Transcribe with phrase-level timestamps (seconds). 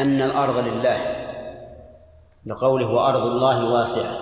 [0.00, 1.26] أن الأرض لله.
[2.46, 4.16] لقوله وأرض الله واسعة.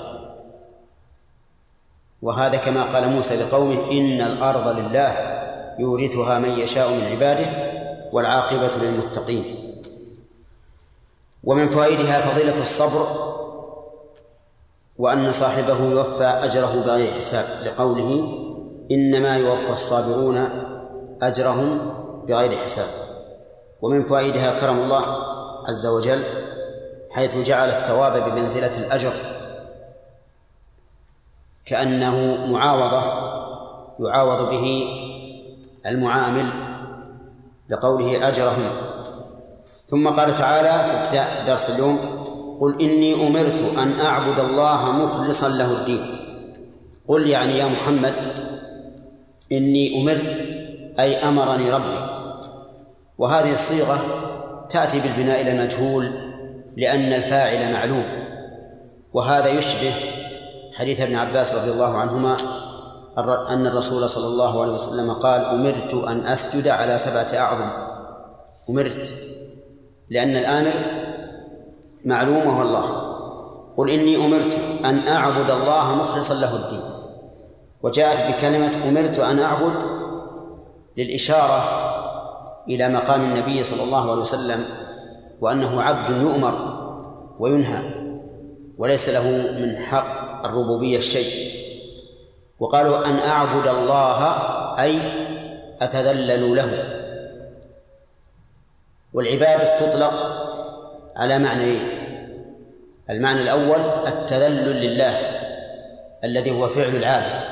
[2.22, 5.12] وهذا كما قال موسى لقومه إن الأرض لله
[5.78, 7.46] يورثها من يشاء من عباده
[8.12, 9.44] والعاقبة للمتقين.
[11.44, 13.06] ومن فوائدها فضيلة الصبر
[14.98, 18.28] وأن صاحبه يوفى أجره بغير حساب لقوله
[18.90, 20.48] إنما يوفى الصابرون
[21.22, 21.92] أجرهم
[22.28, 22.88] بغير حساب.
[23.82, 25.37] ومن فوائدها كرم الله
[25.68, 26.22] عز وجل
[27.10, 29.12] حيث جعل الثواب بمنزلة الأجر
[31.66, 33.02] كأنه معاوضة
[34.00, 34.88] يعاوض به
[35.86, 36.52] المعامل
[37.68, 38.70] لقوله أجرهم.
[39.86, 41.98] ثم قال تعالى في ابتداء درس اليوم
[42.60, 46.18] قل إني أمرت أن أعبد الله مخلصا له الدين.
[47.08, 48.14] قل يعني يا محمد
[49.52, 50.44] إني أمرت
[51.00, 51.98] أي أمرني ربي.
[53.18, 54.27] وهذه الصيغة
[54.70, 56.10] تأتي بالبناء إلى المجهول
[56.76, 58.04] لأن الفاعل معلوم.
[59.12, 59.94] وهذا يشبه
[60.74, 62.36] حديث ابن عباس رضي الله عنهما
[63.48, 67.70] أن الرسول صلى الله عليه وسلم قال أمرت أن أسجد على سبعة أعظم.
[68.70, 69.14] أمرت.
[70.10, 70.72] لأن الآمر
[72.04, 73.08] معلوم وهو الله.
[73.76, 76.80] قل إني أمرت أن أعبد الله مخلصا له الدين.
[77.82, 79.74] وجاءت بكلمة أمرت أن أعبد
[80.96, 81.87] للإشارة
[82.68, 84.64] إلى مقام النبي صلى الله عليه وسلم
[85.40, 86.78] وأنه عبد يؤمر
[87.38, 87.82] وينهى
[88.78, 89.30] وليس له
[89.60, 91.48] من حق الربوبية الشيء.
[92.58, 94.24] وقالوا أن أعبد الله
[94.82, 94.98] أي
[95.82, 96.84] أتذلل له.
[99.12, 100.12] والعبادة تطلق
[101.16, 101.88] على معنيين
[103.10, 105.18] المعنى الأول التذلل لله
[106.24, 107.42] الذي هو فعل العابد.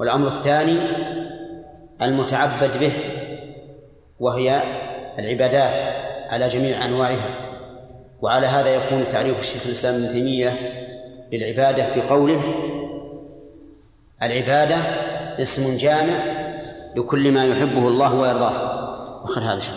[0.00, 0.78] والأمر الثاني
[2.02, 2.92] المتعبد به
[4.20, 4.62] وهي
[5.18, 5.94] العبادات
[6.30, 7.28] على جميع أنواعها.
[8.22, 10.58] وعلى هذا يكون تعريف الشيخ الإسلام ابن تيمية
[11.32, 12.42] للعبادة في قوله
[14.22, 14.76] العبادة
[15.42, 16.18] اسم جامع
[16.96, 19.22] لكل ما يحبه الله ويرضاه.
[19.24, 19.72] وخر هذا شو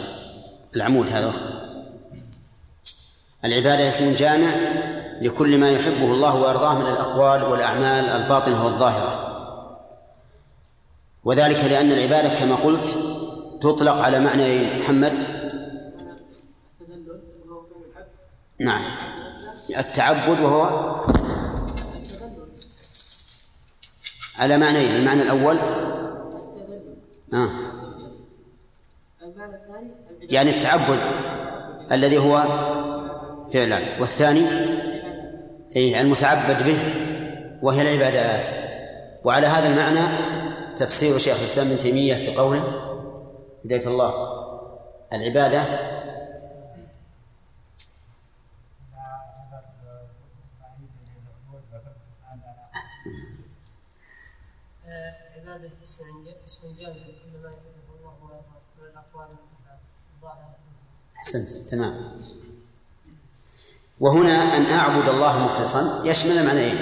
[0.75, 1.59] العمود هذا وخر.
[3.46, 4.52] العبادة اسم جامع
[5.22, 9.25] لكل ما يحبه الله ويرضاه من الأقوال والأعمال الباطنة والظاهرة.
[11.24, 12.97] وذلك لأن العبادة كما قلت
[13.62, 15.14] تطلق على معنى محمد؟
[18.59, 18.84] نعم.
[19.78, 20.96] التعبد وهو
[24.38, 25.59] على معنيين المعنى الأول؟
[27.34, 27.50] آه.
[30.22, 31.00] يعني التعبد
[31.92, 32.44] الذي هو
[33.53, 34.48] فعلا والثاني؟
[35.75, 36.80] أي المتعبد به
[37.62, 38.48] وهي العبادات.
[39.24, 40.18] وعلى هذا المعنى
[40.75, 42.88] تفسير شيخ الإسلام ابن تيمية في قوله
[43.66, 44.14] هداية الله.
[45.14, 45.62] العبادة
[55.38, 55.69] عبادة
[56.46, 56.94] اسم جامع
[57.34, 57.50] ما
[58.00, 58.14] الله
[58.80, 59.28] الأقوال
[61.18, 61.69] أحسنت.
[61.69, 61.94] تمام.
[64.00, 66.78] وهنا أن أعبد الله مخلصا يشمل المعنيين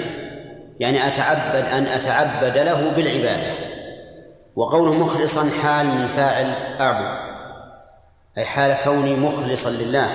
[0.80, 3.77] يعني أتعبد أن أتعبد له بالعبادة.
[4.58, 6.46] وقوله مخلصا حال من فاعل
[6.80, 7.18] أعبد.
[8.38, 10.10] أي حال كوني مخلصا لله.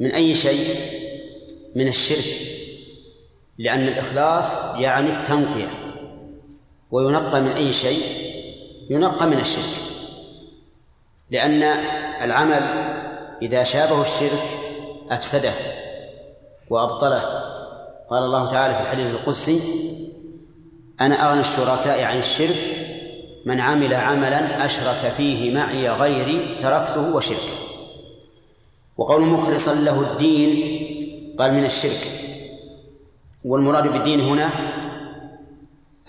[0.00, 0.76] من أي شيء؟
[1.76, 2.24] من الشرك.
[3.58, 5.68] لأن الإخلاص يعني التنقية
[6.90, 8.02] وينقى من أي شيء؟
[8.90, 9.76] ينقى من الشرك.
[11.30, 11.62] لأن
[12.22, 12.62] العمل
[13.42, 14.44] إذا شابه الشرك
[15.10, 15.52] أفسده
[16.70, 17.22] وأبطله.
[18.10, 19.60] قال الله تعالى في الحديث القدسي
[21.00, 22.77] أنا أغنى الشركاء عن الشرك
[23.44, 27.58] من عمل عملا أشرك فيه معي غيري تركته وشركه.
[28.96, 30.78] وقول مخلصا له الدين
[31.38, 32.10] قال من الشرك.
[33.44, 34.50] والمراد بالدين هنا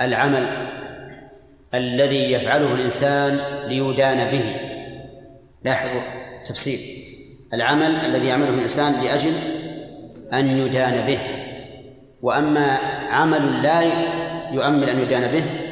[0.02, 0.68] العمل
[1.74, 4.56] الذي يفعله الإنسان ليدان به.
[5.64, 6.02] لاحظوا
[6.46, 6.80] تفسير
[7.54, 9.34] العمل الذي يعمله الإنسان لأجل
[10.34, 11.20] أن يدان به.
[12.22, 12.78] وأما
[13.10, 13.82] عمل لا
[14.52, 15.69] يؤمل أن يدان به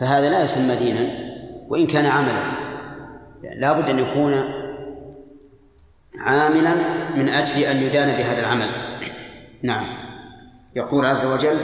[0.00, 1.08] فهذا لا يسمى دينا
[1.68, 2.42] وإن كان عملا.
[3.56, 4.44] لا بد أن يكون
[6.18, 6.74] عاملا
[7.16, 8.68] من أجل أن يدان بهذا العمل.
[9.62, 9.84] نعم.
[10.76, 11.56] يقول عز وجل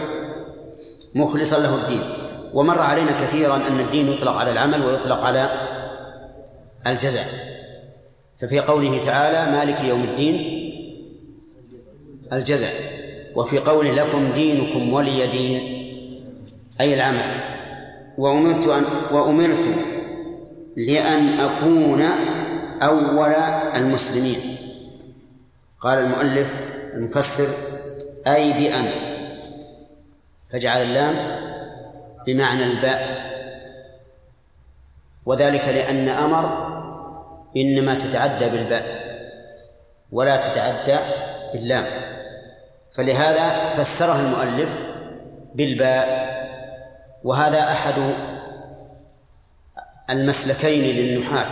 [1.14, 2.02] مخلصا له الدين.
[2.54, 5.50] ومر علينا كثيرا أن الدين يطلق على العمل ويطلق على
[6.86, 7.26] الجزاء
[8.36, 10.62] ففي قوله تعالى مالك يوم الدين؟
[12.32, 12.72] الجزاء
[13.34, 15.76] وفي قوله لكم دينكم ولي دين.
[16.80, 17.55] أي العمل.
[18.18, 19.68] وأمرت أن وأمرت
[20.76, 22.02] لأن أكون
[22.82, 23.32] أول
[23.76, 24.56] المسلمين.
[25.80, 26.56] قال المؤلف
[26.94, 27.48] المفسر
[28.26, 28.90] أي بأن.
[30.52, 31.14] فجعل اللام
[32.26, 33.26] بمعنى الباء.
[35.26, 36.66] وذلك لأن أمر
[37.56, 39.06] إنما تتعدى بالباء
[40.12, 40.96] ولا تتعدى
[41.52, 41.86] باللام.
[42.92, 44.78] فلهذا فسرها المؤلف
[45.54, 46.25] بالباء.
[47.26, 47.94] وهذا أحد
[50.10, 51.50] المسلكين للنحاة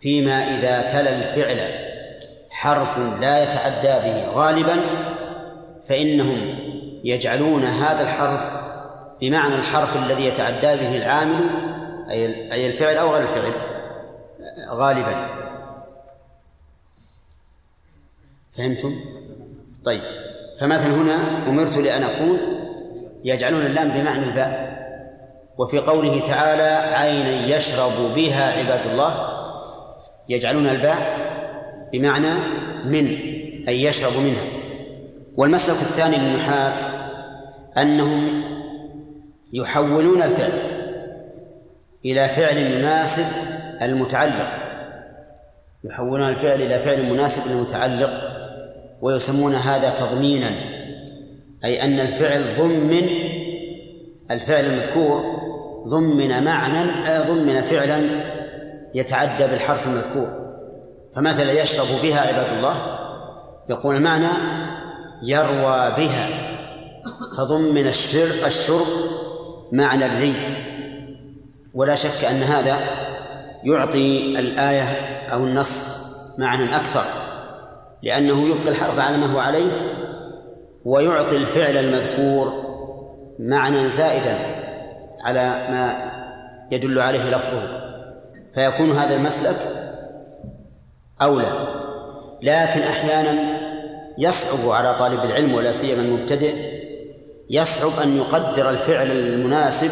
[0.00, 1.60] فيما إذا تلا الفعل
[2.50, 4.80] حرف لا يتعدى به غالبا
[5.82, 6.54] فإنهم
[7.04, 8.52] يجعلون هذا الحرف
[9.20, 11.50] بمعنى الحرف الذي يتعدى به العامل
[12.52, 13.52] أي الفعل أو غير الفعل
[14.68, 15.26] غالبا
[18.50, 19.02] فهمتم؟
[19.84, 20.02] طيب
[20.60, 22.57] فمثلا هنا أمرت لأن أكون
[23.24, 24.78] يجعلون اللام بمعنى الباء.
[25.58, 29.28] وفي قوله تعالى عينا يشرب بها عباد الله
[30.28, 31.16] يجعلون الباء
[31.92, 32.34] بمعنى
[32.84, 33.06] من
[33.68, 34.44] أي يشرب منها.
[35.36, 36.76] والمسلك الثاني للنحاة
[37.78, 38.42] أنهم
[39.52, 40.52] يحولون الفعل
[42.04, 43.26] إلى فعل يناسب
[43.82, 44.58] المتعلق.
[45.84, 48.22] يحولون الفعل إلى فعل مناسب للمتعلق
[49.00, 50.50] ويسمون هذا تضمينا.
[51.64, 53.08] أي أن الفعل ضمن
[54.30, 55.38] الفعل المذكور
[55.86, 56.90] ضمن معنى
[57.28, 58.00] ضمن فعلا
[58.94, 60.48] يتعدى بالحرف المذكور.
[61.14, 62.76] فمثلا يشرب بها عباد الله
[63.70, 64.28] يقول المعنى
[65.22, 66.28] يروى بها
[67.36, 68.86] فضمن الشرب الشرب
[69.72, 70.34] معنى الري
[71.74, 72.78] ولا شك أن هذا
[73.64, 74.82] يعطي الآية
[75.32, 75.96] أو النص
[76.38, 77.04] معنى أكثر
[78.02, 79.70] لأنه يبقي الحرف على ما هو عليه
[80.88, 82.52] ويعطي الفعل المذكور
[83.38, 84.36] معنى زائدا
[85.24, 85.40] على
[85.70, 86.12] ما
[86.72, 87.62] يدل عليه لفظه
[88.54, 89.56] فيكون هذا المسلك
[91.22, 91.52] أولى.
[92.42, 93.58] لكن أحيانا
[94.18, 96.54] يصعب على طالب العلم ولا سيما المبتدئ
[97.50, 99.90] يصعب أن يقدر الفعل المناسب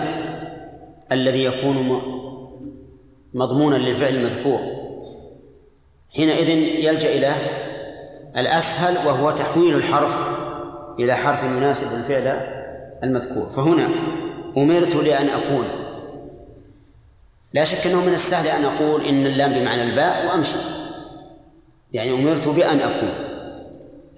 [1.12, 2.00] الذي يكون
[3.34, 4.60] مضمونا للفعل المذكور.
[6.16, 6.48] حينئذ
[6.84, 7.32] يلجأ إلى
[8.36, 10.45] الأسهل وهو تحويل الحرف
[10.98, 12.26] إلى حرف يناسب الفعل
[13.04, 13.46] المذكور.
[13.46, 13.88] فهنا
[14.56, 15.64] أمرت لأن أكون
[17.54, 20.56] لا شك أنه من السهل أن أقول إن اللام بمعنى الباء وأمشي.
[21.92, 23.12] يعني أمرت بأن أكون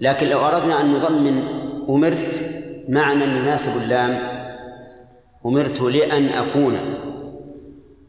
[0.01, 1.43] لكن لو أردنا أن نضمن
[1.89, 2.43] أمرت
[2.89, 4.19] معنى يناسب اللام
[5.45, 6.77] أمرت لأن أكون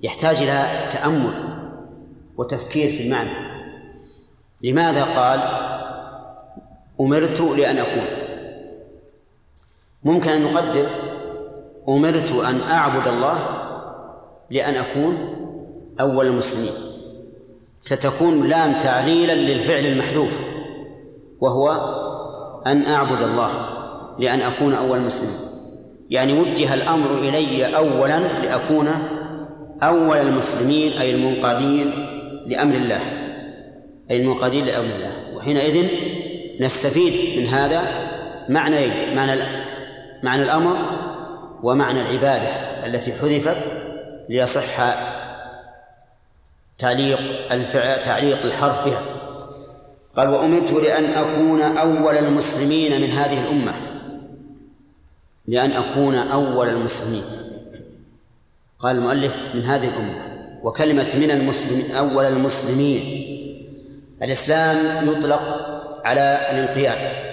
[0.03, 1.33] يحتاج إلى تأمل
[2.37, 3.51] وتفكير في المعنى.
[4.63, 5.41] لماذا قال
[7.01, 8.20] أمرت لأن أكون
[10.05, 10.87] ممكن أن نقدر
[11.89, 13.39] أمرت أن أعبد الله
[14.51, 15.19] لأن أكون
[16.01, 16.73] أول المسلمين.
[17.83, 20.33] ستكون لام تعليلا للفعل المحذوف
[21.41, 21.71] وهو
[22.67, 23.51] أن أعبد الله
[24.19, 25.35] لأن أكون أول المسلمين
[26.11, 28.89] يعني وجه الأمر إلي أولا لأكون
[29.83, 31.93] أول المسلمين أي المنقادين
[32.47, 33.01] لأمر الله.
[34.11, 35.13] أي المنقادين لأمر الله.
[35.37, 35.89] وحينئذ
[36.61, 37.83] نستفيد من هذا
[38.49, 39.60] معنى معنى
[40.23, 40.77] معنى الأمر
[41.63, 42.49] ومعنى العبادة
[42.87, 43.71] التي حذفت
[44.29, 44.95] ليصح
[46.79, 49.03] تعليق الفعل تعليق الحرف بها.
[50.17, 53.73] قال وأمرت لأن أكون أول المسلمين من هذه الأمة.
[55.49, 57.23] لأن أكون أول المسلمين.
[58.79, 60.27] قال المؤلف من هذه الأمة.
[60.63, 63.27] وكلمة من المسلمين أول المسلمين.
[64.23, 65.71] الإسلام يطلق
[66.05, 67.30] على الانقياد.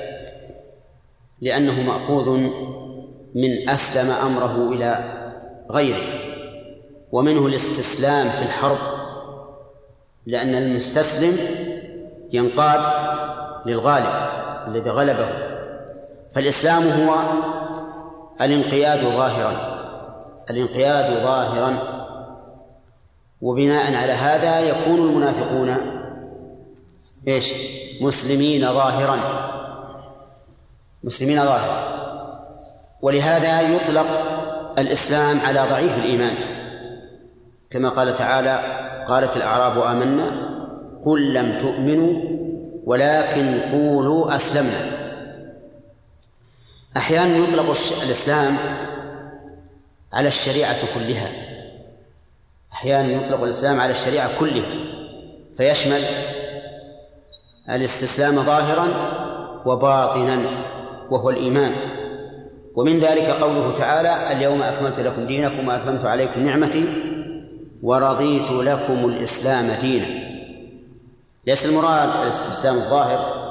[1.41, 2.29] لأنه مأخوذ
[3.35, 5.13] من أسلم أمره إلى
[5.71, 6.05] غيره
[7.11, 8.77] ومنه الاستسلام في الحرب
[10.25, 11.37] لأن المستسلم
[12.33, 12.81] ينقاد
[13.65, 14.29] للغالب
[14.67, 15.27] الذي غلبه
[16.31, 17.15] فالإسلام هو
[18.41, 19.77] الانقياد ظاهرا
[20.49, 21.97] الانقياد ظاهرا
[23.41, 25.77] وبناء على هذا يكون المنافقون
[27.27, 27.53] إيش؟
[28.01, 29.17] مسلمين ظاهرا.
[31.07, 31.97] مسلمين ظاهرا
[33.01, 34.07] ولهذا يطلق
[34.79, 36.35] الإسلام على ضعيف الإيمان.
[37.69, 38.59] كما قال تعالى
[39.07, 40.31] قالت الأعراب آمنا
[41.03, 42.21] قل لم تؤمنوا
[42.85, 44.91] ولكن قولوا أسلمنا.
[46.97, 48.57] أحيانا يطلق الإسلام
[50.13, 51.31] على الشريعة كلها.
[52.73, 54.69] أحيانا يطلق الإسلام على الشريعة كلها.
[55.57, 56.01] فيشمل
[57.69, 58.87] الاستسلام ظاهرا
[59.65, 60.66] وباطنا.
[61.11, 61.73] وهو الإيمان.
[62.75, 66.85] ومن ذلك قوله تعالى اليوم أكملت لكم دينكم وأتممت عليكم نعمتي
[67.83, 70.07] ورضيت لكم الإسلام دينا.
[71.47, 73.47] ليس المراد الاستسلام الظاهر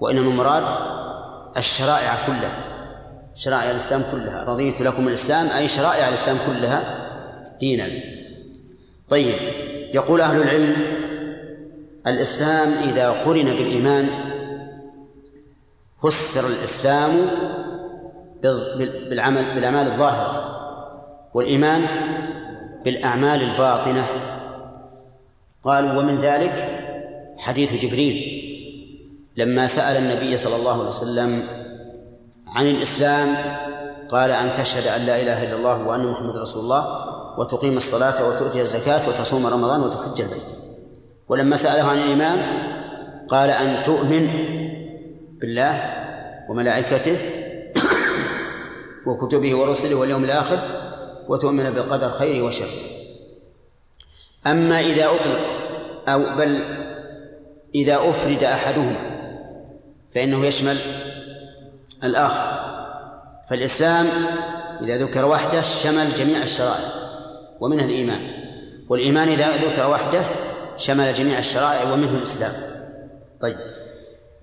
[0.00, 0.64] وإنما المراد
[1.56, 2.52] الشرائع كلها
[3.34, 4.44] شرائع الإسلام كلها.
[4.44, 7.08] رضيت لكم الإسلام أي شرائع الإسلام كلها
[7.60, 7.86] دينا.
[9.08, 9.34] طيب
[9.94, 10.76] يقول أهل العلم
[12.06, 14.08] الإسلام إذا قرن بالإيمان
[16.02, 17.10] فسر الإسلام
[19.10, 20.44] بالعمل بالأعمال الظاهرة
[21.34, 21.86] والإيمان
[22.84, 24.06] بالأعمال الباطنة.
[25.62, 26.68] قال ومن ذلك
[27.38, 28.40] حديث جبريل
[29.36, 31.42] لما سأل النبي صلى الله عليه وسلم
[32.46, 33.36] عن الإسلام
[34.08, 37.06] قال أن تشهد أن لا إله إلا الله وأن محمد رسول الله
[37.38, 40.46] وتقيم الصلاة وتؤتي الزكاة وتصوم رمضان وتحج البيت.
[41.28, 42.38] ولما سأله عن الإيمان
[43.28, 44.28] قال أن تؤمن
[45.40, 45.74] بالله
[46.48, 47.16] وملائكته
[49.06, 50.60] وكتبه ورسله واليوم الآخر
[51.28, 52.68] وتؤمن بالقدر خيره وشره.
[54.46, 55.54] أما إذا أطلق
[56.08, 56.62] أو بل
[57.74, 58.96] إذا أفرد أحدهما
[60.14, 60.76] فإنه يشمل
[62.04, 62.60] الآخر.
[63.48, 64.06] فالإسلام
[64.80, 66.92] إذا ذكر وحده شمل جميع الشرائع
[67.60, 68.22] ومنها الإيمان
[68.88, 70.22] والإيمان إذا ذكر وحده
[70.76, 72.52] شمل جميع الشرائع ومنه الإسلام.
[73.40, 73.56] طيب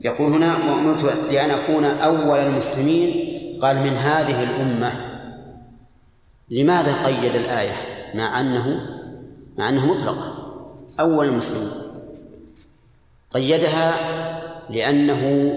[0.02, 4.92] يقول هنا وأمرت لأن أكون أول المسلمين قال من هذه الأمة.
[6.50, 7.74] لماذا قيد الآية؟
[8.14, 8.80] مع أنه
[9.58, 10.34] مع أنه مطلقة.
[11.00, 11.72] أول المسلمين.
[13.32, 13.94] قيدها
[14.70, 15.54] لأنه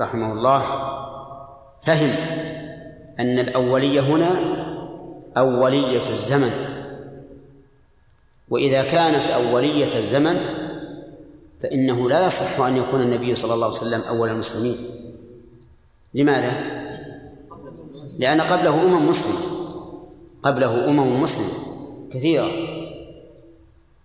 [0.00, 0.62] رحمه الله
[1.80, 2.10] فهم
[3.20, 4.36] أن الأولية هنا
[5.36, 6.50] أولية الزمن.
[8.50, 10.63] وإذا كانت أولية الزمن
[11.64, 14.76] فإنه لا يصح أن يكون النبي صلى الله عليه وسلم أول المسلمين.
[16.14, 16.52] لماذا؟
[18.18, 19.38] لأن قبله أمم مسلمة.
[20.42, 21.48] قبله أمم مسلمة
[22.12, 22.50] كثيرة.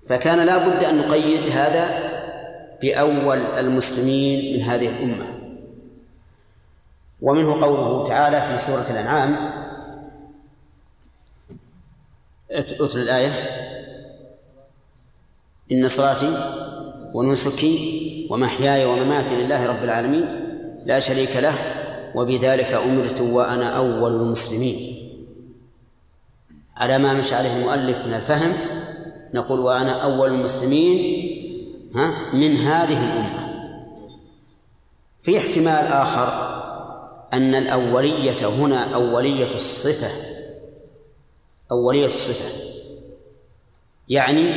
[0.08, 1.89] فكان لا بد أن نقيد هذا
[2.82, 5.25] بأول المسلمين من هذه الأمة.
[7.22, 9.51] ومنه قوله تعالى في سورة الأنعام
[12.51, 13.32] أتل الآية
[15.72, 16.60] إن صلاتي
[17.13, 20.25] ونسكي ومحياي ومماتي لله رب العالمين
[20.86, 21.56] لا شريك له
[22.16, 24.96] وبذلك أمرت وأنا أول المسلمين.
[26.78, 28.54] على ما مشى عليه المؤلف من الفهم
[29.34, 31.30] نقول وأنا أول المسلمين
[31.96, 33.50] ها من هذه الأمة.
[35.20, 36.50] في احتمال آخر
[37.34, 40.10] أن الأولية هنا أولية الصفة
[41.72, 42.50] أولية الصفة.
[44.10, 44.51] يعني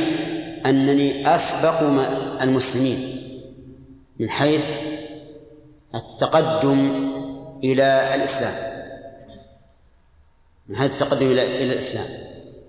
[0.65, 1.81] أنني أسبق
[2.41, 2.97] المسلمين
[4.19, 4.63] من حيث
[5.95, 7.09] التقدم
[7.63, 8.53] إلى الإسلام.
[10.69, 12.05] من حيث التقدم إلى إلى الإسلام.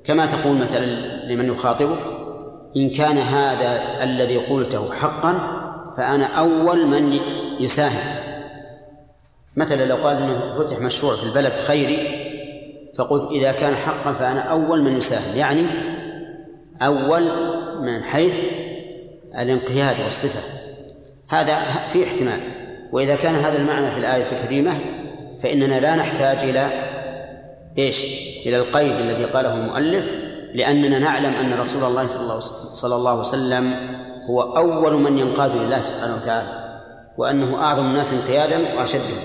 [0.05, 0.87] كما تقول مثلا
[1.27, 2.03] لمن يخاطبك
[2.77, 5.33] إن كان هذا الذي قلته حقا
[5.97, 7.19] فأنا أول من
[7.61, 8.17] يساهم.
[9.57, 12.25] مثلا لو قال إنه فتح مشروع في البلد خيري
[12.95, 15.39] فقلت إذا كان حقا فأنا أول من يساهم.
[15.39, 15.67] يعني
[16.83, 17.29] أول
[17.81, 18.41] من حيث
[19.39, 20.41] الانقياد والصفة.
[21.29, 21.59] هذا
[21.93, 22.41] في احتمال.
[22.93, 24.79] وإذا كان هذا المعنى في الآية الكريمة
[25.43, 26.71] فإننا لا نحتاج إلى
[27.79, 28.05] إيش؟
[28.47, 30.11] إلى القيد الذي قاله المؤلف
[30.55, 32.07] لأننا نعلم أن رسول الله
[32.73, 33.75] صلى الله, عليه وسلم
[34.31, 36.81] هو أول من ينقاد لله سبحانه وتعالى
[37.19, 39.19] وأنه أعظم الناس انقيادا واشدهم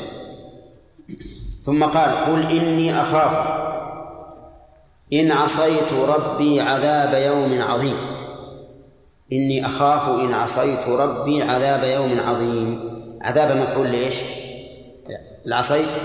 [1.62, 3.60] ثم قال قل إني أخاف
[5.13, 7.98] إن عصيت ربي عذاب يوم عظيم.
[9.32, 12.89] إني أخاف إن عصيت ربي عذاب يوم عظيم.
[13.22, 14.16] عذاب مفعول ليش؟
[15.46, 16.01] العصيت؟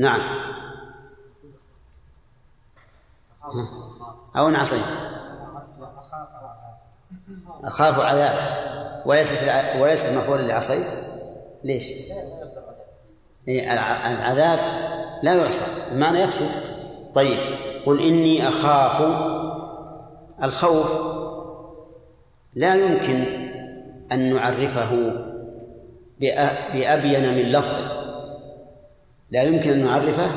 [0.00, 0.20] نعم.
[4.36, 4.84] أو إن عصيت.
[7.64, 8.34] أخاف عذاب.
[9.06, 9.32] وليس
[9.80, 10.88] وليس المفعول اللي عصيت
[11.64, 11.84] ليش؟
[13.48, 14.58] إيه، العذاب
[15.22, 15.64] لا يعصى.
[15.92, 16.48] المعنى يقصد
[17.14, 17.67] طيب.
[17.86, 19.02] قل إني أخاف.
[20.42, 20.92] الخوف
[22.54, 23.24] لا يمكن
[24.12, 25.14] أن نعرفه
[26.74, 27.98] بأبين من لفظه
[29.30, 30.30] لا يمكن أن نعرفه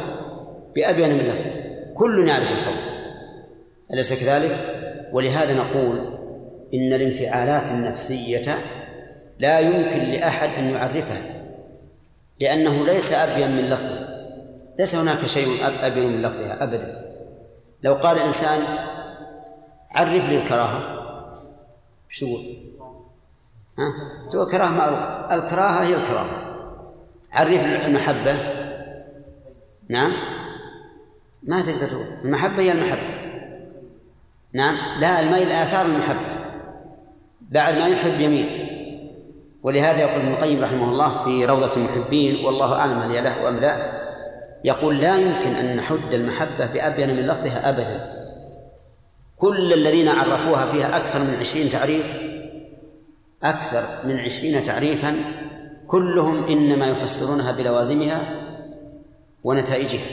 [0.75, 1.51] بأبين من لفظه
[1.93, 2.91] كل يعرف الخوف.
[3.93, 4.57] أليس كذلك؟
[5.13, 5.99] ولهذا نقول
[6.73, 8.55] إن الانفعالات النفسية
[9.39, 11.21] لا يمكن لأحد أن يعرفها
[12.41, 14.07] لأنه ليس أبين من لفظه.
[14.79, 15.47] ليس هناك شيء
[15.83, 17.10] أبين من لفظها أبدا.
[17.83, 18.59] لو قال الإنسان
[19.91, 21.01] عرف لي الكراهة.
[22.09, 22.55] إيش تقول؟
[23.79, 23.93] ها؟
[24.29, 24.99] تقول كراهة معروف
[25.31, 26.57] الكراهة هي الكراهة.
[27.31, 28.35] عرف المحبة.
[29.89, 30.13] نعم؟
[31.43, 32.05] ما تقدر تقول.
[32.25, 33.21] المحبة هي المحبة.
[34.53, 36.41] نعم؟ لا الميل آثار المحبة.
[37.41, 38.67] بعد ما يحب يميل.
[39.63, 44.00] ولهذا يقول ابن القيم رحمه الله في روضة المحبين والله أعلم هل له أم لا.
[44.63, 48.11] يقول لا يمكن أن نحد المحبة بأبين من لفظها أبدا.
[49.37, 52.17] كل الذين عرفوها فيها أكثر من عشرين تعريف
[53.43, 55.15] أكثر من عشرين تعريفا
[55.87, 58.21] كلهم إنما يفسرونها بلوازمها
[59.43, 60.05] ونتائجها.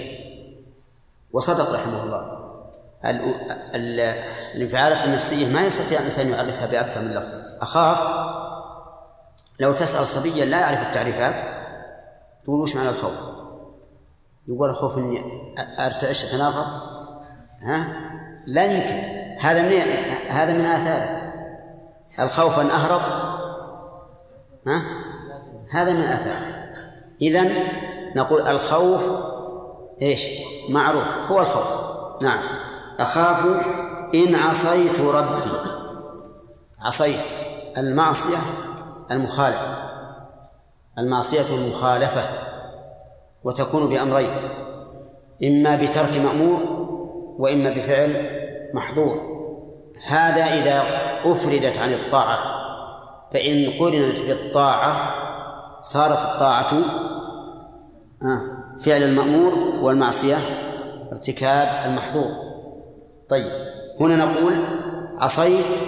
[1.33, 2.39] وصدق رحمه الله.
[4.55, 7.35] الانفعالات النفسية ما يستطيع الإنسان يعرفها بأكثر من لفظ.
[7.61, 7.99] أخاف
[9.61, 11.43] لو تسأل صبيا لا يعرف التعريفات
[12.45, 13.38] تقول وش معنى الخوف؟
[14.49, 15.23] يقول الخوف إني
[15.79, 16.65] أرتعش اتنافر
[17.63, 17.87] ها؟
[18.47, 19.19] لا يمكن.
[19.41, 19.73] هذا من
[20.29, 21.33] هذا من آثاره.
[22.21, 23.01] الخوف أن أهرب؟
[24.67, 24.83] ها؟
[25.71, 26.75] هذا من آثاره.
[27.23, 27.51] اذا
[28.17, 29.11] نقول الخوف
[30.03, 30.23] إيش؟
[30.69, 31.09] معروف.
[31.29, 31.69] هو الخوف.
[32.23, 32.49] نعم.
[32.99, 33.67] أخاف
[34.15, 35.43] إن عصيت ربي.
[36.81, 37.47] عصيت.
[37.79, 38.39] المعصية
[39.11, 39.77] المخالفة.
[40.99, 42.49] المعصية المخالفة.
[43.45, 44.31] وتكون بأمرين
[45.45, 46.61] إما بترك مأمور
[47.39, 48.39] وإما بفعل
[48.75, 49.39] محظور.
[50.07, 50.83] هذا إذا
[51.25, 52.39] أفردت عن الطاعة
[53.33, 55.15] فإن قرنت بالطاعة
[55.83, 56.73] صارت الطاعة
[58.23, 58.41] آه،
[58.81, 59.53] فعل المأمور
[59.83, 60.37] والمعصية
[61.13, 62.31] ارتكاب المحظور.
[63.29, 63.53] طيب
[64.01, 64.55] هنا نقول
[65.19, 65.81] عصيت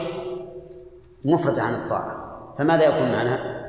[1.24, 3.60] مفردة عن الطاعة فماذا يكون معناها؟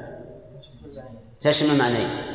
[1.40, 2.31] تشمل معنيين.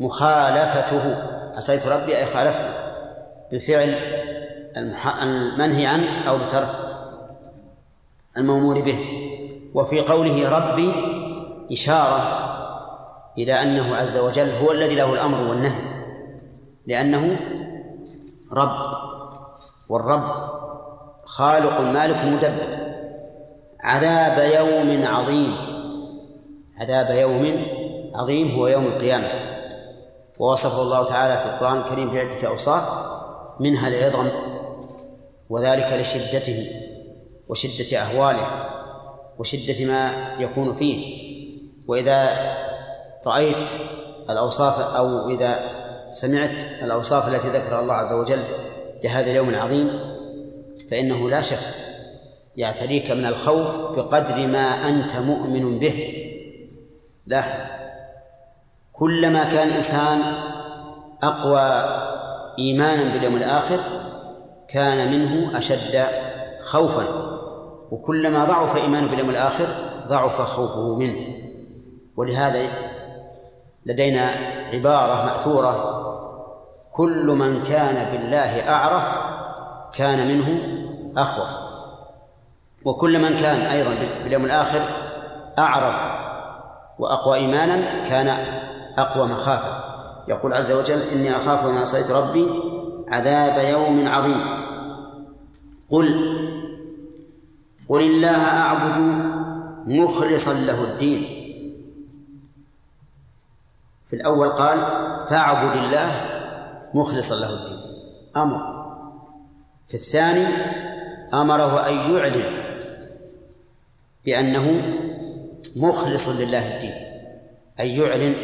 [0.00, 1.16] مخالفته.
[1.56, 2.70] عصيت ربي أي خالفته؟
[3.52, 3.94] بفعل
[5.22, 6.68] المنهي عنه أو بترك
[8.36, 8.98] المأمور به.
[9.74, 10.92] وفي قوله ربي
[11.72, 12.46] إشارة
[13.38, 15.82] إلى أنه عز وجل هو الذي له الأمر والنهي
[16.86, 17.36] لأنه
[18.52, 18.94] رب.
[19.88, 20.34] والرب
[21.24, 22.78] خالق مالك مدبر.
[23.80, 25.56] عذاب يوم عظيم.
[26.80, 27.64] عذاب يوم
[28.14, 29.59] عظيم هو يوم القيامة.
[30.40, 32.88] ووصفه الله تعالى في القرآن الكريم بعدة أوصاف
[33.60, 34.28] منها العظم
[35.50, 36.66] وذلك لشدته
[37.48, 38.46] وشدة أهواله
[39.38, 41.20] وشدة ما يكون فيه.
[41.88, 42.28] وإذا
[43.26, 43.68] رأيت
[44.30, 45.60] الأوصاف أو إذا
[46.10, 48.42] سمعت الأوصاف التي ذكرها الله عز وجل
[49.04, 50.00] لهذا اليوم العظيم
[50.90, 51.74] فإنه لا شك
[52.56, 56.26] يعتريك من الخوف بقدر ما أنت مؤمن به.
[57.26, 57.79] لاحظ
[59.00, 60.18] كلما كان الإنسان
[61.22, 61.84] أقوى
[62.58, 63.80] إيمانا باليوم الآخر
[64.68, 66.04] كان منه أشد
[66.60, 67.04] خوفا
[67.90, 69.66] وكلما ضعف إيمانه باليوم الآخر
[70.08, 71.20] ضعف خوفه منه.
[72.16, 72.68] ولهذا
[73.86, 74.30] لدينا
[74.72, 75.96] عبارة مأثورة
[76.92, 79.18] كل من كان بالله أعرف
[79.94, 80.58] كان منه
[81.16, 81.50] أخوف.
[82.84, 83.90] وكل من كان أيضا
[84.24, 84.82] باليوم الآخر
[85.58, 85.94] أعرف
[86.98, 88.36] وأقوى إيمانا كان
[89.00, 89.84] أقوى مخافة.
[90.28, 92.46] يقول عز وجل إني أخاف إن عصيت ربي
[93.08, 94.40] عذاب يوم عظيم.
[95.90, 96.06] قل
[97.88, 99.24] قل الله أعبد
[99.86, 101.24] مخلصا له الدين.
[104.04, 104.78] في الأول قال
[105.28, 106.26] فاعبد الله
[106.94, 107.78] مخلصا له الدين.
[108.36, 108.80] أمر.
[109.86, 110.46] في الثاني
[111.34, 112.44] أمره أن يعلن
[114.24, 114.82] بأنه
[115.76, 116.94] مخلص لله الدين.
[117.80, 118.34] أن يعلن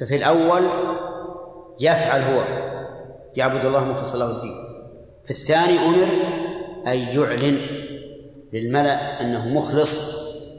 [0.00, 0.68] ففي الأول
[1.80, 2.44] يفعل هو
[3.36, 4.54] يعبد الله مخلصا له الدين.
[5.24, 6.08] في الثاني أمر
[6.86, 7.60] أن يعلن
[8.52, 10.00] للملأ أنه مخلص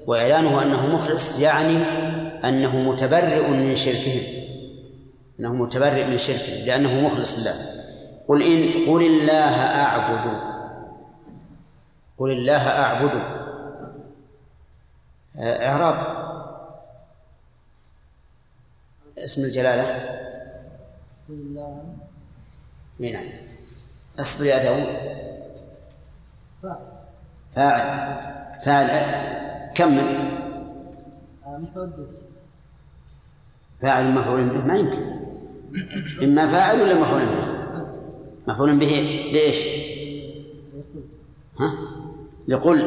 [0.08, 1.78] وإعلانه أنه مخلص يعني
[2.44, 4.22] أنه متبرئ من شركهم
[5.40, 7.56] أنه متبرئ من شركهم لأنه مخلص لله.
[8.28, 10.40] قل إن قل الله أعبد.
[12.18, 13.22] قل الله أعبد.
[15.40, 16.25] إعراب.
[19.18, 19.84] اسم الجلالة؟
[23.02, 23.26] إي نعم.
[24.20, 24.88] اصبر يا داود.
[27.52, 28.22] فاعل.
[28.66, 28.90] فاعل
[29.76, 30.30] كمل
[33.82, 35.16] فاعل مفعول به ما يمكن.
[36.24, 37.48] إما فاعل ولا مفعول به؟
[38.48, 38.86] مفعول به
[39.34, 39.58] ليش
[41.60, 41.74] ها؟
[42.48, 42.86] لقل.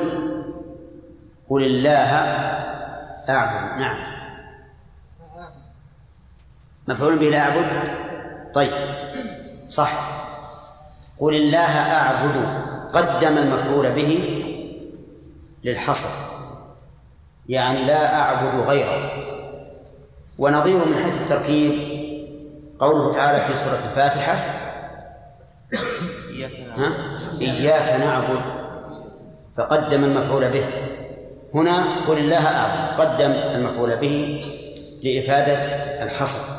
[1.49, 2.11] قل الله
[3.29, 4.18] أعبد نعم.
[6.89, 7.67] مفعول به لا أعبد؟
[8.55, 8.71] طيب
[9.69, 9.93] صح.
[11.19, 12.37] قل الله أعبد
[12.93, 14.45] قدم المفعول به
[15.65, 16.09] للحصر.
[17.49, 19.11] يعني لا أعبد غيره.
[20.39, 21.73] ونظير من حيث التركيب
[22.81, 24.33] قوله تعالى في سورة الفاتحة
[26.77, 26.93] ها؟
[27.41, 28.41] إياك نعبد.
[29.57, 30.65] فقدم المفعول به.
[31.55, 34.43] هنا قل الله أعبد قدم المفعول به
[35.03, 35.63] لإفادة
[36.03, 36.58] الحصر.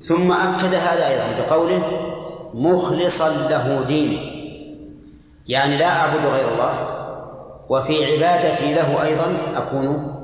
[0.00, 1.82] ثم أكد هذا أيضا بقوله
[2.54, 4.32] مخلصا له ديني
[5.48, 7.02] يعني لا أعبد غير الله
[7.68, 10.14] وفي عبادتي له أيضا أكون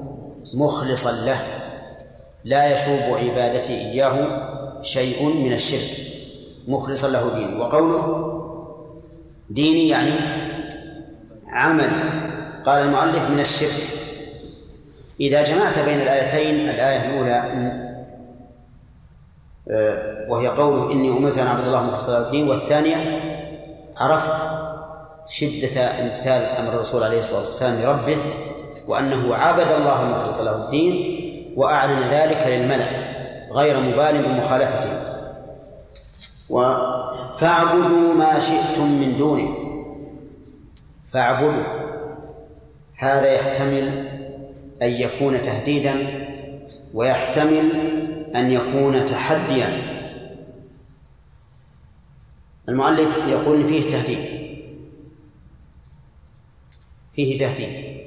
[0.55, 1.40] مخلصا له.
[2.44, 4.29] لا يشوب عبادتي إياه
[4.83, 5.90] شيء من الشرك.
[6.68, 8.35] مخلصا له ديني وقوله
[9.51, 10.11] ديني يعني
[11.49, 11.90] عمل.
[12.66, 13.83] قال المؤلف من الشرك.
[15.21, 17.88] إذا جمعت بين الآيتين الآية الأولى
[20.28, 22.48] وهي قوله إني أمرت أن أعبد الله مخلصا له الدين.
[22.48, 23.20] والثانية
[23.96, 24.46] عرفت
[25.28, 28.16] شدة امتثال أمر الرسول عليه الصلاة والسلام لربه
[28.88, 30.94] وأنه عبد الله مخلصا له الدين
[31.57, 32.88] وأعلن ذلك للملأ
[33.52, 34.92] غير مبال بمخالفته.
[37.38, 39.48] فاعبدوا ما شئتم من دونه.
[41.04, 41.62] فاعبدوا
[42.96, 44.09] هذا يحتمل
[44.83, 45.94] أن يكون تهديدا
[46.94, 47.97] ويحتمل
[48.36, 49.98] أن يكون تحديا.
[52.68, 54.48] المؤلف يقول فيه تهديد.
[57.12, 57.98] فيه تهديد.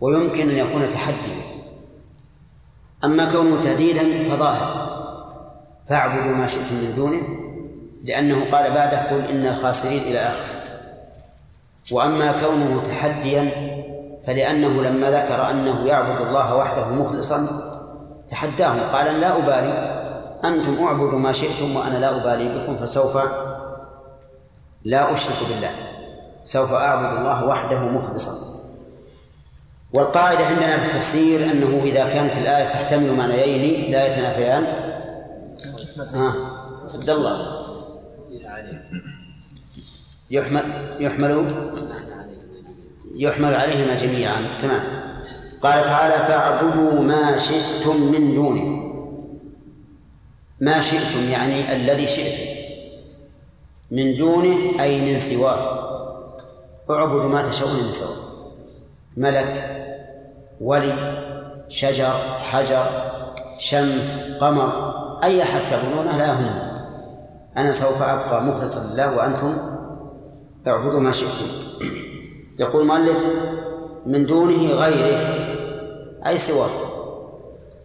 [0.00, 1.44] ويمكن أن يكون تحديا.
[3.04, 4.84] أما كونه تهديدا فظاهر.
[5.86, 7.22] فاعبدوا ما شئتم من دونه
[8.04, 10.64] لأنه قال بعده قل إن الخاسرين إلى آخره
[11.92, 13.50] وأما كونه تحديا
[14.26, 17.48] فلأنه لما ذكر أنه يعبد الله وحده مخلصا
[18.28, 19.94] تحداهم قال أنا لا أبالي.
[20.44, 23.18] أنتم اعبدوا ما شئتم وأنا لا أبالي بكم فسوف
[24.84, 25.70] لا أشرك بالله.
[26.44, 28.34] سوف أعبد الله وحده مخلصا.
[29.92, 34.64] والقاعدة عندنا في التفسير أنه إذا كانت الآية تحتمل معنيين لا يتنافيان.
[36.14, 36.34] ها
[36.94, 37.64] عبد الله.
[40.30, 40.64] يحمل
[41.00, 41.46] يحمل
[43.16, 44.58] يحمل عليهما جميعا.
[44.58, 45.03] تمام.
[45.64, 48.92] قال تعالى فاعبدوا ما شئتم من دونه.
[50.60, 52.42] ما شئتم يعني الذي شئتم
[53.90, 55.58] من دونه أي من سواه.
[56.90, 58.16] اعبدوا ما تشاءون من سواه.
[59.16, 59.70] ملك
[60.60, 60.94] ولي
[61.68, 62.12] شجر
[62.50, 62.86] حجر
[63.58, 64.70] شمس قمر
[65.24, 66.74] أي أحد تعبدونه لا يهمني
[67.56, 69.56] أنا سوف أبقى مخلصا لله وأنتم
[70.66, 71.46] اعبدوا ما شئتم.
[72.58, 73.18] يقول المؤلف
[74.06, 75.43] من دونه غيره
[76.26, 76.70] أي سواه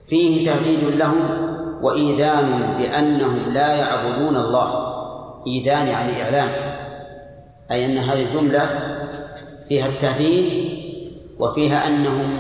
[0.07, 1.19] فيه تهديد لهم
[1.81, 4.89] وإيذان بأنهم لا يعبدون الله.
[5.47, 6.49] إيذان يعني إعلام
[7.71, 8.69] أي أن هذه الجملة
[9.69, 10.69] فيها التهديد
[11.39, 12.39] وفيها أنهم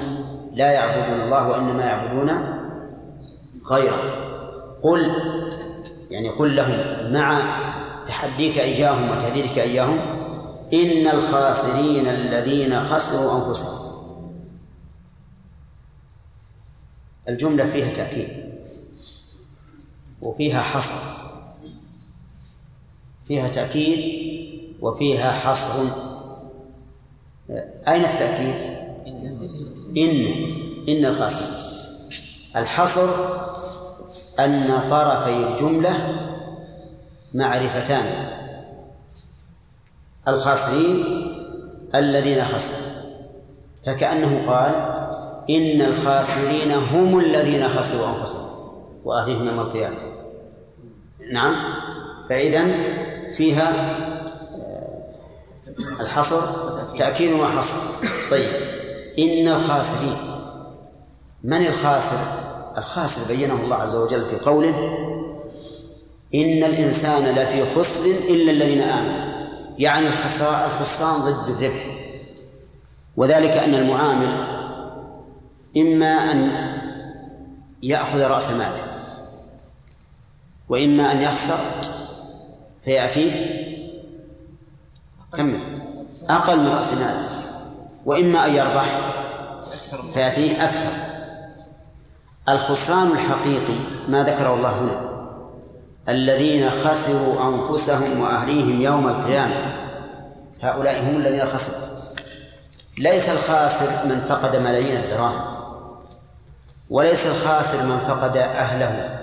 [0.53, 2.31] لا يعبدون الله وإنما يعبدون
[3.71, 4.01] غيره.
[4.83, 5.11] قل
[6.11, 6.79] يعني قل لهم
[7.13, 7.39] مع
[8.07, 9.99] تحديك إياهم وتهديدك إياهم
[10.73, 13.78] إن الخاسرين الذين خسروا أنفسهم
[17.29, 18.27] الجملة فيها تأكيد.
[20.21, 20.95] وفيها حصر.
[23.23, 24.29] فيها تأكيد
[24.81, 25.83] وفيها حصر.
[27.87, 28.55] أين التأكيد؟
[29.97, 30.51] إن.
[30.89, 31.49] إن الخاسرين
[32.55, 33.09] الحصر
[34.39, 36.15] أن طرفي الجملة
[37.33, 38.29] معرفتان.
[40.27, 41.03] الخاسرين
[41.95, 42.89] الذين خسروا
[43.85, 44.93] فكأنه قال
[45.49, 48.49] إن الخاسرين هم الذين خسروا أنفسهم
[49.05, 49.97] وأهلهم يوم القيامة.
[51.33, 51.55] نعم.
[52.29, 52.65] فإذا
[53.37, 53.69] فيها
[54.55, 55.03] آه،
[56.01, 56.41] الحصر
[56.97, 57.77] تأكيد وحصر
[58.31, 58.49] طيب.
[59.19, 60.17] إن الخاسرين
[61.43, 62.17] من الخاسر؟
[62.77, 64.75] الخاسر بينه الله عز وجل في قوله
[66.35, 69.39] إن الإنسان لفي خسر إلا الذين آمنوا.
[69.79, 71.85] يعني الخسران الخسران ضد الربح
[73.17, 74.58] وذلك أن المعامل
[75.79, 76.51] إما أن
[77.83, 78.83] يأخذ رأس ماله
[80.69, 81.57] وإما أن يخسر
[82.81, 83.59] فيأتيه
[85.33, 85.59] كم
[86.29, 87.29] أقل من رأس ماله
[88.05, 88.99] وإما أن يربح
[90.13, 90.91] فيأتيه أكثر.
[92.49, 95.09] الخسران الحقيقي ما ذكره الله هنا
[96.09, 99.75] الذين خسروا أنفسهم وأهليهم يوم القيامة
[100.61, 101.89] هؤلاء هم الذين خسروا.
[102.97, 105.48] ليس الخاسر من فقد ملايين الدراهم.
[106.89, 109.19] وليس الخاسر من فقد أهله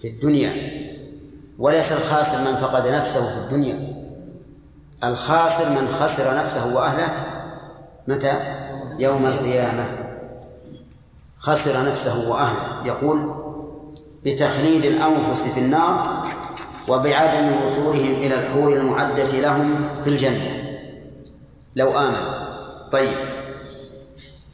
[0.00, 0.82] في الدنيا
[1.58, 4.02] وليس الخاسر من فقد نفسه في الدنيا.
[5.04, 7.08] الخاسر من خسر نفسه وأهله
[8.08, 8.32] متى؟
[8.98, 9.86] يوم القيامة.
[11.38, 12.86] خسر نفسه وأهله.
[12.86, 13.34] يقول
[14.24, 16.24] بتخليد الأنفس في النار
[16.88, 20.78] وبعدم وصولهم إلى الحور المعدة لهم في الجنة.
[21.76, 22.42] لو آمنوا
[22.92, 23.31] طيب.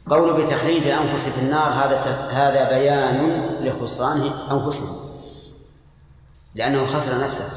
[0.09, 4.95] قول بتخليد الأنفس في النار هذا هذا بيان لخسران أنفسهم.
[6.55, 7.49] لأنه خسر نفسه.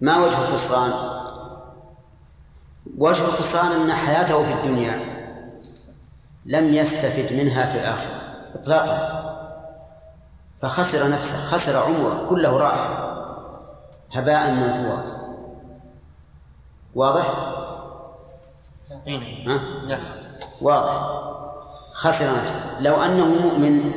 [0.00, 0.92] ما وجه الخسران؟
[2.98, 5.00] وجه الخسران أن حياته في الدنيا
[6.46, 8.20] لم يستفد منها في الآخرة
[8.54, 9.22] إطلاقا.
[10.62, 13.08] فخسر نفسه خسر عمره كله راح.
[14.12, 15.04] هباء منثورا.
[16.94, 17.26] واضح؟
[19.46, 20.21] ها؟ نعم.
[20.62, 21.22] واضح.
[21.94, 22.60] خسر نفسه.
[22.80, 23.92] لو أنه مؤمن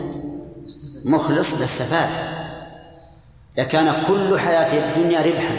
[1.06, 2.10] مخلص لاستفاد
[3.58, 5.58] لكان كل حياته الدنيا ربحا.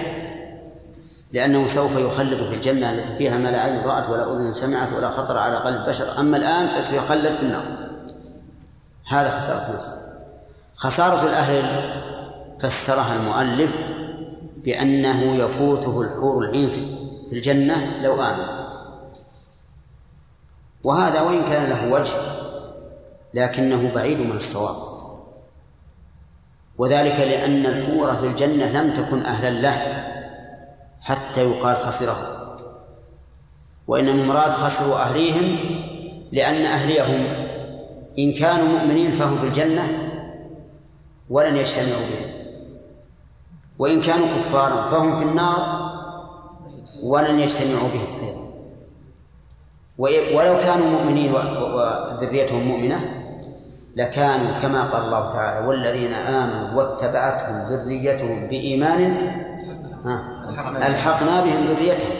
[1.32, 5.10] لأنه سوف يخلد في الجنة التي فيها ما لا عين رأت ولا أذن سمعت ولا
[5.10, 6.20] خطر على قلب بشر.
[6.20, 7.64] أما الآن فسيخلد في النار.
[9.08, 9.94] هذا خسارة نفس
[10.76, 11.90] خسارة الأهل
[12.58, 13.76] فسرها المؤلف
[14.64, 16.70] بأنه يفوته الحور العين
[17.30, 18.65] في الجنة لو آمن.
[20.86, 22.12] وهذا وإن كان له وجه
[23.34, 24.76] لكنه بعيد من الصواب.
[26.78, 30.04] وذلك لأن الحور في الجنة لم تكن أهلا له
[31.00, 32.16] حتى يقال خسره.
[33.86, 35.58] وإن المراد خسروا أهليهم
[36.32, 37.26] لأن أهليهم
[38.18, 40.10] إن كانوا مؤمنين فهم في الجنة
[41.30, 42.30] ولن يجتمعوا بهم.
[43.78, 45.86] وإن كانوا كفارا فهم في النار
[47.02, 48.45] ولن يجتمعوا بهم أيضا.
[49.98, 53.00] ولو كانوا مؤمنين وذريتهم مؤمنة
[53.96, 59.32] لكانوا كما قال الله تعالى والذين آمنوا واتبعتهم ذريتهم بإيمان
[60.76, 62.10] ألحقنا بهم ذريتهم.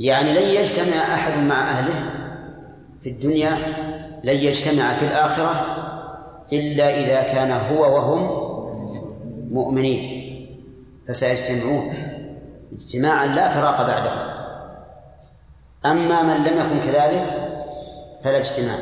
[0.00, 2.10] يعني لن يجتمع أحد مع أهله
[3.00, 3.58] في الدنيا
[4.24, 5.64] لن يجتمع في الآخرة
[6.52, 8.48] إلا إذا كان هو وهم
[9.52, 10.24] مؤمنين
[11.08, 11.94] فسيجتمعون.
[12.72, 14.37] اجتماعا لا فراق بعدهم.
[15.86, 17.48] أما من لم يكن كذلك
[18.24, 18.78] فلا اجتماع.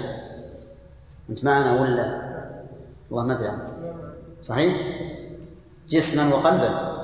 [1.30, 2.26] أنت معنا ولا؟
[3.10, 3.50] الله ما أدري
[4.42, 4.76] صحيح؟
[5.88, 6.96] جسما وقلبا.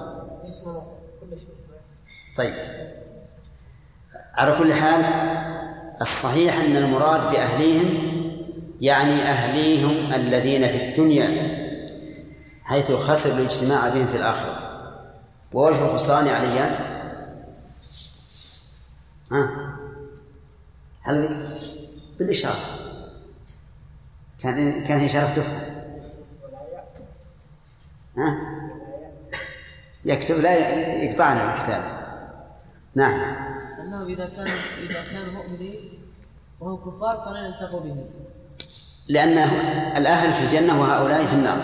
[0.45, 0.83] جسما
[1.21, 1.49] كل شيء.
[2.37, 2.55] طيب.
[4.35, 5.05] على كل حال
[6.01, 8.13] الصحيح أن المراد بأهليهم
[8.81, 11.53] يعني أهليهم الذين في الدنيا
[12.65, 14.57] حيث خسروا الاجتماع بهم في الآخرة.
[15.53, 16.75] ووجه الخسران عليان؟
[19.33, 19.73] ها؟
[21.03, 21.37] هل
[22.19, 22.61] بالإشارة؟
[24.43, 25.61] كان كان إشارة تفهم
[28.17, 28.39] ها؟
[30.05, 30.55] يكتب لا
[31.03, 31.83] يقطعنا الكتاب
[32.95, 33.21] نعم.
[33.81, 34.47] أنه إذا كان
[34.83, 35.77] إذا كانوا مؤمنين
[36.61, 38.05] وهم كفار فلن يلتقوا بهم
[39.09, 39.39] لأن
[39.97, 41.59] الأهل في الجنة وهؤلاء في النار.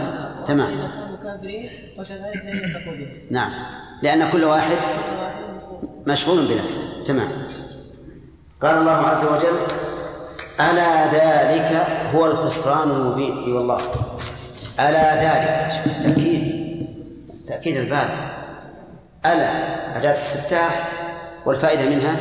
[0.46, 0.78] تمام.
[0.78, 3.52] إذا كانوا كافرين فكذلك لن يلتقوا بهم نعم.
[4.02, 4.78] لأن كل واحد
[6.06, 7.04] مشغول بنفسه.
[7.04, 7.28] تمام.
[8.62, 9.58] قال الله عز وجل
[10.60, 13.44] ألا ذلك هو الخسران المبين.
[13.44, 13.80] أي والله.
[14.80, 15.72] ألا ذلك.
[15.72, 16.58] شوف التأكيد.
[17.48, 18.08] تأكيد البال
[19.26, 19.50] ألا.
[19.98, 20.92] أداة استفتاح
[21.46, 22.16] والفائدة منها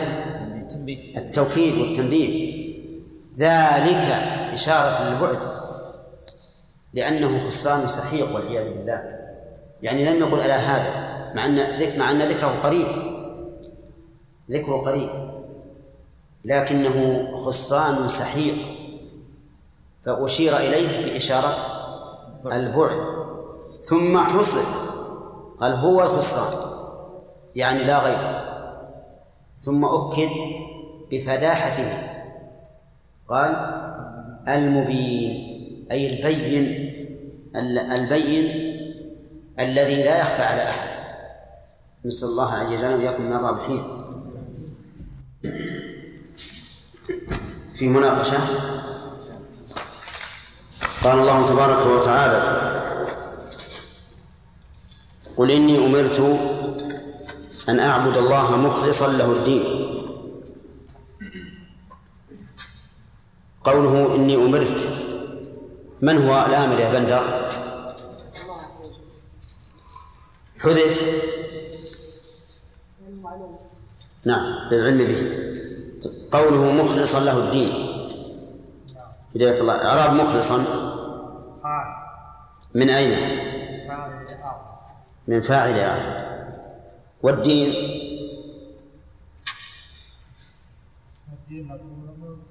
[1.18, 2.58] التوكيد والتنبيه.
[3.38, 4.04] ذلك
[4.54, 5.40] إشارة للبعد.
[6.94, 9.04] لأنه خسران سحيق والعياذ بالله.
[9.82, 11.08] يعني لم يقل ألا هذا.
[11.36, 12.88] مع أن مع أن ذكره قريب.
[14.52, 15.10] ذكره قريب.
[16.46, 18.56] لكنه خسران سحيق
[20.04, 21.58] فأشير إليه بإشارة
[22.46, 23.18] البعد.
[23.82, 24.64] ثم حصل
[25.58, 26.54] قال هو الخسران
[27.56, 28.48] يعني لا غير.
[29.60, 30.30] ثم أكد
[31.12, 31.94] بفداحته
[33.28, 33.52] قال
[34.48, 35.58] المبين
[35.92, 36.94] أي البين
[37.92, 38.46] البين
[39.60, 40.90] الذي لا يخفى على أحد.
[42.06, 43.84] نسأل الله أن يجعلنا وإياكم من الرابحين.
[47.76, 48.40] في مناقشة.
[51.04, 52.42] قال الله تبارك وتعالى
[55.38, 56.20] قل إني أمرت
[57.70, 59.66] أن أعبد الله مخلصا له الدين.
[63.64, 64.88] قوله إني أمرت
[66.02, 67.52] من هو الآمر يا بندر؟
[70.60, 70.96] حذف.
[74.26, 75.57] نعم للعلم به.
[76.32, 77.74] قوله مخلصا له الدين.
[79.36, 79.86] هداية الله.
[79.86, 80.64] إعراب مخلصا.
[82.76, 83.14] من أين؟
[85.28, 86.28] من فاعل أعراب.
[87.24, 87.70] والدين؟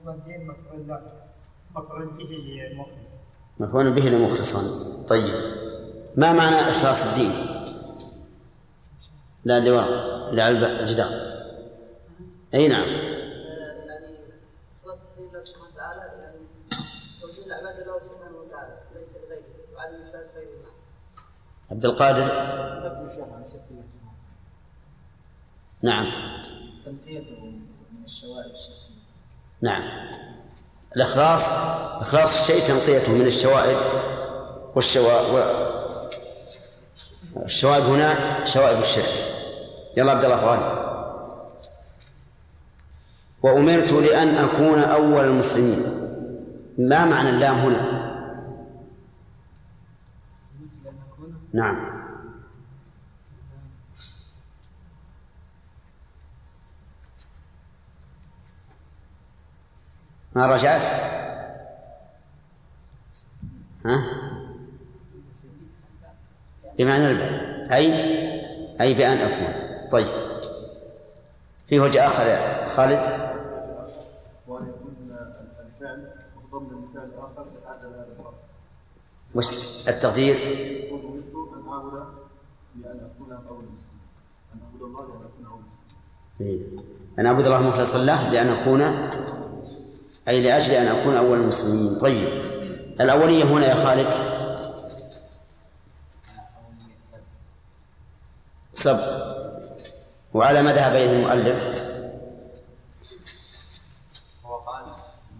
[0.04, 0.46] والدين
[1.74, 2.32] مفعول به
[2.74, 3.18] مخلصا
[3.60, 4.62] مفعول به لمخلصا.
[5.08, 5.34] طيب.
[6.16, 7.32] ما معنى إخلاص الدين؟
[9.44, 11.10] لا اللي على الجدار.
[12.54, 13.16] أي نعم
[17.46, 19.44] العبادة له سبحانه وتعالى ليس لغيره
[21.70, 22.26] عبد القادر؟
[23.06, 23.46] سبحانه
[25.82, 26.06] نعم.
[26.84, 27.40] تنقيته
[27.92, 28.96] من الشوائب الشركية
[29.62, 29.82] نعم.
[30.96, 31.42] الإخلاص
[32.02, 33.76] إخلاص الشيء تنقيته من الشوائب
[34.74, 35.56] والشوائب.
[37.36, 39.34] الشوائب هنا شوائب الشرك.
[39.96, 40.86] يلا عبد الله فؤاد.
[43.42, 45.78] وأمرت لأن أكون أول المسلمين.
[46.78, 48.05] ما معنى اللام هنا؟
[51.56, 51.96] نعم.
[60.34, 60.80] ما رجعت؟
[63.84, 64.04] ها؟
[66.78, 67.92] بمعنى الباء أي؟
[68.80, 69.88] أي بأن أكون.
[69.90, 70.06] طيب.
[71.66, 73.26] في وجه آخر يا خالد؟
[79.34, 79.46] وش
[79.88, 80.36] التقدير؟
[81.66, 81.94] وأمرت
[82.76, 84.00] أن أعبد لأن أكون أول المسلمين
[84.54, 86.86] أن أعبد الله لأن أكون أول المسلمين
[87.18, 88.80] أن أعبد الله مخلصا له لأن أكون
[90.28, 91.98] أي لأجل أن أكون أول المسلمين.
[91.98, 92.28] طيب.
[93.00, 94.12] الأولية هنا يا خالد.
[98.72, 98.98] سب.
[100.34, 101.58] وعلى ما ذهب إليه المؤلف
[104.44, 104.84] هو قال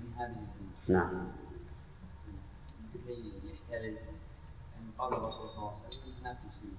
[0.01, 1.27] من هذه الدنيا نعم
[2.95, 3.95] لكي يحترز
[4.79, 6.77] ان قال الرسول صلى الله عليه وسلم هناك مسلمين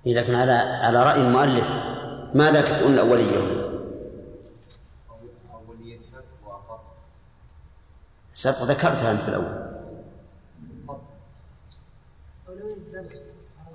[0.13, 1.69] لكن على على رأي المؤلف
[2.33, 3.61] ماذا تكون الأولية هنا؟
[5.09, 6.79] أو- أولية؟ سب وفضل
[8.33, 9.71] سبق ذكرتها أنت في الأول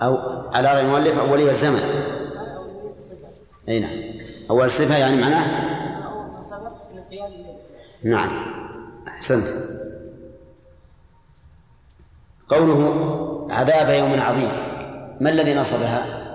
[0.02, 0.16] أو
[0.54, 1.80] على رأي المؤلف أولية الزمن.
[3.68, 3.90] أي نعم.
[4.50, 5.46] أول صفة يعني معناه؟
[6.40, 6.72] سبق
[8.04, 8.56] نعم.
[9.08, 9.46] أحسنت.
[12.48, 14.50] قوله عذاب يوم عظيم.
[15.20, 16.25] ما الذي نصبها؟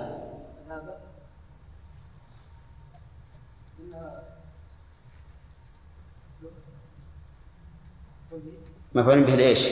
[8.94, 9.68] مفعول به لإيش؟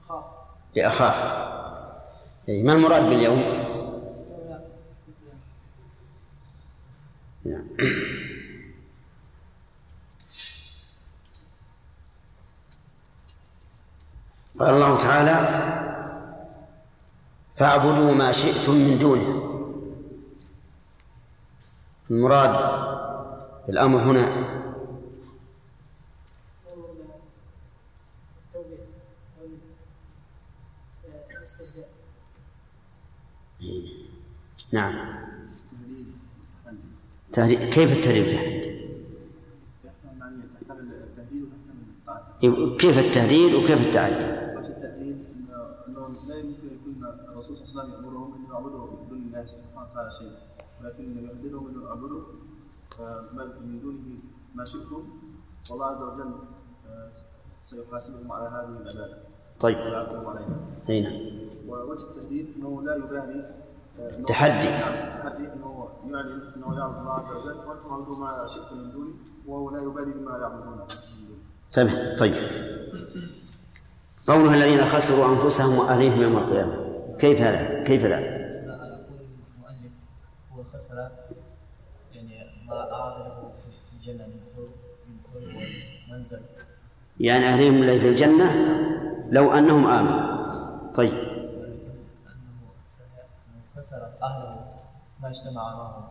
[0.00, 0.24] خاف
[0.76, 1.42] لأخاف
[2.48, 3.42] أي ما المراد باليوم؟
[7.44, 7.68] نعم
[14.60, 15.62] قال الله تعالى
[17.56, 19.52] فاعبدوا ما شئتم من دونه
[22.10, 22.82] المراد
[23.68, 24.28] الأمر هنا.
[34.72, 34.94] نعم.
[37.70, 38.42] كيف التهديد
[42.42, 45.26] التعدي كيف التهديد وكيف التعدي؟ وجه التهديد
[46.28, 49.90] لا يمكن يكون الرسول صلى الله عليه وسلم يامرهم ان يعبدوا من دون الله سبحانه
[49.90, 50.38] وتعالى شيئا
[50.80, 52.22] ولكن يهددهم إنه يعبدوا
[53.60, 54.18] من دونه
[54.54, 55.04] ما شئتم
[55.70, 56.34] والله عز وجل
[56.86, 57.10] آه،
[57.62, 59.18] سيحاسبهم على هذه العباده
[59.60, 59.76] طيب.
[59.76, 61.12] ويعاقبهم عليها أي نعم.
[61.68, 63.46] ووجه التهديد إنه لا يبالي
[64.00, 64.68] آه، تحدي.
[65.22, 69.14] تحدي إنه يعلن إنه يعبد الله عز وجل وأنتم اعبدوا ما شئتم من دونه
[69.46, 70.86] وهو لا يبالي بما يعبدون.
[71.72, 72.16] تمام.
[72.16, 72.34] طيب.
[74.26, 76.92] قوله الذين خسروا أنفسهم وأهليهم يوم القيامة.
[77.18, 79.20] كيف هذا؟ كيف ذلك؟ لا أقول
[79.56, 79.92] المؤلف
[80.52, 81.10] هو خسر
[87.20, 88.52] يعني الجنة أهليهم اللي في الجنة
[89.30, 90.42] لو أنهم آمنوا.
[90.94, 91.12] طيب.
[93.76, 94.64] خسر أهله
[95.22, 96.04] ما اجتمع معهم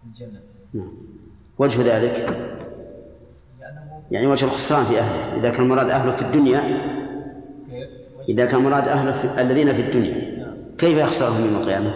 [0.00, 0.40] في الجنة
[0.74, 0.92] نعم.
[1.58, 2.36] وجه ذلك.
[4.10, 5.36] يعني وجه الخسران في أهله.
[5.36, 6.60] إذا كان مراد أهله في الدنيا
[8.28, 10.34] إذا كان مراد أهله في الذين في الدنيا.
[10.78, 11.90] كيف يخسرهم يوم القيامة؟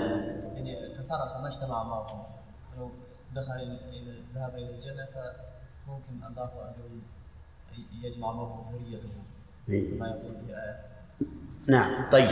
[0.54, 2.28] يعني تفرق ما اجتمع معهم.
[3.34, 7.00] دخل إلى- ذهب إلى الجنة فممكن الله عز وجل
[8.02, 9.08] يجمع معه ذريته.
[9.68, 10.00] إيه.
[10.00, 10.86] ما يقول في آية.
[11.68, 12.28] نعم طيب.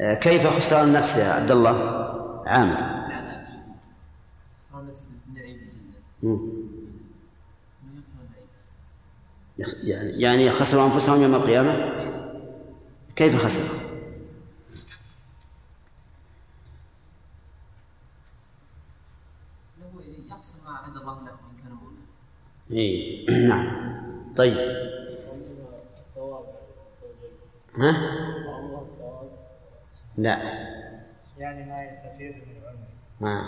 [0.00, 1.76] آه، كيف خسران نفسه يا عبد الله
[2.46, 2.96] عامر
[4.60, 4.92] خسران
[9.84, 11.96] يعني يعني خسروا أنفسهم يوم القيامة؟
[13.16, 13.86] كيف خسروا؟
[19.78, 22.06] انه يخسر ما عند الله له ان كان مؤمنا
[22.70, 23.26] إيه.
[23.48, 23.66] نعم.
[24.36, 24.56] طيب.
[27.78, 27.96] ها؟
[30.18, 30.38] لا.
[31.38, 32.86] يعني ما يستفيد من عمره
[33.20, 33.42] ما.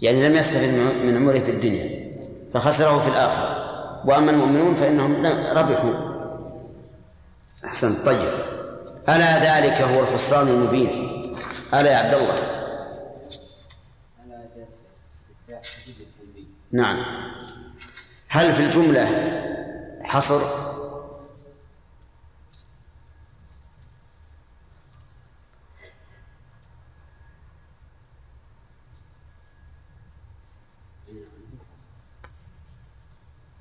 [0.00, 0.68] يعني لم يستفد
[1.04, 2.10] من عمره في الدنيا.
[2.52, 3.60] فخسره في الآخرة.
[4.08, 5.26] وأما المؤمنون فإنهم
[5.56, 6.10] ربحوا.
[7.64, 8.32] أحسن طيب.
[9.08, 11.10] ألا ذلك هو الخسران المبين؟
[11.74, 12.38] ألا يا عبد الله؟
[14.24, 14.44] ألا
[16.00, 17.29] التنبيه نعم.
[18.32, 19.06] هل في الجملة
[20.02, 20.40] حصر؟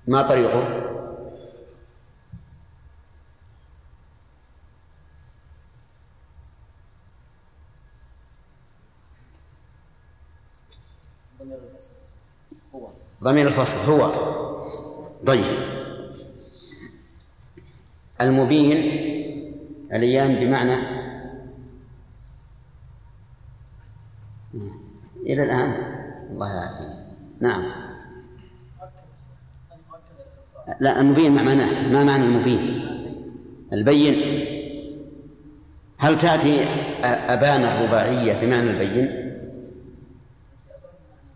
[0.07, 0.63] ما طريقه؟
[13.23, 14.58] ضمير الفصل هو.
[15.25, 15.45] طيب
[18.21, 18.77] المبين
[19.93, 20.75] الأيام بمعنى
[25.25, 25.73] إلى الآن.
[26.29, 26.89] الله يعافيك.
[27.41, 27.63] نعم.
[30.79, 32.87] لا المبين ما معناه؟ ما معنى المبين؟
[33.73, 34.45] البين.
[35.97, 36.63] هل تأتي
[37.03, 39.29] أبان الرباعية بمعنى البين؟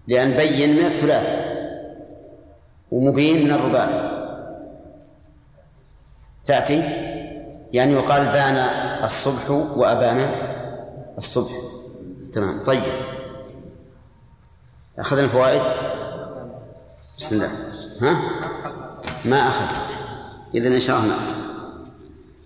[0.08, 1.63] لأن بين من الثلاثي
[2.94, 4.12] ومبين من الرباعي
[6.46, 6.84] تأتي؟
[7.74, 8.56] يعني يقال بان
[9.04, 10.32] الصبح وأبان
[11.18, 11.52] الصبح.
[12.34, 12.64] تمام.
[12.64, 12.84] طيب.
[15.00, 15.62] أخذنا الفوائد؟
[17.20, 17.50] بسم الله.
[18.02, 18.22] ها؟
[19.26, 19.76] ما أخذ
[20.56, 21.18] إذا إن شاء الله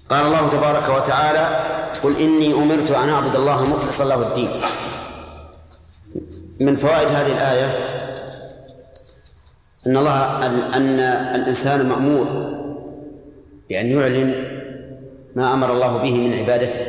[0.10, 1.64] قال الله تبارك وتعالى
[2.04, 4.62] قل إني أمرت أن أعبد الله مخلصا له الدين.
[6.60, 7.98] من فوائد هذه الآية
[9.88, 11.00] أن الله أن
[11.36, 12.26] الإنسان مأمور
[13.70, 14.34] بأن يعلن
[15.36, 16.80] ما أمر الله به من عبادته.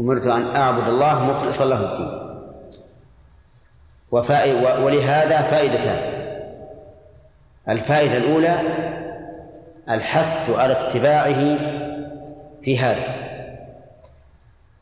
[0.00, 2.18] أمرت أن أعبد الله مخلصا له الدين.
[4.84, 5.98] ولهذا فائدتان.
[7.68, 8.58] الفائدة الأولى
[9.90, 11.58] الحث على اتباعه
[12.62, 13.04] في هذا.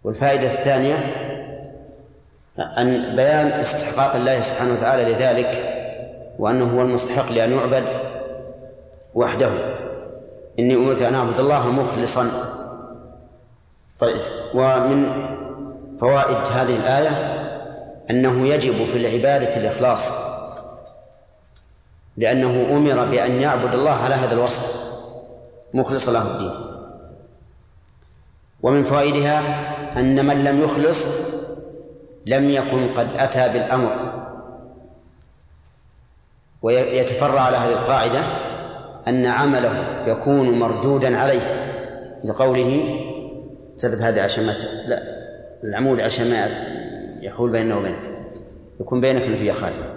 [0.04, 0.96] والفائدة الثانية
[2.78, 5.75] أن بيان استحقاق الله سبحانه وتعالى لذلك
[6.38, 7.84] وأنه هو المستحق لأن يعبد
[9.14, 9.50] وحده.
[10.58, 12.30] إني أمرت أن أعبد الله مخلصا.
[14.00, 14.20] طيب
[14.54, 15.26] ومن
[16.00, 17.42] فوائد هذه الآية
[18.10, 20.10] أنه يجب في العبادة الإخلاص
[22.16, 24.86] لأنه أمر بأن يعبد الله على هذا الوصف
[25.74, 26.52] مخلصا له الدين.
[28.62, 29.42] ومن فوائدها
[29.96, 31.04] أن من لم يخلص
[32.26, 34.25] لم يكن قد أتى بالأمر.
[36.62, 38.20] ويتفرع على هذه القاعدة
[39.08, 41.72] أن عمله يكون مردودا عليه
[42.24, 43.00] لقوله
[43.74, 44.46] سبب هذا عشان
[44.86, 45.02] لا
[45.64, 46.48] العمود عشان ما
[47.22, 47.98] يحول بينه وبينك
[48.80, 49.96] يكون بينك في خالد.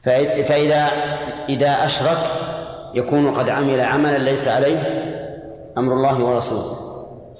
[0.00, 0.90] فإذا
[1.48, 2.18] إذا أشرك
[2.94, 4.78] يكون قد عمل عملا ليس عليه
[5.78, 6.76] أمر الله ورسوله.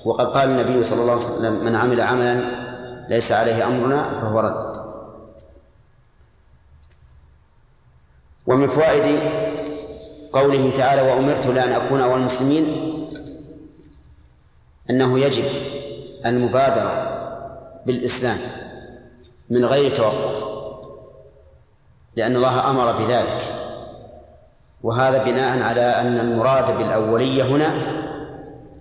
[0.05, 2.45] وقد قال النبي صلى الله عليه وسلم من عمل عملا
[3.09, 4.84] ليس عليه أمرنا فهو رد.
[8.47, 9.21] ومن فوائد
[10.33, 12.67] قوله تعالى وأمرت لأن أكون أول المسلمين
[14.91, 15.45] أنه يجب
[16.27, 17.11] المبادرة
[17.87, 18.39] بالإسلام
[19.51, 20.45] من غير توقف
[22.17, 23.55] لأن الله أمر بذلك.
[24.83, 27.71] وهذا بناء على أن المراد بالأولية هنا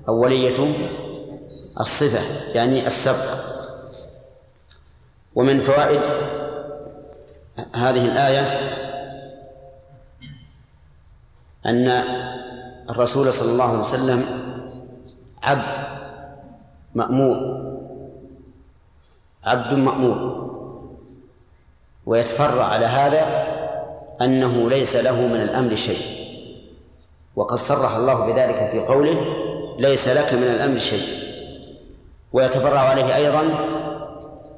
[0.08, 0.76] أولية
[1.80, 3.38] الصفة يعني السبق.
[5.36, 6.02] ومن فوائد
[7.76, 8.74] هذه الآية
[11.66, 12.04] أن
[12.90, 14.26] الرسول صلى الله عليه وسلم
[15.44, 15.78] عبد
[16.96, 17.64] مأمور
[19.46, 20.44] عبد مأمور.
[22.06, 23.46] ويتفرع على هذا
[24.22, 26.06] أنه ليس له من الأمر شيء.
[27.36, 29.22] وقد صرح الله بذلك في قوله
[29.80, 31.08] ليس لك من الأمر شيء.
[32.34, 33.44] ويتفرع عليه أيضا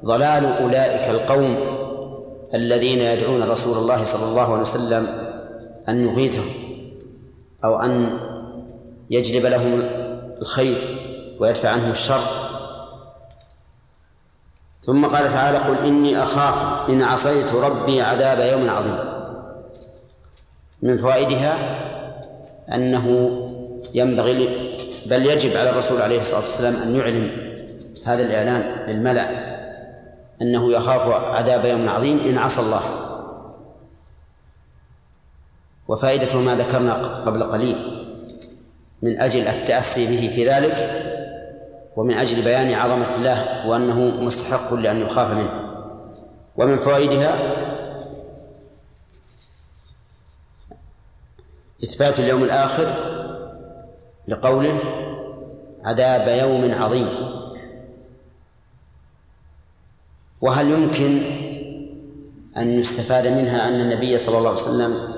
[0.04, 1.56] ضلال أولئك القوم
[2.54, 5.06] الذين يدعون رسول الله صلى الله عليه وسلم
[5.88, 6.65] أن يغيثهم.
[7.64, 8.18] أو أن
[9.10, 9.82] يجلب لهم
[10.42, 10.98] الخير
[11.40, 12.20] ويدفع عنهم الشر.
[14.82, 18.98] ثم قال تعالى قل إني أخاف إن عصيت ربي عذاب يوم عظيم.
[20.82, 21.56] من فوائدها
[22.74, 23.30] أنه
[23.94, 24.48] ينبغي
[25.06, 27.30] بل يجب على الرسول عليه الصلاة والسلام أن يعلن
[28.04, 29.28] هذا الإعلان للملأ
[30.42, 33.05] أنه يخاف عذاب يوم عظيم إن عصى الله.
[35.88, 37.76] وفائدته ما ذكرنا قبل قليل
[39.02, 41.02] من أجل التأسي به في ذلك
[41.96, 45.66] ومن أجل بيان عظمة الله وأنه مستحق لأن يخاف منه.
[46.56, 47.34] ومن فوائدها
[51.84, 52.94] إثبات اليوم الآخر
[54.28, 54.78] لقوله
[55.84, 57.08] عذاب يوم عظيم.
[60.40, 61.22] وهل يمكن
[62.56, 65.15] أن يستفاد منها أن النبي صلى الله عليه وسلم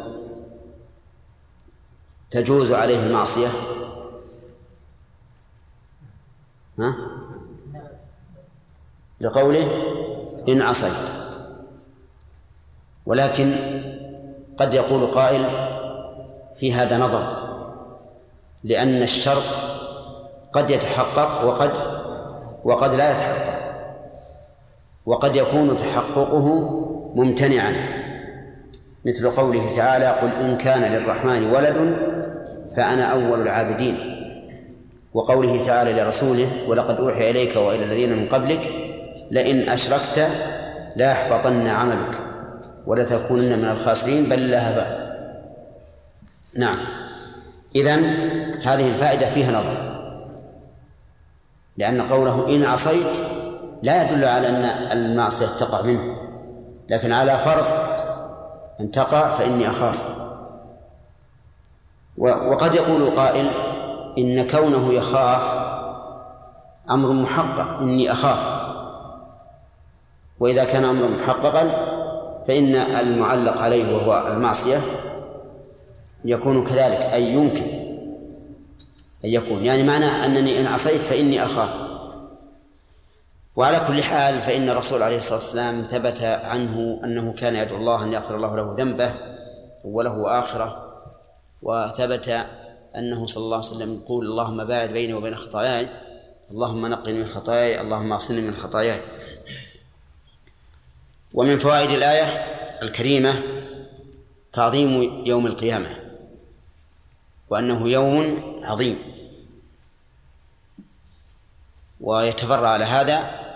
[2.31, 3.49] تجوز عليه المعصية؟
[6.79, 6.97] ها؟
[9.21, 9.69] لقوله
[10.49, 11.13] إن عصيت.
[13.07, 13.57] ولكن
[14.59, 15.47] قد يقول قائل
[16.55, 17.49] في هذا نظر
[18.65, 19.45] لأن الشرط
[20.53, 21.71] قد يتحقق وقد
[22.65, 23.59] وقد لا يتحقق
[25.07, 26.49] وقد يكون تحققه
[27.15, 27.98] ممتنعا.
[29.05, 31.97] مثل قوله تعالى قل إن كان للرحمن ولد
[32.77, 34.15] فأنا أول العابدين.
[35.15, 38.61] وقوله تعالى لرسوله ولقد أوحي إليك وإلى الذين من قبلك
[39.31, 40.29] لئن أشركت
[40.97, 42.19] ليحبطن عملك
[42.87, 44.25] ولتكونن من الخاسرين.
[44.25, 45.09] بل الله بعد
[46.57, 46.77] نعم.
[47.77, 48.05] إذن
[48.63, 49.89] هذه الفائدة فيها نظر.
[51.77, 53.19] لأن قوله إن عصيت
[53.83, 56.17] لا يدل على أن المعصية تقع منه.
[56.89, 57.88] لكن على فرض
[58.81, 59.99] أن تقع فإني أخاف.
[62.19, 63.51] وقد يقول قائل
[64.19, 65.69] إن كونه يخاف
[66.91, 68.69] أمر محقق إني أخاف.
[70.41, 71.63] وإذا كان أمرا محققا
[72.49, 74.81] فإن المعلق عليه وهو المعصية
[76.25, 77.67] يكون كذلك أي يمكن
[79.25, 79.65] أن يكون.
[79.65, 81.98] يعني معناه أنني إن عصيت فإني أخاف.
[83.59, 88.13] وعلى كل حال فإن الرسول عليه الصلاة والسلام ثبت عنه أنه كان يدعو الله أن
[88.13, 89.15] يغفر الله له ذنبه
[89.85, 90.95] أوله وآخره
[91.63, 92.47] وثبت
[92.97, 95.89] أنه صلى الله عليه وسلم يقول اللهم باعد بيني وبين خطاياي
[96.51, 99.01] اللهم نقني من خطاياي اللهم اغسلني من خطاياي.
[101.35, 102.25] ومن فوائد الآية
[102.83, 103.43] الكريمة
[104.53, 105.91] تعظيم يوم القيامة
[107.51, 108.99] وأنه يوم عظيم.
[112.01, 113.48] ويتفرع على هذا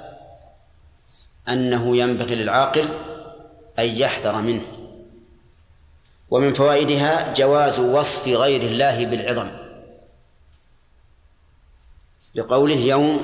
[1.49, 2.89] أنه ينبغي للعاقل
[3.79, 4.63] أن يحذر منه.
[6.31, 9.49] ومن فوائدها جواز وصف غير الله بالعظم.
[12.35, 13.21] لقوله يوم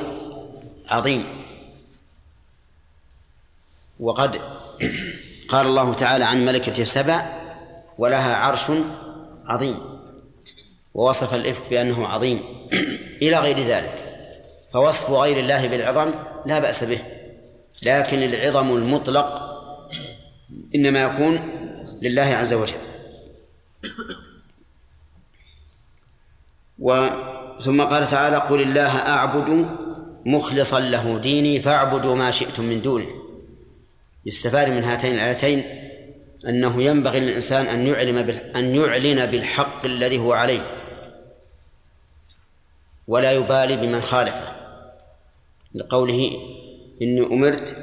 [0.89, 1.25] عظيم.
[4.01, 4.41] وقد
[5.49, 7.27] قال الله تعالى عن ملكة سبع
[7.99, 8.73] ولها عرش
[9.47, 9.81] عظيم.
[10.95, 12.69] ووصف الإفك بأنه عظيم.
[13.23, 13.95] إلى غير ذلك.
[14.73, 16.11] فوصف غير الله بالعظم
[16.47, 17.18] لا بأس به.
[17.83, 19.49] لكن العظم المطلق
[20.75, 21.41] إنما يكون
[22.03, 22.75] لله عز وجل.
[26.79, 27.09] و
[27.65, 29.69] ثم قال تعالى قل الله أعبد
[30.27, 33.07] مخلصا له ديني فاعبدوا ما شئتم من دونه.
[34.27, 35.65] يستفاد من هاتين الآيتين
[36.49, 38.19] أنه ينبغي للإنسان أن يعلم
[38.57, 40.61] أن يعلن بالحق الذي هو عليه
[43.09, 44.53] ولا يبالي بمن خالفه
[45.75, 46.31] لقوله
[47.03, 47.77] إني أمرت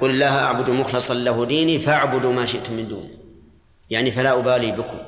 [0.00, 3.10] قل الله أعبد مخلصا له ديني فاعبدوا ما شئتم من دونه.
[3.90, 4.98] يعني فلا أبالي بكم.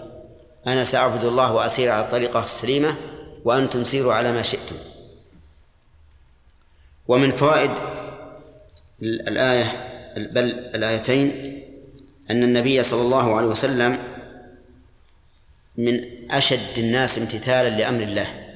[0.66, 2.94] أنا سأعبد الله وأسير على الطريقة السليمة
[3.44, 4.76] وأنتم سيروا على ما شئتم.
[7.08, 7.70] ومن فوائد
[9.02, 11.32] الآية بل الآيتين
[12.30, 13.98] أن النبي صلى الله عليه وسلم
[15.76, 16.00] من
[16.30, 18.47] أشد الناس امتثالا لأمر الله.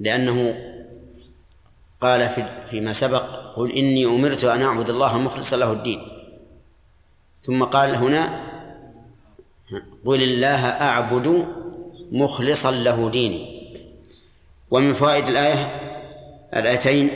[0.00, 0.66] لأنه
[2.00, 3.22] قال في فيما سبق
[3.56, 6.00] قل إني أمرت أن أعبد الله مخلصا له الدين.
[7.40, 8.40] ثم قال هنا
[10.04, 11.46] قل الله أعبد
[12.12, 13.72] مخلصا له ديني.
[14.70, 15.80] ومن فوائد الآية
[16.54, 17.10] الآيتين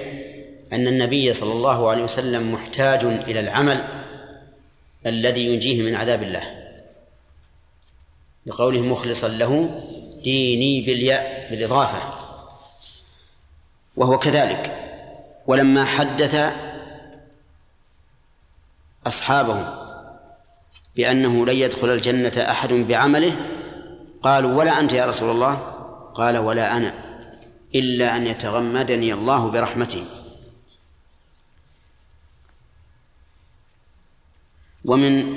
[0.73, 3.85] أن النبي صلى الله عليه وسلم محتاج إلى العمل
[5.07, 6.75] الذي ينجيه من عذاب الله.
[8.47, 9.81] لقوله مخلصا له
[10.25, 12.24] ديني بالياء بالإضافة.
[13.97, 14.81] وهو كذلك.
[15.47, 16.53] ولما حدث
[19.07, 19.85] أصحابه
[20.97, 23.37] بأنه لن يدخل الجنة أحد بعمله
[24.23, 25.55] قالوا ولا أنت يا رسول الله؟
[26.15, 26.95] قال ولا أنا
[27.75, 30.05] إلا أن يتغمدني الله برحمته.
[34.85, 35.37] ومن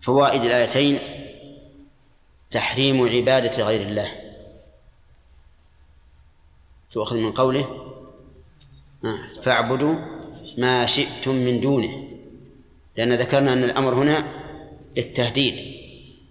[0.00, 0.98] فوائد الآيتين
[2.50, 4.29] تحريم عبادة غير الله.
[6.90, 7.86] تؤخذ من قوله
[9.42, 9.94] فاعبدوا
[10.58, 12.08] ما شئتم من دونه.
[12.96, 14.24] لأن ذكرنا أن الأمر هنا
[14.96, 15.80] للتهديد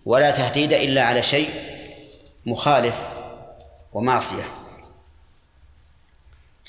[0.06, 1.50] ولا تهديد إلا على شيء
[2.46, 3.10] مخالف
[3.94, 4.44] ومعصية.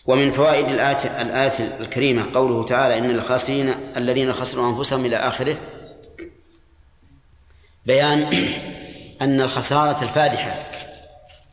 [0.07, 5.57] ومن فوائد الآية الآية الكريمة قوله تعالى إن الخاسرين الذين خسروا أنفسهم إلى آخره.
[7.86, 8.30] بيان
[9.22, 10.70] أن الخسارة الفادحة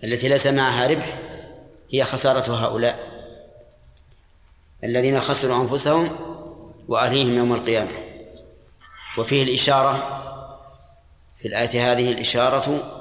[0.03, 1.26] التي ليس معها ربح
[1.91, 3.17] هي خسارة هؤلاء
[4.83, 6.09] الذين خسروا أنفسهم
[6.87, 7.91] وأهليهم يوم القيامة.
[9.17, 10.23] وفيه الإشارة
[11.37, 12.93] في الآية هذه الإشارة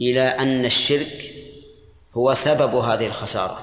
[0.00, 1.32] إلى أن الشرك
[2.16, 3.58] هو سبب هذه الخسارة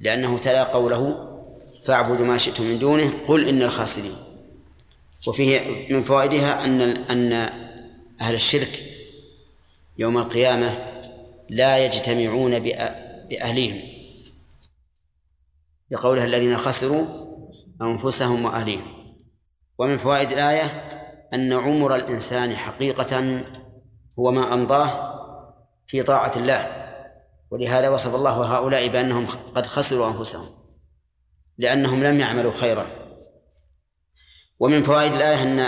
[0.00, 1.32] لأنه تلا قوله
[1.84, 4.16] فاعبدوا ما شئتم من دونه قل إن الخاسرين
[5.26, 5.60] وفيه
[5.90, 7.32] من فوائدها أن أن
[8.20, 8.82] أهل الشرك
[9.98, 10.78] يوم القيامة
[11.48, 12.58] لا يجتمعون
[13.30, 13.96] بأهليهم
[15.90, 17.04] لقولها الذين خسروا
[17.82, 19.16] أنفسهم وأهليهم.
[19.78, 20.64] ومن فوائد الآية
[21.34, 23.44] أن عمر الإنسان حقيقة
[24.18, 25.16] هو ما أمضاه
[25.86, 26.86] في طاعة الله
[27.50, 30.48] ولهذا وصف الله هؤلاء بأنهم قد خسروا أنفسهم
[31.58, 32.90] لأنهم لم يعملوا خيرا.
[34.60, 35.60] ومن فوائد الآية أن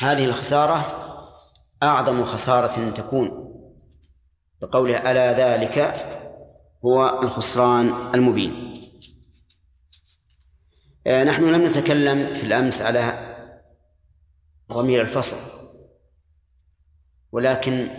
[0.00, 1.04] هذه الخسارة
[1.82, 3.48] أعظم خسارة تكون
[4.60, 5.78] بقوله ألا ذلك
[6.84, 8.68] هو الخسران المبين.
[11.06, 13.28] آه، نحن لم نتكلم في الأمس على
[14.72, 15.36] ضمير الفصل
[17.32, 17.90] ولكن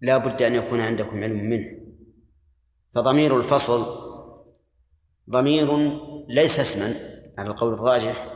[0.00, 1.84] لا بد أن يكون عندكم علم منه.
[2.94, 3.86] فضمير الفصل
[5.30, 5.68] ضمير
[6.28, 6.94] ليس اسما
[7.38, 8.34] على القول الراجح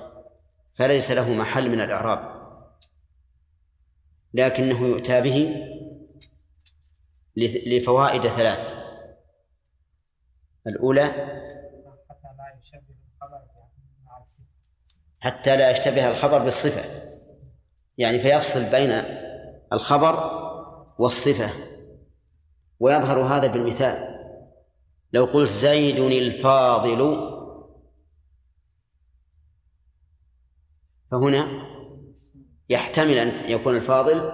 [0.74, 2.39] فليس له محل من الإعراب
[4.35, 5.57] لكنه يؤتى به
[7.66, 8.72] لفوائد ثلاث.
[10.66, 11.05] الأولى
[15.20, 17.03] حتى لا يشتبه الخبر بالصفة.
[17.99, 18.91] يعني فيفصل بين
[19.72, 20.14] الخبر
[20.99, 21.51] والصفة
[22.80, 24.18] ويظهر هذا بالمثال.
[25.12, 27.28] لو قلت زيد الفاضل
[31.11, 31.47] فهنا
[32.68, 34.32] يحتمل أن يكون الفاضل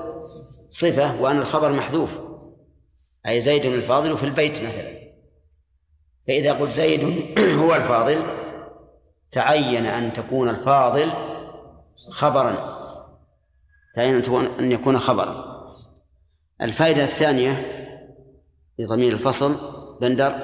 [0.68, 2.23] صفة وأن الخبر محذوف.
[3.28, 5.04] أي زيد الفاضل في البيت مثلا.
[6.26, 7.04] فإذا قلت زيد
[7.62, 8.22] هو الفاضل
[9.30, 11.12] تعين أن تكون الفاضل
[12.10, 12.76] خبرا.
[13.94, 14.22] تعين
[14.58, 15.54] أن يكون خبرا.
[16.62, 17.80] الفائدة الثانية
[18.78, 19.56] لضمير الفصل
[20.00, 20.34] بندر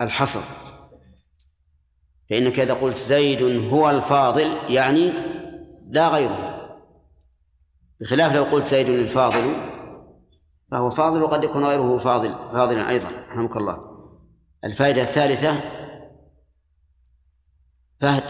[0.00, 0.40] الحصر.
[2.30, 3.42] فإنك إذا قلت زيد
[3.72, 5.12] هو الفاضل يعني
[5.88, 6.60] لا غيره
[8.00, 9.79] بخلاف لو قلت زيد الفاضل
[10.70, 13.78] فهو فاضل وقد يكون غيره فاضل فاضلا أيضا رحمك الله.
[14.64, 15.60] الفائدة الثالثة
[18.00, 18.22] فهد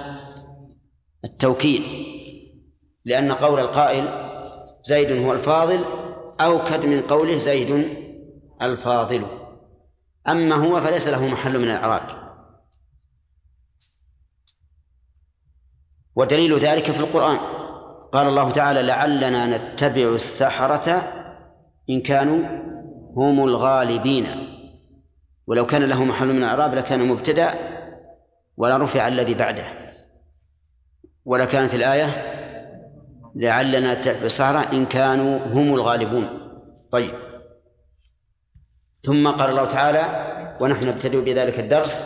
[1.24, 1.82] التوكيد
[3.04, 4.30] لأن قول القائل
[4.84, 5.84] زيد هو الفاضل
[6.40, 7.96] أوكد من قوله زيد
[8.62, 9.26] الفاضل.
[10.28, 12.02] أما هو فليس له محل من الإعراب.
[16.16, 17.38] ودليل ذلك في القرآن.
[18.12, 21.19] قال الله تعالى لعلنا نتبع السحرة
[21.90, 22.38] إن كانوا
[23.16, 24.26] هم الغالبين.
[25.46, 27.54] ولو كان له محل من الإعراب لكان مبتدأ
[28.56, 29.64] ولا رفع الذي بعده.
[31.24, 32.06] ولكانت الآية
[33.34, 36.28] لعلنا السحرة إن كانوا هم الغالبون.
[36.90, 37.14] طيب.
[39.02, 40.04] ثم قال الله تعالى
[40.60, 42.02] ونحن نبتدئ بذلك الدرس.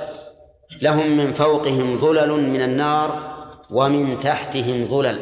[0.82, 3.34] لهم من فوقهم ظلل من النار
[3.70, 5.18] ومن تحتهم ظلل.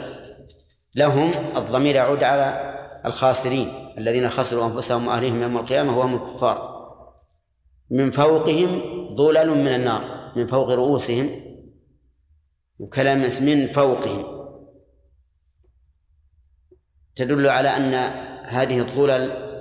[0.94, 2.71] لهم الضمير يعود على
[3.06, 6.72] الخاسرين الذين خسروا أنفسهم وأهليهم يوم القيامة وهم الكفار.
[7.90, 8.80] من فوقهم
[9.16, 11.30] ظلل من النار من فوق رؤوسهم
[12.78, 14.48] وكلمة من فوقهم.
[17.16, 17.94] تدل على أن
[18.44, 19.52] هذه الظلل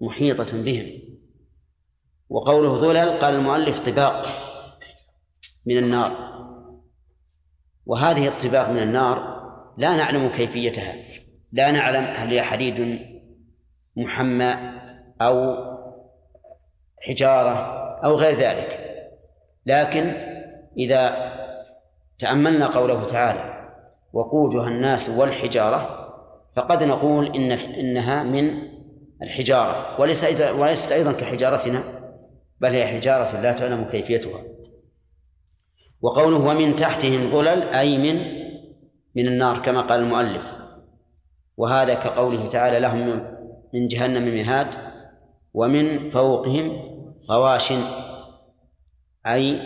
[0.00, 1.00] محيطة بهم.
[2.28, 4.26] وقوله ظلل قال المؤلف طباق
[5.66, 6.30] من النار.
[7.86, 9.40] وهذه الطباق من النار
[9.78, 11.09] لا نعلم كيفيتها.
[11.52, 13.00] لا نعلم هل هي حديد
[13.96, 14.54] محمى
[15.20, 15.56] أو
[17.02, 17.56] حجارة
[18.04, 18.86] أو غير ذلك.
[19.66, 20.12] لكن
[20.78, 21.32] إذا
[22.18, 23.70] تأملنا قوله تعالى
[24.12, 25.96] وقودها الناس والحجارة
[26.56, 28.68] فقد نقول إن إنها من
[29.22, 30.00] الحجارة.
[30.00, 31.82] وليس وليست أيضا كحجارتنا
[32.60, 34.42] بل هي حجارة لا تعلم كيفيتها.
[36.02, 38.40] وقوله ومن تحتهم ظلل أي من
[39.14, 40.59] من النار كما قال المؤلف.
[41.60, 43.26] وهذا كقوله تعالى لهم
[43.74, 44.66] من جهنم مهاد
[45.54, 46.82] ومن فوقهم
[47.30, 47.72] غواش
[49.26, 49.58] أي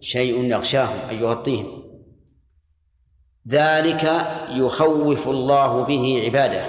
[0.00, 1.82] شيء يغشاهم أي يغطيهم.
[3.48, 4.04] ذلك
[4.50, 6.64] يخوف الله به عباده.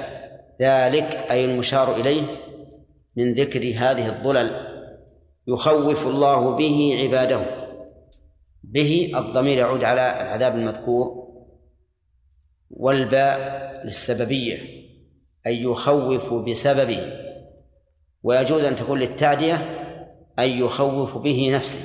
[0.61, 2.23] ذلك أي المشار إليه
[3.17, 4.67] من ذكر هذه الضلل.
[5.47, 7.41] يخوف الله به عباده.
[8.63, 11.20] به الضمير يعود على العذاب المذكور.
[12.73, 14.57] والباء للسببية
[15.47, 17.13] أي يخوف بسببه.
[18.23, 19.55] ويجوز أن تكون للتعدية
[20.39, 21.79] أي يخوف به نفسه.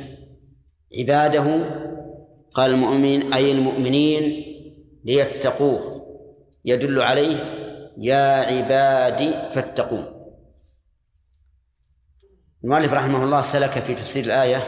[0.99, 1.65] عباده
[2.55, 4.45] قال المؤمن أي المؤمنين
[5.05, 5.97] ليتقوه.
[6.65, 7.37] يدل عليه
[7.99, 10.05] يا عبادي فاتقون
[12.65, 14.63] المؤلف رحمه الله سلك في تفسير الآية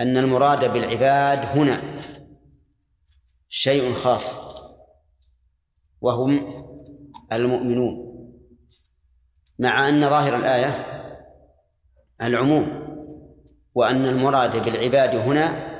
[0.00, 1.80] أن المراد بالعباد هنا
[3.48, 4.43] شيء خاص.
[6.04, 6.64] وهم
[7.32, 8.04] المؤمنون
[9.58, 10.86] مع أن ظاهر الآية
[12.22, 12.84] العموم
[13.74, 15.74] وأن المراد بالعباد هنا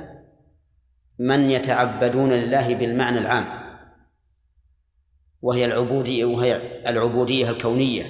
[1.18, 3.64] من يتعبدون لله بالمعنى العام
[5.43, 8.05] وهي العبودية وهي العبودية الكونية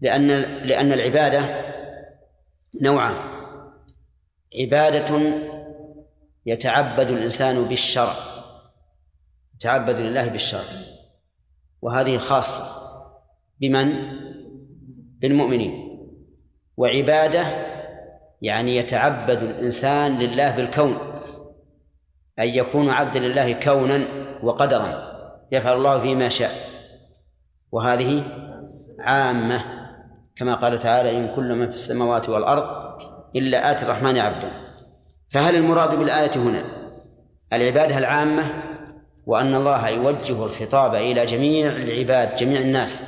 [0.00, 0.28] لأن
[0.66, 1.64] لأن العبادة
[2.82, 3.16] نوعان
[4.60, 5.34] عبادة
[6.46, 8.31] يتعبد الإنسان بالشرع
[9.62, 10.64] يتعبد لله بالشرع
[11.82, 12.64] وهذه خاصة
[13.60, 13.94] بمن؟
[15.20, 15.98] بالمؤمنين.
[16.76, 17.44] وعبادة
[18.42, 20.98] يعني يتعبد الإنسان لله بالكون.
[22.38, 24.04] أن يكون عبدا لله كونا
[24.42, 25.12] وقدرا.
[25.52, 26.52] يفعل الله فيما شاء.
[27.72, 28.24] وهذه
[28.98, 29.64] عامة
[30.36, 33.02] كما قال تعالى إن كل من في السماوات والأرض
[33.36, 34.50] إلا آتي الرحمن عبدا.
[35.30, 36.62] فهل المراد بالآية هنا
[37.52, 38.71] العبادة العامة؟
[39.26, 43.02] وأن الله يوجه الخطاب إلى جميع العباد جميع الناس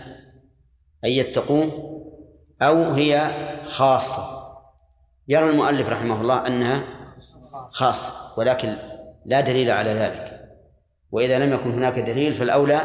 [1.04, 1.70] أن يتقون
[2.62, 3.30] أو هي
[3.64, 4.22] خاصة.
[5.28, 6.84] يرى المؤلف رحمه الله أنها
[7.70, 8.76] خاصة ولكن
[9.24, 10.40] لا دليل على ذلك.
[11.12, 12.80] وإذا لم يكن هناك دليل فالأولى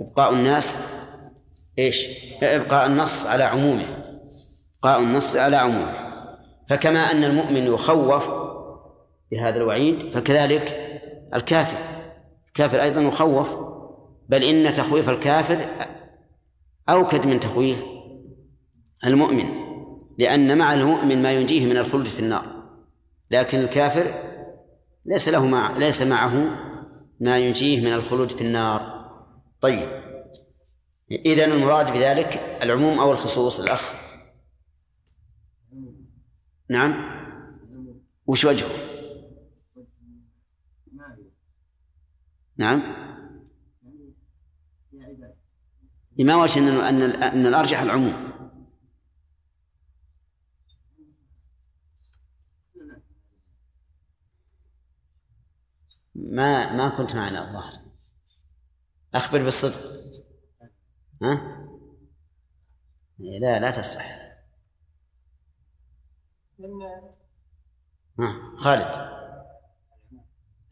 [0.00, 0.76] إبقاء الناس
[1.78, 2.08] إيش؟
[2.42, 3.86] إبقاء النص على عمومه.
[4.78, 6.06] إبقاء النص على عمومه.
[6.68, 8.28] فكما أن المؤمن يخوف
[9.32, 10.98] بهذا الوعيد فكذلك
[11.34, 11.95] الكافر.
[12.56, 13.48] الكافر أيضا يخوف
[14.28, 15.68] بل إن تخويف الكافر
[16.88, 17.84] أوكد من تخويف
[19.06, 19.48] المؤمن
[20.18, 22.46] لأن مع المؤمن ما ينجيه من الخلد في النار.
[23.30, 24.14] لكن الكافر
[25.06, 26.32] ليس له مع ليس معه
[27.20, 29.10] ما ينجيه من الخلود في النار.
[29.60, 29.88] طيب
[31.10, 33.94] إذا المراد بذلك العموم أو الخصوص الأخ.
[36.70, 37.16] نعم.
[38.26, 38.85] وش وجهه؟
[42.58, 42.82] نعم.
[46.18, 48.32] ما وجه أن أن الأرجح العموم.
[56.14, 57.72] ما ما كنت معنا الظاهر.
[59.14, 59.80] أخبر بالصدق.
[61.22, 61.66] ها؟
[63.18, 64.06] لا لا تصح
[68.18, 69.16] ها خالد.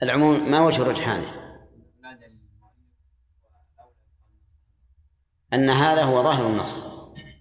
[0.03, 1.43] العموم ما وجه رجحانه؟
[5.55, 6.84] أن هذا هو ظاهر النص.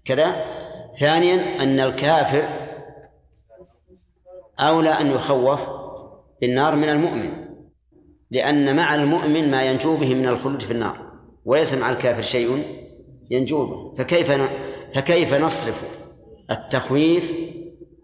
[0.05, 0.45] كذا.
[0.99, 2.43] ثانيا أن الكافر
[4.59, 5.69] أولى أن يخوف
[6.41, 7.31] بالنار من المؤمن
[8.31, 11.11] لأن مع المؤمن ما ينجو به من الخلود في النار
[11.45, 12.63] وليس مع الكافر شيء
[13.29, 13.93] ينجو به.
[13.93, 14.31] فكيف
[14.93, 15.99] فكيف نصرف
[16.51, 17.35] التخويف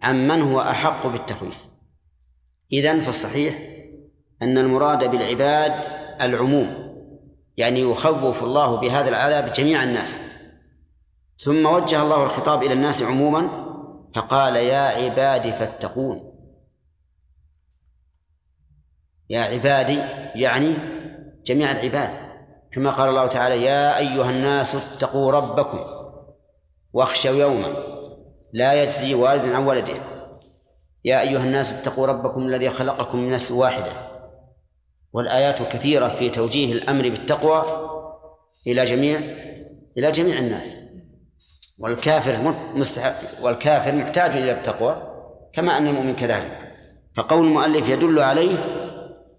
[0.03, 1.67] عمن هو أحق بالتخويف؟
[2.73, 3.55] إذن فالصحيح
[4.41, 5.73] أن المراد بالعباد
[6.21, 6.88] العموم.
[7.59, 10.19] يعني يخوف الله بهذا العذاب جميع الناس.
[11.37, 13.49] ثم وجه الله الخطاب إلى الناس عموما
[14.15, 16.33] فقال يا عبادي فاتقون.
[19.29, 19.99] يا عبادي
[20.35, 20.75] يعني
[21.45, 22.29] جميع العباد.
[22.71, 25.79] كما قال الله تعالى يا أيها الناس اتقوا ربكم
[26.93, 27.73] واخشوا يوما
[28.53, 29.97] لا يجزي والد عن ولده
[31.05, 34.08] يا أيها الناس اتقوا ربكم الذي خلقكم من نفس واحدة.
[35.13, 37.65] والآيات كثيرة في توجيه الأمر بالتقوى
[38.67, 39.19] إلى جميع
[39.97, 40.75] إلى جميع الناس.
[41.77, 45.03] والكافر مستحق والكافر محتاج إلى التقوى
[45.53, 46.75] كما أن المؤمن كذلك.
[47.15, 48.57] فقول المؤلف يدل عليه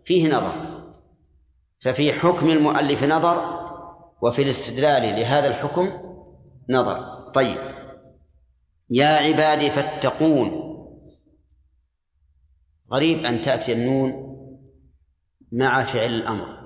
[0.05, 0.53] فيه نظر.
[1.79, 3.61] ففي حكم المؤلف نظر
[4.23, 5.91] وفي الاستدلال لهذا الحكم
[6.71, 7.31] نظر.
[7.35, 7.59] طيب.
[8.91, 10.71] يا عبادي فاتقون.
[12.93, 14.30] غريب أن تأتي النون
[15.53, 16.61] مع فعل الأمر.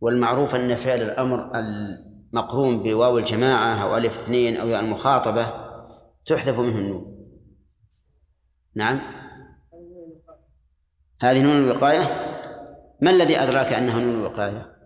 [0.00, 5.70] والمعروف أن فعل الأمر المقرون بواو الجماعة أو ألف اثنين أو ياء المخاطبة
[6.26, 7.28] تحذف منه النون.
[8.74, 9.00] نعم.
[11.20, 12.00] هذه نون الوقاية؟
[13.00, 14.76] ما الذي أدراك أنها نون الوقاية؟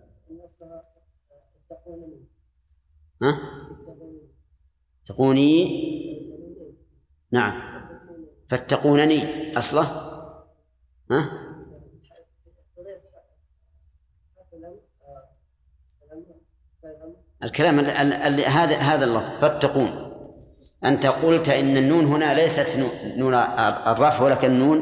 [3.21, 3.39] ها؟
[5.05, 5.85] تقوني؟
[7.31, 7.53] نعم.
[8.47, 9.83] فاتقونني أصله.
[11.11, 11.44] ها؟
[17.45, 19.39] الكلام ال- ال- ال- هذا هذا اللفظ.
[19.39, 20.11] فاتقون.
[20.85, 23.33] أنت قلت إن النون هنا ليست نو- نون
[23.87, 24.79] الرفع ولكن نون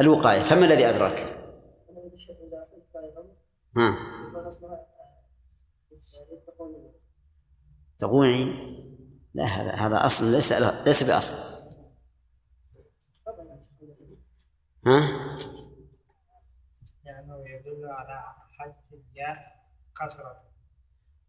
[0.00, 0.42] الوقاية.
[0.42, 1.36] فما الذي أدراك؟
[3.76, 3.94] ها.
[7.98, 8.44] تقولي
[9.34, 10.52] لا هذا هذا أصل ليس
[10.86, 11.34] ليس بأصل.
[14.86, 15.00] ها؟
[17.04, 18.24] لأنه يدل على
[18.58, 19.36] حذف الياء
[20.00, 20.43] كسرة.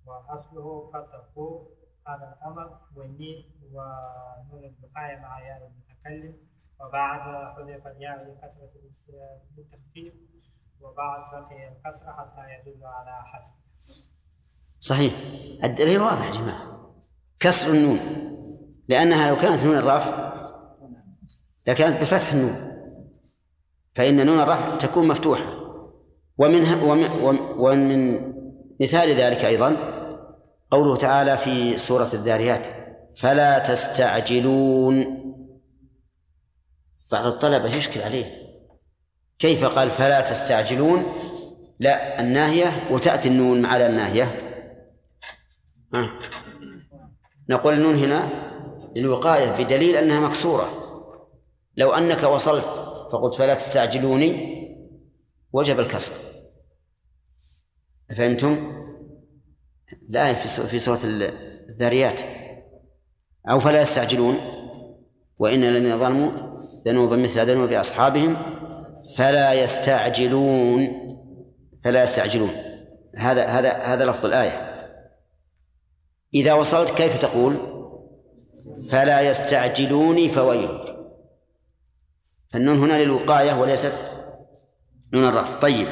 [0.08, 1.66] وأصله فتقوا
[2.08, 6.36] على الأمر والنين ونون البقاية مع ياء المتكلم.
[6.82, 7.20] وبعد
[7.56, 9.10] حذف الياء لكسرة الاست-
[9.58, 10.14] للتخفيف
[10.82, 13.52] وبعد بقي الكسرة حتى يدل على حذف
[14.80, 15.14] صحيح.
[15.64, 16.92] الدليل واضح يا جماعة.
[17.40, 18.00] كسر النون.
[18.88, 20.36] لأنها لو كانت نون الرفع
[21.68, 22.76] لكانت بفتح النون.
[23.96, 25.66] فإن نون الرفع تكون مفتوحة.
[26.38, 28.16] ومنها ومن, ومن
[28.82, 29.95] مثال ذلك أيضا
[30.72, 32.68] قوله تعالى في سورة الذاريات
[33.16, 35.26] فلا تستعجلون.
[37.12, 38.46] بعض الطلبة يشكل عليه.
[39.40, 41.06] كيف قال فلا تستعجلون
[41.80, 44.24] لا الناهية وتأتي النون على الناهية.
[45.94, 46.20] ها.
[47.50, 48.30] نقول النون هنا
[48.96, 50.70] للوقاية بدليل أنها مكسورة.
[51.78, 52.66] لو أنك وصلت
[53.12, 54.56] فقلت فلا تستعجلوني
[55.54, 56.14] وجب الكسر.
[58.18, 58.85] فهمتم؟
[60.10, 61.00] لا في سو- في سورة
[61.70, 62.22] الذاريات
[63.50, 64.38] أو فلا يستعجلون.
[65.40, 66.32] وإن الذين ظلموا
[66.88, 68.38] ذنوبا مثل ذنوب أصحابهم
[69.16, 70.88] فلا يستعجلون.
[71.84, 72.52] فلا يستعجلون.
[73.16, 74.76] هذا هذا هذا لفظ الآية.
[76.34, 77.58] إذا وصلت كيف تقول؟
[78.90, 80.96] فلا يستعجلوني فويل.
[82.50, 84.06] فالنون هنا للوقاية وليست
[85.14, 85.60] نون الرفع.
[85.60, 85.88] طيب.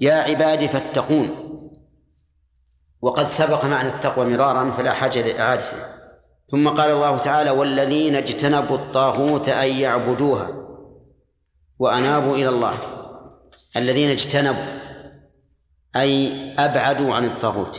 [0.00, 1.49] يا عبادي فاتقون.
[3.02, 6.00] وقد سبق معنى التقوى مرارا فلا حاجة لإعادته.
[6.46, 10.50] ثم قال الله تعالى والذين اجتنبوا الطاغوت أن يعبدوها
[11.78, 12.74] وأنابوا إلى الله.
[13.76, 14.80] الذين اجتنبوا
[15.96, 17.76] أي أبعدوا عن الطاغوت.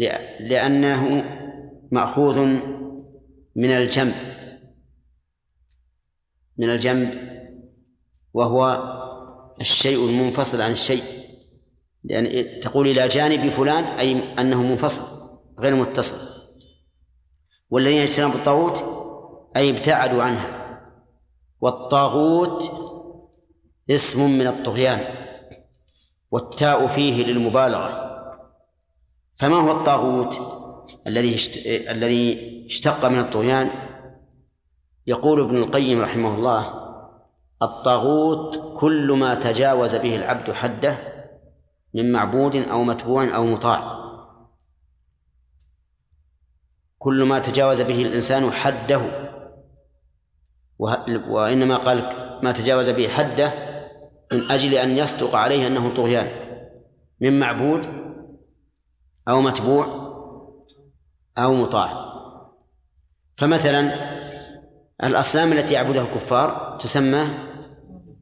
[0.00, 1.24] لأ- لأنه
[1.92, 2.38] مأخوذ
[3.56, 4.14] من الجنب.
[6.58, 7.30] من الجنب
[8.34, 8.90] وهو
[9.60, 11.19] الشيء المنفصل عن الشيء.
[12.04, 15.02] لأن تقول إلى جانب فلان أي أنه منفصل
[15.58, 16.16] غير متصل.
[17.70, 18.84] والذين اجتنبوا الطاغوت
[19.56, 20.80] أي ابتعدوا عنها.
[21.60, 22.70] والطاغوت
[23.90, 25.00] اسم من الطغيان
[26.30, 28.10] والتاء فيه للمبالغة.
[29.36, 30.40] فما هو الطاغوت
[31.06, 31.36] الذي.
[31.90, 33.70] الذي اشتق من الطغيان؟
[35.06, 36.80] يقول ابن القيم رحمه الله
[37.62, 41.09] الطاغوت كل ما تجاوز به العبد حده
[41.94, 44.00] من معبود أو متبوع أو مطاع.
[46.98, 49.00] كل ما تجاوز به الإنسان حده.
[51.28, 51.98] وإنما قال
[52.42, 53.52] ما تجاوز به حده
[54.32, 56.50] من أجل أن يصدق عليه أنه طغيان.
[57.20, 57.86] من معبود
[59.28, 59.86] أو متبوع
[61.38, 62.10] أو مطاع.
[63.36, 63.92] فمثلا
[65.04, 67.28] الأصنام التي يعبدها الكفار تسمى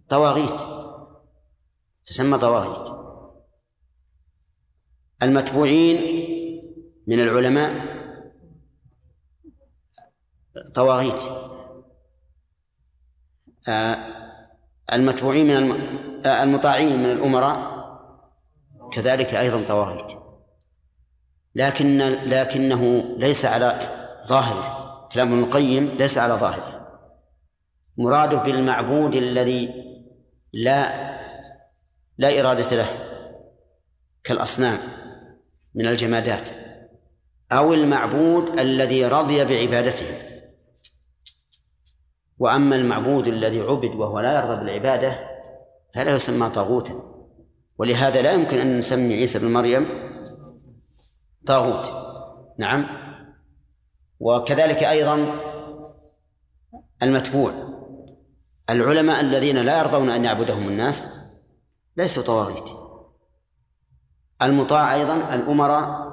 [0.08, 0.60] طواغيت.
[2.04, 2.97] تسمى طواغيت.
[5.22, 5.98] المتبوعين
[7.06, 7.72] من العلماء
[10.74, 11.22] طواغيت.
[13.68, 13.96] آه،
[14.92, 15.98] المتبوعين من.
[16.26, 17.78] آه، المطاعين من الأمراء
[18.92, 20.18] كذلك أيضا طواغيت.
[21.54, 23.80] لكن لكنه ليس على
[24.28, 25.08] ظاهره.
[25.12, 26.88] كلام ابن القيم ليس على ظاهره.
[27.96, 29.70] مراده بالمعبود الذي
[30.52, 31.08] لا
[32.18, 32.88] لا إرادة له
[34.24, 34.78] كالأصنام.
[35.78, 36.48] من الجمادات
[37.52, 40.06] أو المعبود الذي رضي بعبادته.
[42.38, 45.18] وأما المعبود الذي عبد وهو لا يرضى بالعبادة
[45.94, 46.94] فلا يسمى طاغوتا.
[47.78, 49.86] ولهذا لا يمكن أن نسمي عيسى بن مريم
[51.46, 51.92] طاغوت.
[52.58, 52.86] نعم.
[54.20, 55.40] وكذلك أيضا
[57.02, 57.52] المتبوع.
[58.70, 61.06] العلماء الذين لا يرضون أن يعبدهم الناس
[61.96, 62.87] ليسوا طواغيت.
[64.42, 66.08] المطاع أيضا الأمراء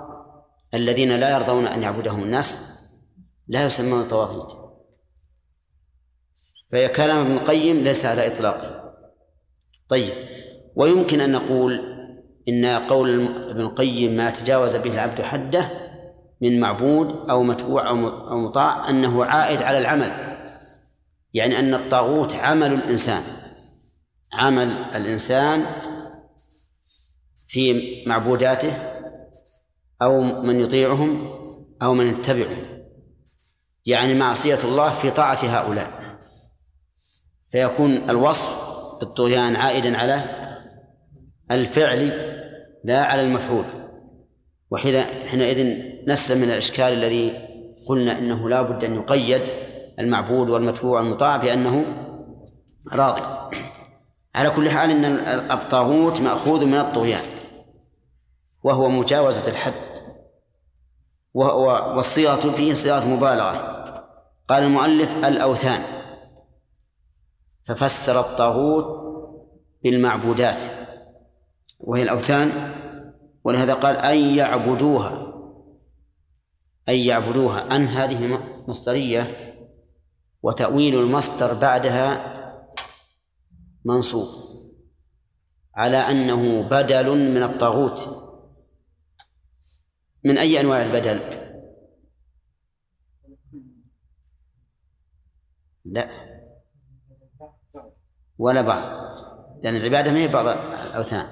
[0.74, 2.58] الذين لا يرضون أن يعبدهم الناس
[3.48, 4.58] لا يسمون طواغيت
[6.72, 8.94] فكلام ابن القيم ليس على إطلاقه
[9.90, 10.14] طيب
[10.76, 11.96] ويمكن أن نقول
[12.50, 15.70] إن قول ابن القيم ما تجاوز به العبد حده
[16.42, 20.38] من معبود أو متبوع أو مطاع أنه عائد على العمل.
[21.34, 23.24] يعني أن الطاغوت عمل الإنسان.
[24.34, 25.66] عمل الإنسان
[27.56, 28.74] في معبوداته
[30.02, 31.28] أو من يطيعهم
[31.82, 32.58] أو من يتبعهم.
[33.86, 36.18] يعني معصية الله في طاعة هؤلاء.
[37.52, 38.50] فيكون الوصف
[39.00, 40.24] بالطغيان عائدا على
[41.52, 42.08] الفعل
[42.84, 43.66] لا على المفعول.
[44.72, 47.34] وحينئذ نسلم من الإشكال الذي
[47.88, 49.42] قلنا إنه لا بد أن يقيد
[50.00, 51.86] المعبود والمتبوع والمطاع بأنه
[52.94, 53.22] راضي
[54.36, 55.06] على كل حال إن
[55.52, 57.35] الطاغوت مأخوذ من الطغيان.
[58.66, 59.74] وهو مجاوزة الحد.
[61.34, 63.76] والصيغة فيه صيغة مبالغة.
[64.48, 65.84] قال المؤلف الأوثان.
[67.64, 68.86] ففسر الطاغوت
[69.84, 70.62] بالمعبودات.
[71.80, 72.74] وهي الأوثان.
[73.44, 75.34] ولهذا قال أن يعبدوها.
[76.90, 77.76] أن يعبدوها.
[77.76, 79.54] أن هذه مصدرية.
[80.44, 82.36] وتأويل المصدر بعدها
[83.86, 84.28] منصوب.
[85.76, 88.25] على أنه بدل من الطاغوت.
[90.26, 91.22] من أي أنواع البدل؟
[95.86, 96.10] لا.
[98.38, 99.06] ولا بعض.
[99.64, 101.26] لأن العبادة ما هي بعض الأوثان.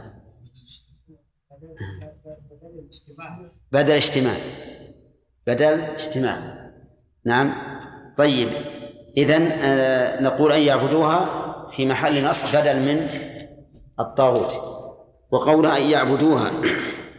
[3.71, 4.35] بدل اجتماع.
[5.47, 6.69] بدل اجتماع.
[7.25, 7.53] نعم.
[8.17, 8.49] طيب.
[9.17, 13.07] إذن آه، نقول أن يعبدوها في محل نصب بدل من
[13.99, 14.53] الطاغوت.
[15.31, 16.51] وقولها أن يعبدوها.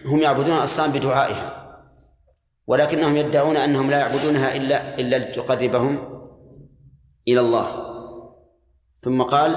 [0.07, 1.64] هم يعبدون الأصنام بدعائها.
[2.67, 6.21] ولكنهم يدعون أنهم لا يعبدونها إلا إلا لتقربهم
[7.29, 7.85] إلى الله.
[9.01, 9.51] ثم قال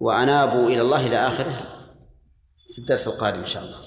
[0.00, 1.78] وأنابوا إلى الله إلى آخره.
[2.68, 3.78] في الدرس القادم إن شاء الله.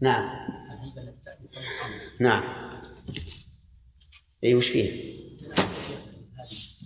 [0.00, 0.48] نعم.
[2.20, 2.44] نعم.
[4.44, 5.15] اي وش فيه؟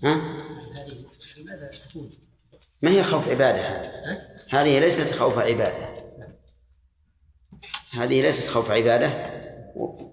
[0.04, 0.14] ها؟
[0.74, 1.06] هذه
[1.38, 2.10] لماذا تكون؟
[2.82, 4.20] ما هي خوف عبادة هذه
[4.50, 6.00] هذه ليست خوف عبادة
[7.92, 9.40] هذه ليست خوف عبادة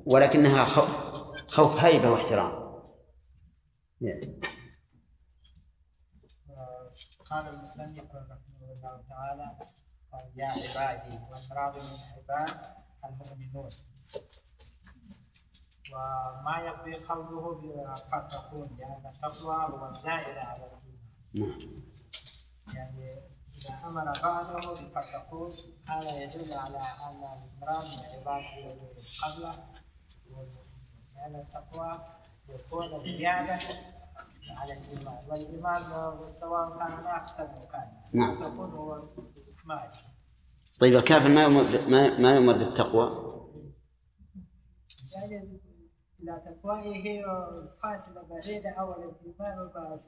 [0.06, 0.90] ولكنها خوف,
[1.48, 2.68] خوف هيبة واحترام
[7.30, 9.58] قال المصنف رحمه الله تعالى
[10.36, 12.66] يا عبادي والمراد من عباد
[13.06, 13.70] المؤمنون
[15.94, 20.98] وما يقضي قوله قد تكون لأن التقوى هو الزائد على الإيمان.
[21.34, 21.84] نعم.
[22.76, 23.28] يعني
[23.58, 28.44] إذا أمر بعده بفتقون هذا يدل على أن المراد من عباد
[29.24, 29.66] قبله
[31.16, 32.00] لأن التقوى
[32.50, 33.60] يكون زيادة
[34.50, 35.26] على الإيمان.
[35.28, 35.84] والإيمان
[36.32, 38.02] سواء كان أحسن أو كان.
[38.14, 38.36] نعم.
[38.36, 38.96] تكون هو
[39.58, 39.92] إكمال
[40.80, 43.28] طيب الكافر ما يؤمر ما ما يؤمر بالتقوى؟
[45.16, 45.60] يعني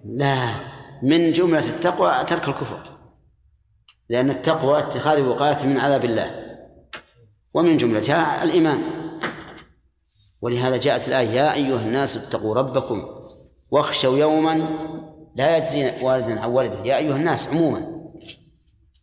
[0.06, 0.50] لا
[1.04, 2.80] من جملة التقوى ترك الكفر.
[4.10, 6.58] لأن التقوى اتخاذ وقاية من عذاب الله.
[7.54, 8.82] ومن جملتها الإيمان.
[10.42, 13.16] ولهذا جاءت الآية يا أيها الناس اتقوا ربكم
[13.72, 14.70] واخشوا يوما
[15.36, 18.12] لا يجزي والد عن ولده يا أيها الناس عموما.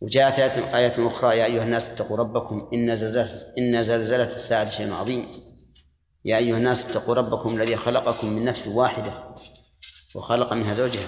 [0.01, 4.93] وجاءت آية آية أخرى يا أيها الناس اتقوا ربكم إن زلزلة إن زلزلة الساعة شيء
[4.93, 5.46] عظيم.
[6.27, 9.35] يا أيها الناس اتقوا ربكم الذي خلقكم من نفس واحدة
[10.15, 11.07] وخلق منها زوجها.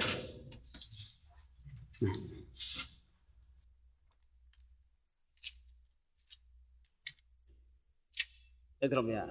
[8.83, 9.27] اضرب يا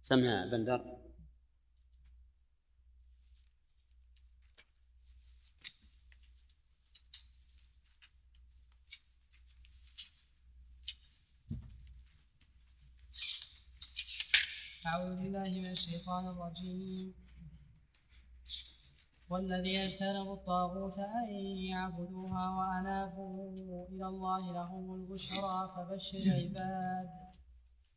[0.00, 0.99] سمع بندر.
[14.86, 17.14] أعوذ بالله من الشيطان الرجيم.
[19.30, 21.28] والذين اجتنبوا الطاغوت أن
[21.72, 23.50] يعبدوها وأنابوا
[23.92, 27.08] إلى الله لهم البشرى فبشر عباد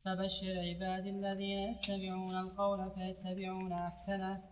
[0.05, 4.43] فبشر عباد الذين يستمعون القول فيتبعون أحسنه.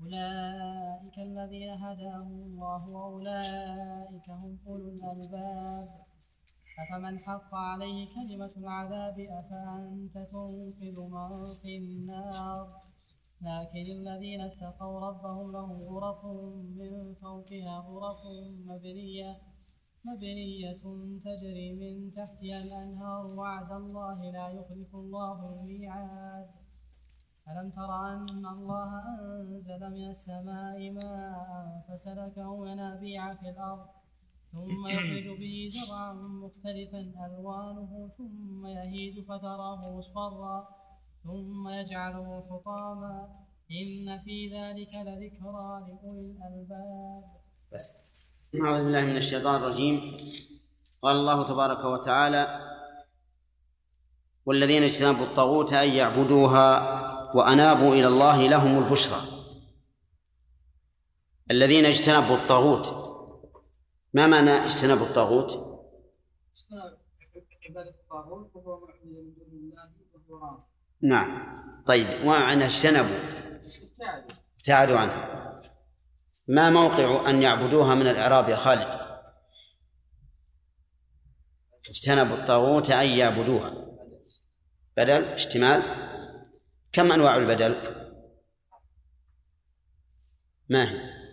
[0.00, 5.88] أولئك الذين هداهم الله وأولئك هم أولو الألباب.
[6.78, 12.82] أفمن حق عليه كلمة العذاب أفأنت تنقذ من في النار؟
[13.42, 16.24] لكن الذين اتقوا ربهم لهم غرف
[16.76, 18.20] من فوقها غرف
[18.66, 19.36] مبنية
[20.04, 20.76] مبنية
[21.24, 26.48] تجري من تحتها الأنهار وعد الله لا يخلف الله الميعاد.
[27.48, 34.03] ألم تر أن الله أنزل من السماء ماء فسلكه ينابيع في الأرض
[34.54, 40.68] ثم يخرج به زرعا مختلفا ألوانه ثم يهيج فتراه مصفرا
[41.24, 43.28] ثم يجعله حطاما.
[43.70, 47.24] إن في ذلك لذكرى لأولي الألباب.
[47.72, 47.92] بس.
[48.64, 50.16] أعوذ بالله من الشيطان الرجيم.
[51.02, 52.60] قال الله تبارك وتعالى
[54.46, 56.66] والذين اجتنبوا الطاغوت أن يعبدوها
[57.36, 59.20] وأنابوا إلى الله لهم البشرى.
[61.50, 63.03] الذين اجتنبوا الطاغوت
[64.14, 65.74] ما معنى اجتنبوا الطاغوت؟
[67.68, 70.64] عبادة الطاغوت وهو من دون الله
[71.02, 71.54] نعم.
[71.86, 75.60] طيب ومعنى اجتنبوا ابتعدوا ابتعدوا عنها.
[76.48, 79.00] ما موقع أن يعبدوها من الإعراب يا خالد؟
[81.90, 83.74] اجتنبوا الطاغوت أن يعبدوها.
[84.96, 85.82] بدل؟ اشتمال.
[86.92, 87.74] كم أنواع البدل؟
[90.68, 91.24] ما هي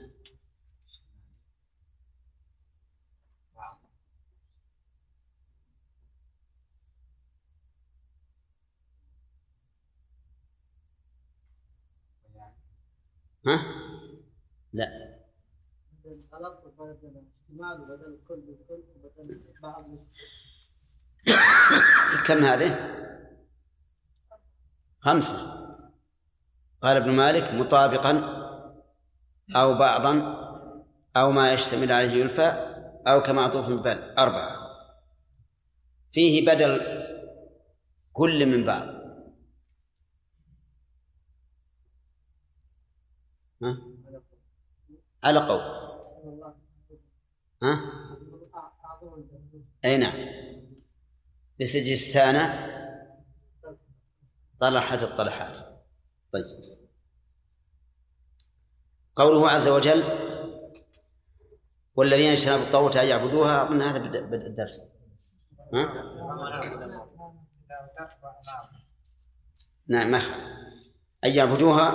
[3.51, 3.81] ها لا بدل طلب
[12.23, 13.30] وبدل احتمال وبدل كل بالكل
[18.95, 19.85] وبدل بعض
[22.27, 22.97] كم هذه؟
[24.99, 25.37] خمسة.
[26.81, 28.11] قال ابن مالك مطابقا
[29.55, 30.41] أو بعضا
[31.17, 32.47] أو ما يشتمل عليه يلفى
[33.07, 34.57] أو كمعطوف بل أربعة.
[36.11, 36.81] فيه بدل
[38.13, 39.00] كل من بعض.
[43.63, 43.77] ها؟
[45.23, 45.61] على قول.
[47.63, 47.79] ها؟
[49.85, 50.13] أي نعم.
[51.61, 52.35] بسجستان
[54.59, 55.59] طلحت الطلحات.
[56.33, 56.45] طيب.
[59.15, 60.03] قوله عز وجل
[61.95, 63.63] والذين اجتنبوا الطاغوت أن يعبدوها.
[63.63, 64.81] أظن هذا بدء الدرس
[65.73, 66.11] ها؟
[69.87, 70.19] نعم ما
[71.25, 71.91] أن يعبدوها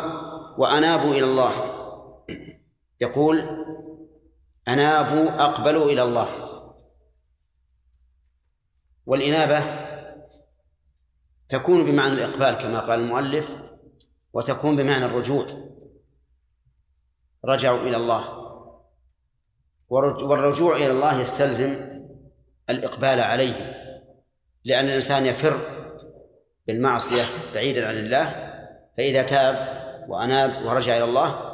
[0.58, 1.52] وأنابوا إلى الله.
[3.00, 3.40] يقول
[4.68, 6.28] أنابوا أقبلوا إلى الله.
[9.06, 9.86] والإنابة
[11.48, 13.50] تكون بمعنى الإقبال كما قال المؤلف
[14.32, 15.46] وتكون بمعنى الرجوع.
[17.44, 18.46] رجعوا إلى الله.
[19.88, 22.00] والرج- والرجوع إلى الله يستلزم
[22.70, 23.74] الإقبال عليه
[24.64, 25.60] لأن الإنسان يفر
[26.66, 27.22] بالمعصية
[27.54, 28.45] بعيدا عن الله
[28.96, 29.76] فإذا تاب
[30.08, 31.46] وأناب ورجع إلى الله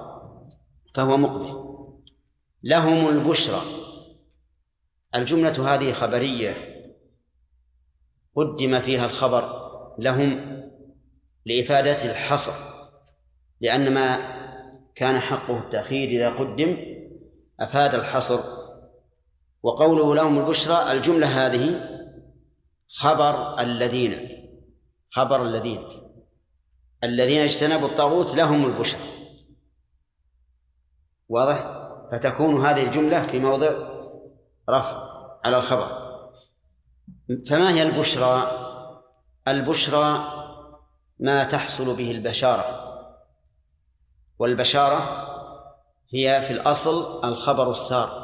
[0.94, 1.72] فهو مقبل.
[2.62, 3.60] لهم البشرى.
[5.14, 6.56] الجملة هذه خبرية.
[8.36, 9.62] قدم فيها الخبر
[9.98, 10.62] لهم
[11.46, 12.52] لإفادة الحصر.
[13.60, 14.16] لأن ما
[14.94, 16.76] كان حقه التأخير إذا قدم
[17.60, 18.40] أفاد الحصر.
[19.62, 21.88] وقوله لهم البشرى الجملة هذه
[22.88, 24.28] خبر الذين
[25.10, 26.01] خبر الذين.
[27.04, 29.00] الذين اجتنبوا الطاغوت لهم البشرى.
[31.28, 31.82] واضح؟
[32.12, 33.70] فتكون هذه الجملة في موضع
[34.70, 35.08] رفع
[35.44, 36.02] على الخبر.
[37.46, 38.50] فما هي البشرى؟
[39.48, 40.24] البشرى
[41.18, 42.88] ما تحصل به البشارة.
[44.38, 45.28] والبشارة
[46.14, 48.22] هي في الأصل الخبر السار.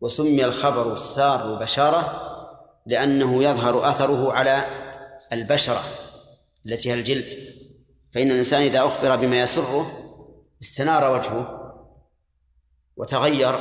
[0.00, 2.24] وسمي الخبر السار بشارة
[2.86, 4.64] لأنه يظهر أثره على
[5.32, 5.80] البشرة.
[6.68, 7.48] التي هي الجلد.
[8.14, 9.90] فإن الإنسان إذا أخبر بما يسره
[10.62, 11.58] استنار وجهه
[12.96, 13.58] وتغير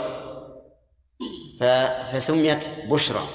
[1.59, 3.27] فسميت بشرى.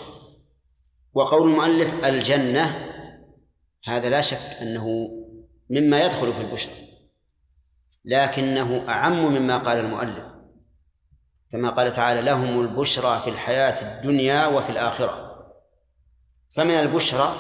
[1.15, 2.93] وقول المؤلف الجنة
[3.85, 5.09] هذا لا شك أنه
[5.71, 6.75] مما يدخل في البشرى
[8.05, 10.25] لكنه أعم مما قال المؤلف.
[11.53, 15.45] كما قال تعالى لهم البشرى في الحياة الدنيا وفي الآخرة.
[16.57, 17.35] فمن البشرى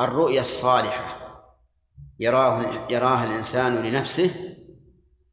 [0.00, 1.23] الرؤيا الصالحة.
[2.20, 4.30] يراه يراها الإنسان لنفسه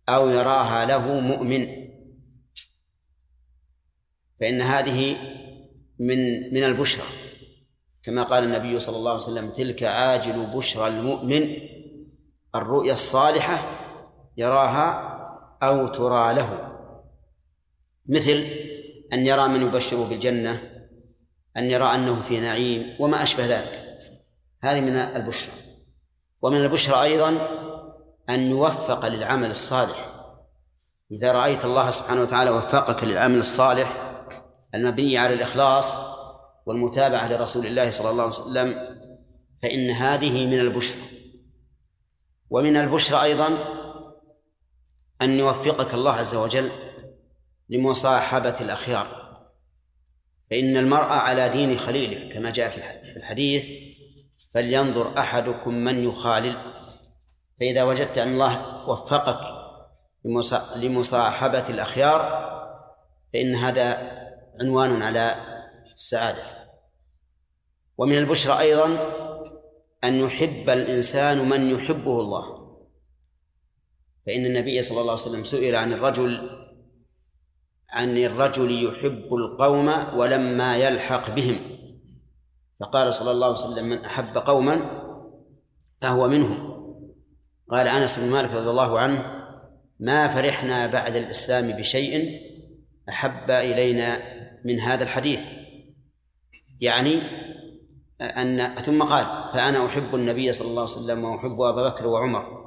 [0.09, 1.67] أو يراها له مؤمن.
[4.39, 5.17] فإن هذه
[5.99, 7.03] من من البشرى.
[8.03, 11.57] كما قال النبي صلى الله عليه وسلم تلك عاجل بشرى المؤمن.
[12.55, 13.61] الرؤيا الصالحة
[14.37, 15.11] يراها
[15.63, 16.77] أو ترى له.
[18.05, 18.45] مثل
[19.13, 20.61] أن يرى من يبشره بالجنة
[21.57, 23.81] أن يرى أنه في نعيم وما أشبه ذلك.
[24.63, 25.70] هذه من البشرى.
[26.41, 27.47] ومن البشرى أيضا
[28.29, 30.11] أن يوفق للعمل الصالح.
[31.11, 34.11] إذا رأيت الله سبحانه وتعالى وفقك للعمل الصالح
[34.75, 35.95] المبني على الإخلاص
[36.65, 38.97] والمتابعة لرسول الله صلى الله عليه وسلم
[39.61, 41.01] فإن هذه من البشرى.
[42.49, 43.57] ومن البشرى أيضا
[45.21, 46.71] أن يوفقك الله عز وجل
[47.69, 49.21] لمصاحبة الأخيار.
[50.51, 52.69] فإن المرء على دين خليله كما جاء
[53.13, 53.90] في الحديث
[54.53, 56.57] فلينظر أحدكم من يخالل.
[57.59, 59.39] فإذا وجدت أن الله وفقك
[60.75, 62.51] لمصاحبة الأخيار
[63.33, 64.11] فإن هذا
[64.59, 65.35] عنوان على
[65.95, 66.43] السعادة.
[67.97, 68.87] ومن البشرى أيضا
[70.03, 72.61] أن يحب الإنسان من يحبه الله.
[74.25, 76.61] فإن النبي صلى الله عليه وسلم سئل عن الرجل
[77.89, 81.80] عن الرجل يحب القوم ولما يلحق بهم.
[82.81, 85.01] فقال صلى الله عليه وسلم من أحب قوما
[86.01, 86.81] فهو منهم.
[87.71, 89.47] قال أنس بن مالك رضي الله عنه
[89.99, 92.41] ما فرحنا بعد الإسلام بشيء
[93.09, 94.19] أحب إلينا
[94.65, 95.41] من هذا الحديث.
[96.79, 97.21] يعني
[98.21, 102.61] أن ثم قال فأنا أحب النبي صلى الله عليه وسلم وأحب أبا بكر وعمر.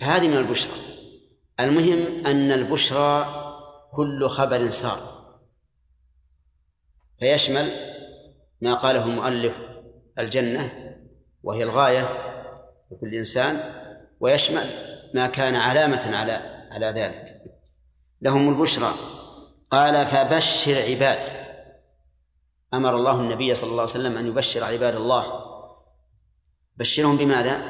[0.00, 0.76] فهذه من البشرى.
[1.60, 3.26] المهم أن البشرى
[3.92, 4.98] كل خبر سار.
[7.20, 7.95] فيشمل
[8.60, 9.54] ما قاله المؤلف
[10.18, 10.94] الجنة
[11.42, 12.08] وهي الغاية
[12.90, 13.60] لكل إنسان
[14.20, 14.64] ويشمل
[15.14, 16.32] ما كان علامة على
[16.70, 17.42] على ذلك.
[18.20, 18.94] لهم البشرى.
[19.70, 21.46] قال فبشر عباد.
[22.74, 25.46] أمر الله النبي صلى الله عليه وسلم أن يبشر عباد الله.
[26.76, 27.62] بشرهم بماذا؟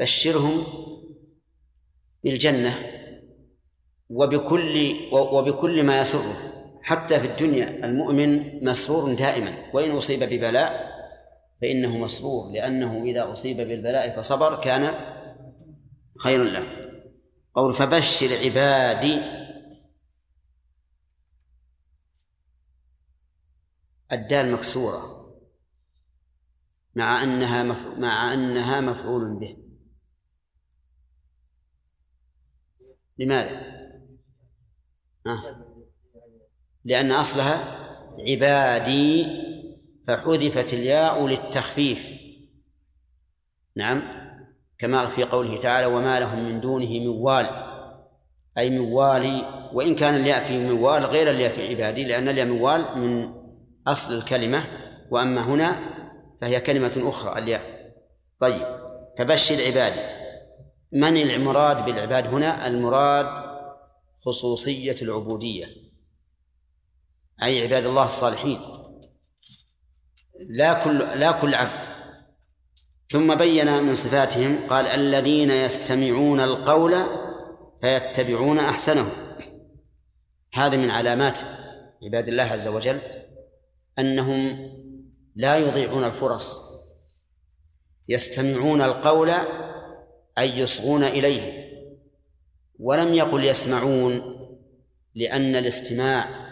[0.00, 0.66] بشرهم
[2.24, 2.74] بالجنة
[4.10, 6.57] وبكل وبكل ما يسره.
[6.82, 10.98] حتى في الدنيا المؤمن مسرور دائما وإن أصيب ببلاء
[11.62, 14.94] فإنه مسرور لأنه إذا أصيب بالبلاء فصبر كان
[16.18, 16.88] خير له
[17.54, 19.20] قول فبشر عبادي
[24.12, 25.18] الدال مكسورة
[26.94, 27.62] مع أنها.
[27.98, 29.56] مع أنها مفعول به
[33.18, 33.78] لماذا؟
[35.26, 35.67] آه.
[36.88, 37.58] لأن أصلها
[38.28, 39.26] عبادي
[40.06, 42.10] فحذفت الياء للتخفيف.
[43.76, 44.02] نعم
[44.78, 47.48] كما في قوله تعالى وما لهم من دونه من وال
[48.58, 52.46] أي من والي وإن كان الياء في من وال غير الياء في عبادي لأن الياء
[52.46, 53.34] من وال من
[53.86, 54.64] أصل الكلمة.
[55.10, 55.76] وأما هنا
[56.40, 57.92] فهي كلمة أخرى الياء.
[58.40, 58.66] طيب
[59.18, 60.00] فبشر عبادي.
[60.92, 63.26] من المراد بالعباد هنا؟ المراد
[64.24, 65.87] خصوصية العبودية.
[67.42, 68.60] أي عباد الله الصالحين.
[70.40, 71.88] لا كل لا كل عبد.
[73.08, 76.94] ثم بين من صفاتهم قال الذين يستمعون القول
[77.80, 79.10] فيتبعون احسنه
[80.54, 81.38] هذا من علامات
[82.02, 83.00] عباد الله عز وجل
[83.98, 84.70] أنهم
[85.36, 86.58] لا يضيعون الفرص.
[88.08, 89.30] يستمعون القول
[90.38, 91.68] أي يصغون إليه.
[92.78, 94.38] ولم يقل يسمعون
[95.14, 96.47] لأن الاستماع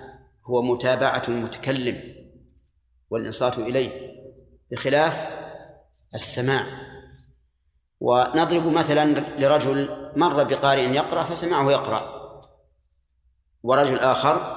[0.46, 2.14] هو متابعة المتكلم
[3.10, 3.90] والإنصات إليه
[4.70, 5.28] بخلاف
[6.14, 6.66] السماع.
[8.00, 12.16] ونضرب مثلا لرجل مر بقارئ يقرأ فسمعه يقرأ
[13.62, 14.56] ورجل آخر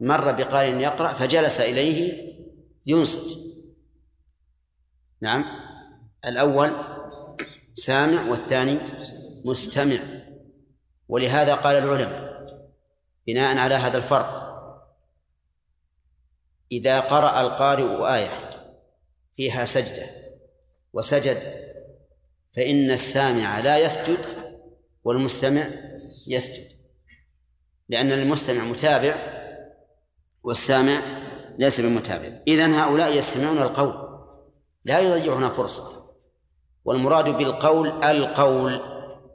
[0.00, 2.28] مر بقارئ يقرأ فجلس إليه
[2.86, 3.38] ينصت.
[5.20, 5.44] نعم
[6.24, 6.76] الأول
[7.74, 8.78] سامع والثاني
[9.44, 9.98] مستمع
[11.08, 12.28] ولهذا قال العلماء
[13.26, 14.47] بناء على هذا الفرق
[16.72, 18.50] إذا قرأ القارئ آية
[19.36, 20.06] فيها سجدة
[20.92, 21.38] وسجد
[22.52, 24.18] فإن السامع لا يسجد
[25.04, 25.70] والمستمع
[26.26, 26.68] يسجد
[27.88, 29.16] لأن المستمع متابع
[30.42, 31.00] والسامع
[31.58, 32.40] ليس بمتابع.
[32.48, 33.94] إذن هؤلاء يستمعون القول
[34.84, 36.08] لا يضيعون فرصة
[36.84, 38.80] والمراد بالقول القول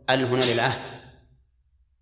[0.09, 1.03] ال هنا للعهد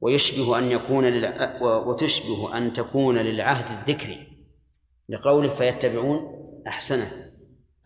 [0.02, 1.62] ويشبه أن يكون للع...
[1.62, 4.31] وتشبه أن تكون للعهد الذكري.
[5.12, 7.12] لقوله فيتبعون أحسنه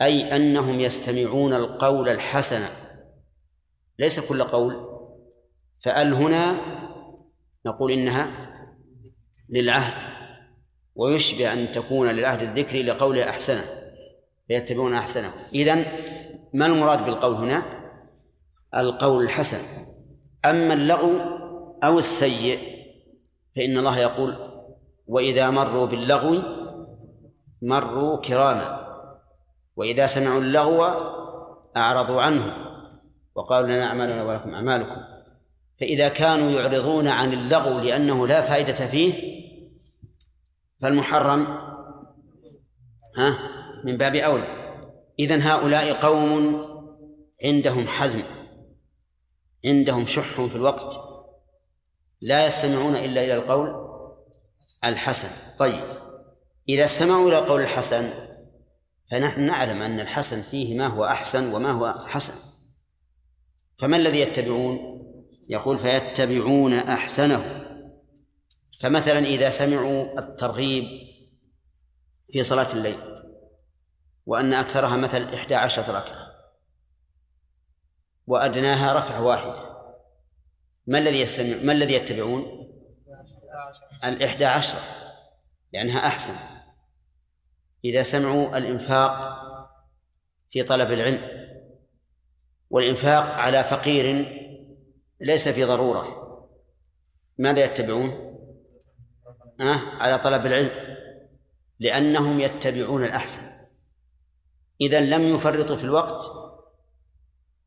[0.01, 2.61] أي أنهم يستمعون القول الحسن.
[3.99, 4.95] ليس كل قول.
[5.83, 6.55] فأل هنا
[7.65, 8.27] نقول إنها
[9.49, 10.15] للعهد
[10.95, 13.63] ويشبه أن تكون للعهد الذكري لقوله أحسنه
[14.47, 15.31] فيتبعون أحسنه.
[15.53, 15.85] إذن
[16.53, 17.63] ما المراد بالقول هنا؟
[18.75, 19.59] القول الحسن.
[20.45, 21.19] أما اللغو
[21.83, 22.59] أو السيء
[23.55, 24.35] فإن الله يقول
[25.07, 26.64] وإذا مروا باللغو
[27.61, 28.85] مروا كراما
[29.75, 30.83] وإذا سمعوا اللغو
[31.77, 32.53] أعرضوا عنه
[33.35, 35.01] وقالوا لنا أعمالنا ولكم أعمالكم.
[35.79, 39.35] فإذا كانوا يعرضون عن اللغو لأنه لا فائدة فيه
[40.81, 41.47] فالمحرم
[43.17, 43.37] ها
[43.83, 44.47] من باب أولى.
[45.19, 46.65] إذن هؤلاء قوم
[47.43, 48.23] عندهم حزم
[49.65, 50.99] عندهم شح في الوقت
[52.21, 53.85] لا يستمعون إلا إلى القول
[54.83, 55.29] الحسن.
[55.59, 56.04] طيب.
[56.69, 58.09] إذا استمعوا إلى القول الحسن
[59.11, 62.33] فنحن نعلم أن الحسن فيه ما هو أحسن وما هو حسن.
[63.77, 65.01] فما الذي يتبعون؟
[65.49, 67.65] يقول فيتبعون أحسنه.
[68.79, 70.85] فمثلا إذا سمعوا الترغيب
[72.31, 72.97] في صلاة الليل
[74.25, 76.25] وأن أكثرها مثل إحدى عشرة ركعة
[78.27, 79.75] وأدناها ركعة واحدة
[80.87, 82.67] ما الذي يستمع ما الذي يتبعون؟
[84.03, 84.81] الإحدى عشرة
[85.73, 86.54] لأنها أحسن.
[87.85, 89.41] إذا سمعوا الإنفاق
[90.49, 91.21] في طلب العلم
[92.69, 94.27] والإنفاق على فقير
[95.21, 96.25] ليس في ضرورة
[97.37, 98.09] ماذا يتبعون؟
[99.61, 100.71] أه؟ على طلب العلم
[101.79, 103.41] لأنهم يتبعون الأحسن
[104.81, 106.31] إذا لم يفرطوا في الوقت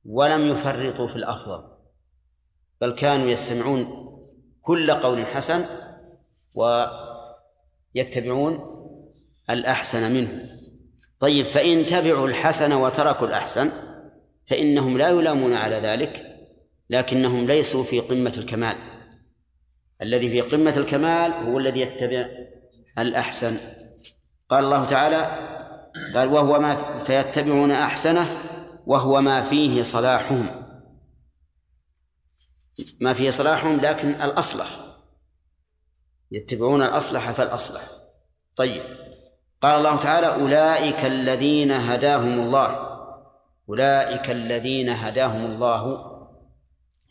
[0.04, 1.78] ولم يفرطوا في الأفضل
[2.80, 4.08] بل كانوا يستمعون
[4.62, 5.66] كل قول حسن
[7.94, 8.77] ويتبعون
[9.50, 10.58] الأحسن منه.
[11.20, 13.70] طيب فإن تبعوا الحسن وتركوا الأحسن
[14.46, 16.36] فإنهم لا يلامون على ذلك
[16.90, 18.76] لكنهم ليسوا في قمة الكمال.
[20.02, 22.28] الذي في قمة الكمال هو الذي يتبع
[22.98, 23.56] الأحسن.
[24.48, 25.48] قال الله تعالى
[26.14, 28.26] قال وهو ما فيتبعون أحسنه
[28.86, 30.64] وهو ما فيه صلاحهم.
[33.00, 34.68] ما فيه صلاحهم لكن الأصلح.
[36.32, 37.82] يتبعون الأصلح فالأصلح.
[38.56, 39.07] طيب
[39.62, 42.88] قال الله تعالى أولئك الذين هداهم الله
[43.68, 46.04] أولئك الذين هداهم الله.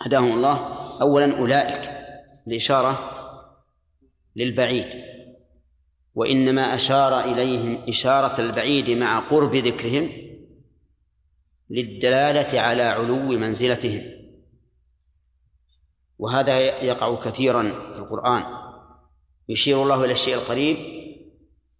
[0.02, 0.58] هداهم الله
[1.02, 1.92] أولا أولئك
[2.48, 3.00] الإشارة
[4.36, 5.04] للبعيد.
[6.16, 10.10] وإنما أشار إليهم إشارة البعيد مع قرب ذكرهم
[11.70, 14.04] للدلالة على علو منزلتهم.
[16.20, 18.44] وهذا يقع كثيرا في القرآن.
[19.50, 20.97] يشير الله إلى الشيء القريب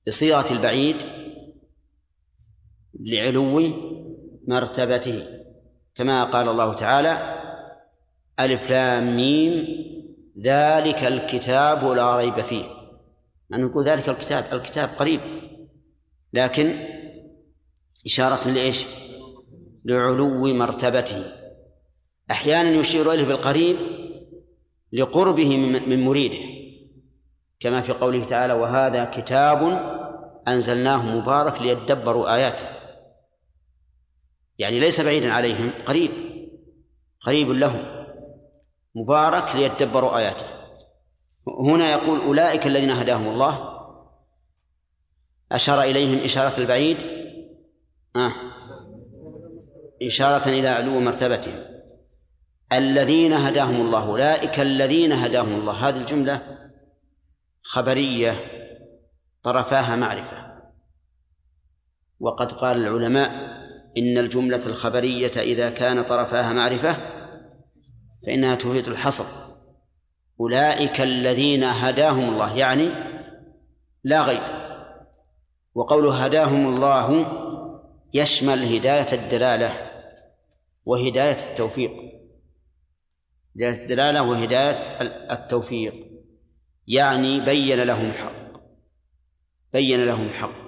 [0.08, 0.96] بصيغة البعيد
[3.00, 3.62] لعلو
[4.48, 5.24] مرتبته
[5.96, 7.38] كما قال الله تعالى
[8.40, 9.68] ألف لام ميم
[10.40, 12.66] ذلك الكتاب لا ريب فيه.
[13.54, 15.22] أن نقول ذلك الكتاب الكتاب قريب
[16.34, 16.76] لكن
[18.06, 18.86] إشارة لإيش؟
[19.86, 21.24] لعلو مرتبته.
[22.32, 23.78] أحيانا يشير إليه بالقريب
[24.94, 26.67] لقربه من مريده.
[27.60, 29.62] كما في قوله تعالى وهذا كتاب
[30.48, 32.68] أنزلناه مبارك ليدبروا آياته.
[34.58, 36.12] يعني ليس بعيدا عليهم قريب
[37.22, 38.06] قريب لهم.
[38.96, 40.46] مبارك ليدبروا آياته.
[41.60, 43.78] هنا يقول أولئك الذين هداهم الله.
[45.52, 46.98] أشار إليهم إشارة البعيد.
[48.16, 48.32] آه.
[50.04, 51.60] إشارة إلى علو مرتبتهم.
[52.74, 55.90] الذين هداهم الله أولئك الذين هداهم الله.
[55.90, 56.58] هذه الجملة
[57.70, 58.36] خبرية
[59.44, 60.48] طرفاها معرفة.
[62.20, 63.30] وقد قال العلماء
[63.98, 66.98] إن الجملة الخبرية إذا كان طرفاها معرفة
[68.26, 69.26] فإنها تفيد الحصر.
[70.40, 72.90] أولئك الذين هداهم الله يعني
[74.04, 74.44] لا غير.
[75.76, 77.28] وقوله هداهم الله
[78.14, 79.72] يشمل هداية الدلالة
[80.86, 81.92] وهداية التوفيق.
[83.56, 86.07] هداية الدلالة وهداية التوفيق.
[86.88, 88.48] يعني بين لهم الحق
[89.74, 90.68] بين لهم الحق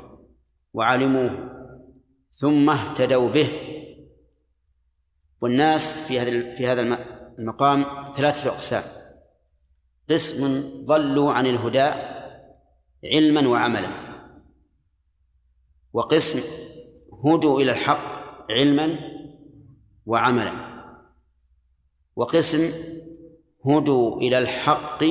[0.74, 1.50] وعلموه
[2.32, 3.50] ثم اهتدوا به.
[5.42, 6.82] والناس في هذا في هذا
[7.40, 8.84] المقام ثلاثة أقسام.
[10.10, 11.92] قسم ضلوا عن الهدى
[13.14, 13.90] علما وعملا.
[15.94, 16.40] وقسم
[17.26, 18.20] هدوا إلى الحق
[18.52, 19.00] علما
[20.06, 20.54] وعملا.
[22.16, 22.72] وقسم
[23.66, 25.04] هدوا إلى الحق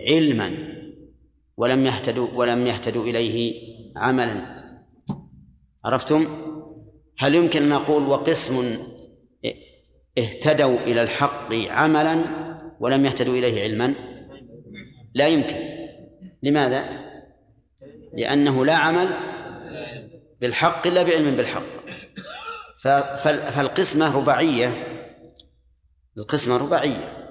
[0.00, 0.50] علما
[1.56, 3.62] ولم يهتدوا ولم يهتدوا إليه
[3.96, 4.54] عملا.
[5.84, 6.26] عرفتم؟
[7.18, 8.78] هل يمكن أن نقول وقسم
[10.18, 12.24] اهتدوا إلى الحق عملا
[12.80, 13.94] ولم يهتدوا إليه علما؟
[15.14, 15.56] لا يمكن.
[16.42, 16.84] لماذا؟
[18.12, 19.08] لأنه لا عمل
[20.40, 21.62] بالحق إلا بعلم بالحق.
[23.54, 24.86] فالقسمة رباعية.
[26.18, 27.30] القسمة رباعية.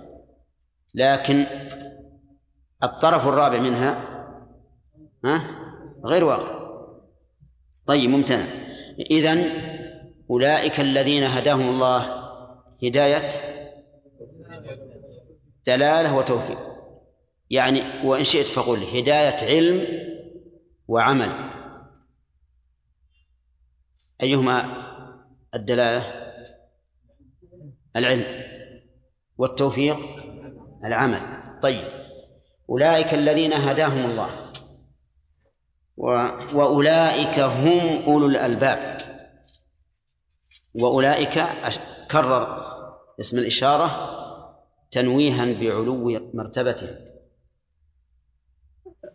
[0.94, 1.46] لكن
[2.84, 4.14] الطرف الرابع منها
[5.26, 5.44] ها؟
[6.06, 6.64] غير واقع.
[7.86, 8.48] طيب ممتنع.
[9.12, 9.52] إذن
[10.30, 12.24] أولئك الذين هداهم الله
[12.84, 13.30] هداية
[15.68, 16.60] دلالة وتوفيق.
[17.50, 19.88] يعني وإن شئت فقل هداية علم
[20.88, 21.30] وعمل.
[24.24, 24.84] أيهما
[25.56, 26.24] الدلالة؟
[27.96, 28.26] العلم
[29.38, 30.00] والتوفيق
[30.86, 31.22] العمل.
[31.62, 32.03] طيب.
[32.70, 34.30] أولئك الذين هداهم الله.
[36.54, 38.98] وأولئك هم أولو الألباب.
[40.76, 41.44] وأولئك
[42.12, 42.64] كرر
[43.20, 44.20] اسم الإشارة
[44.92, 46.96] تنويها بعلو مرتبتهم.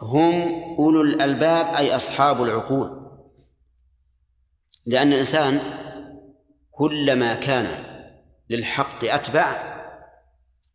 [0.02, 3.08] هم أولو الألباب أي أصحاب العقول.
[4.86, 5.60] لأن الإنسان
[6.70, 7.84] كلما كان
[8.50, 9.78] للحق أتبع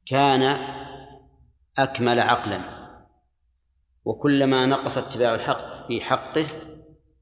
[0.05, 0.57] كان
[1.79, 2.59] أكمل عقلا.
[4.05, 6.45] وكلما نقص اتباع الحق في حقه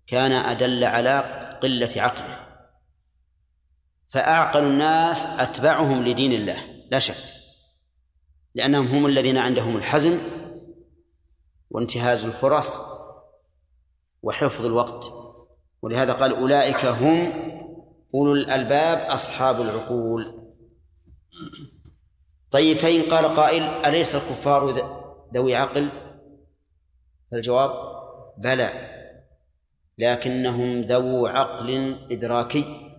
[0.07, 2.47] كان أدل على قلة عقله.
[4.09, 7.15] فأعقل الناس أتبعهم لدين الله لا شك.
[8.55, 10.19] لأنهم هم الذين عندهم الحزم
[11.69, 12.81] وانتهاز الفرص
[14.21, 15.13] وحفظ الوقت.
[15.81, 17.33] ولهذا قال أولئك هم
[18.15, 20.41] أولو الألباب أصحاب العقول.
[22.51, 24.75] طيب فإن قال قائل أليس الكفار
[25.33, 25.89] ذوي عقل؟
[27.31, 27.71] فالجواب
[28.37, 28.91] بلى
[29.97, 32.91] لكنهم ذو عقل إدراكي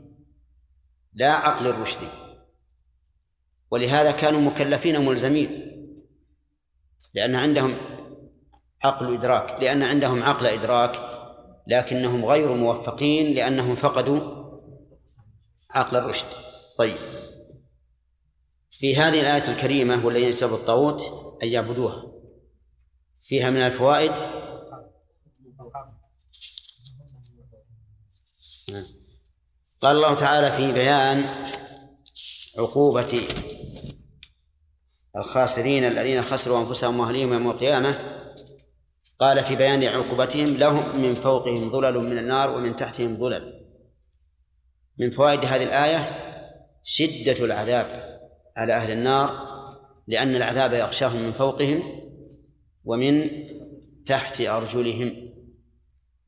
[1.14, 1.98] لا عقل الرشد
[3.70, 5.72] ولهذا كانوا مكلفين ملزمين
[7.14, 7.74] لأن عندهم
[8.84, 11.00] عقل إدراك لأن عندهم عقل إدراك
[11.66, 14.20] لكنهم غير موفقين لأنهم فقدوا
[15.70, 16.26] عقل الرشد.
[16.78, 16.96] طيب.
[18.72, 21.02] في هذه الآية الكريمة والذين اجتنبوا الطاغوت
[21.42, 22.12] أن يعبدوها.
[23.22, 24.12] فيها من الفوائد؟
[29.80, 31.46] قال الله تعالى في بيان
[32.58, 33.28] عقوبة
[35.16, 38.22] الخاسرين الذين خسروا أنفسهم وأهليهم يوم القيامة.
[39.18, 43.66] قال في بيان عقوبتهم لهم من فوقهم ظلل من النار ومن تحتهم ظلل.
[44.98, 46.32] من فوائد هذه الآية
[46.82, 48.12] شدة العذاب.
[48.56, 49.52] على أهل النار
[50.06, 52.02] لأن العذاب يغشاهم من فوقهم
[52.84, 53.30] ومن
[54.06, 55.32] تحت أرجلهم.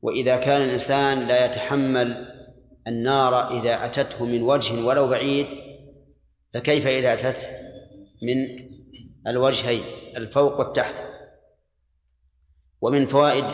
[0.01, 2.35] وإذا كان الإنسان لا يتحمل
[2.87, 5.47] النار إذا أتته من وجه ولو بعيد
[6.53, 7.47] فكيف إذا أتته
[8.21, 8.65] من
[9.27, 9.83] الوجهين
[10.17, 11.03] الفوق والتحت؟
[12.81, 13.45] ومن فوائد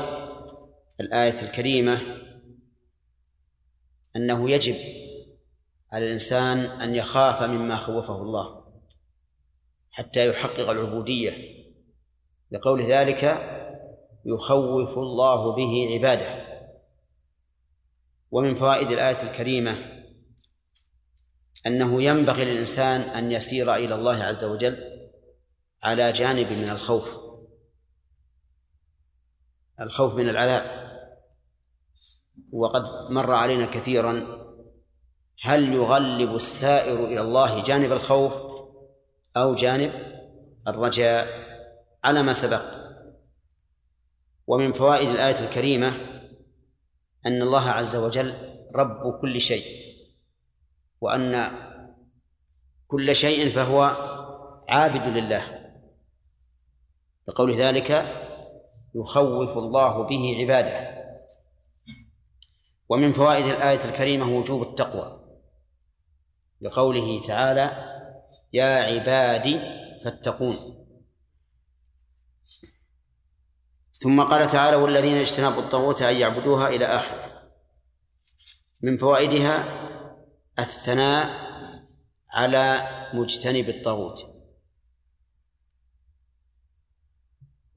[0.99, 2.01] الآية الكريمة
[4.15, 4.75] أنه يجب
[5.91, 8.60] على الإنسان أن يخاف مما خوفه الله.
[9.91, 11.61] حتى يحقق العبودية.
[12.51, 13.23] لقول ذلك
[14.25, 16.51] يخوف الله به عباده.
[18.31, 20.01] ومن فوائد الآية الكريمة
[21.65, 24.77] أنه ينبغي للإنسان أن يسير إلى الله عز وجل
[25.83, 27.17] على جانب من الخوف.
[29.81, 30.81] الخوف من العذاب.
[32.51, 34.41] وقد مر علينا كثيرا
[35.41, 38.50] هل يغلب السائر إلى الله جانب الخوف
[39.37, 39.91] أو جانب
[40.67, 41.27] الرجاء
[42.03, 42.61] على ما سبق.
[44.47, 45.87] ومن فوائد الآية الكريمة
[47.25, 49.65] أن الله عز وجل رب كل شيء
[51.01, 51.51] وأن
[52.87, 53.81] كل شيء فهو
[54.69, 55.73] عابد لله.
[57.27, 57.91] لقول ذلك
[58.95, 61.01] يخوف الله به عباده.
[62.89, 65.21] ومن فوائد الآية الكريمة وجوب التقوى
[66.61, 67.90] لقوله تعالى
[68.53, 69.59] يا عبادي
[70.03, 70.57] فاتقون.
[73.99, 77.51] ثم قال تعالى والذين اجتنبوا الطاغوت أن يعبدوها إلى آخره
[78.83, 79.79] من فوائدها
[80.59, 81.51] الثناء
[82.29, 84.19] على مجتنب الطاغوت.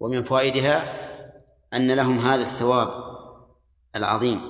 [0.01, 1.05] ومن فوائدها
[1.75, 2.89] أن لهم هذا الثواب
[3.97, 4.41] العظيم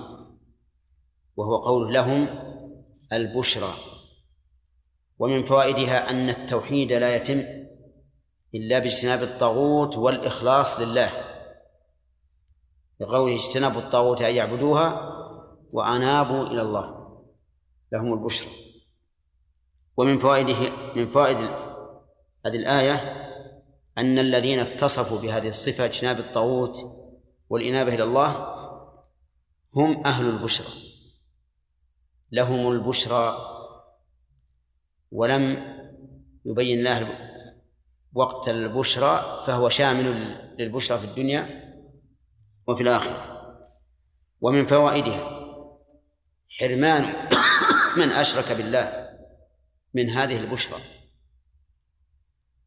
[1.37, 2.29] وهو قول لهم
[3.13, 3.94] البشرى.
[5.19, 7.45] ومن فوائدها أن التوحيد لا يتم
[8.55, 11.11] إلا باجتناب الطاغوت والإخلاص لله
[13.01, 15.11] لقوله اجتنبوا الطاغوت أن يعبدوها
[15.73, 17.05] وأنابوا إلى الله
[17.93, 18.51] لهم البشرى.
[19.97, 21.37] ومن فوائده من فوائد
[22.47, 22.95] هذه الآية
[23.99, 26.79] أن الذين اتصفوا بهذه الصفة اجتناب الطاغوت
[27.49, 28.55] والإنابة إلى الله
[29.75, 30.75] هم أهل البشرى
[32.33, 33.54] لهم البشرى.
[35.15, 35.43] ولم
[36.45, 37.19] يبين الله
[38.15, 41.65] وقت البشرى فهو شامل للبشرى في الدنيا
[42.67, 43.41] وفي الآخرة.
[44.41, 45.41] ومن فوائدها
[46.61, 47.03] حرمان
[47.97, 49.09] من أشرك بالله
[49.95, 50.79] من هذه البشرى.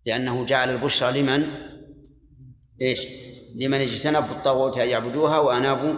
[0.06, 1.48] لأنه جعل البشرى لمن؟
[2.82, 3.08] إيش؟
[3.56, 5.94] لمن اجتنبوا الطاغوت أن يعبدوها وأنابوا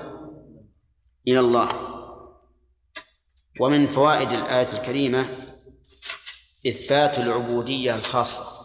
[1.27, 1.69] إلى الله.
[3.59, 5.48] ومن فوائد الآية الكريمة
[6.68, 8.60] إثبات العبودية الخاصة.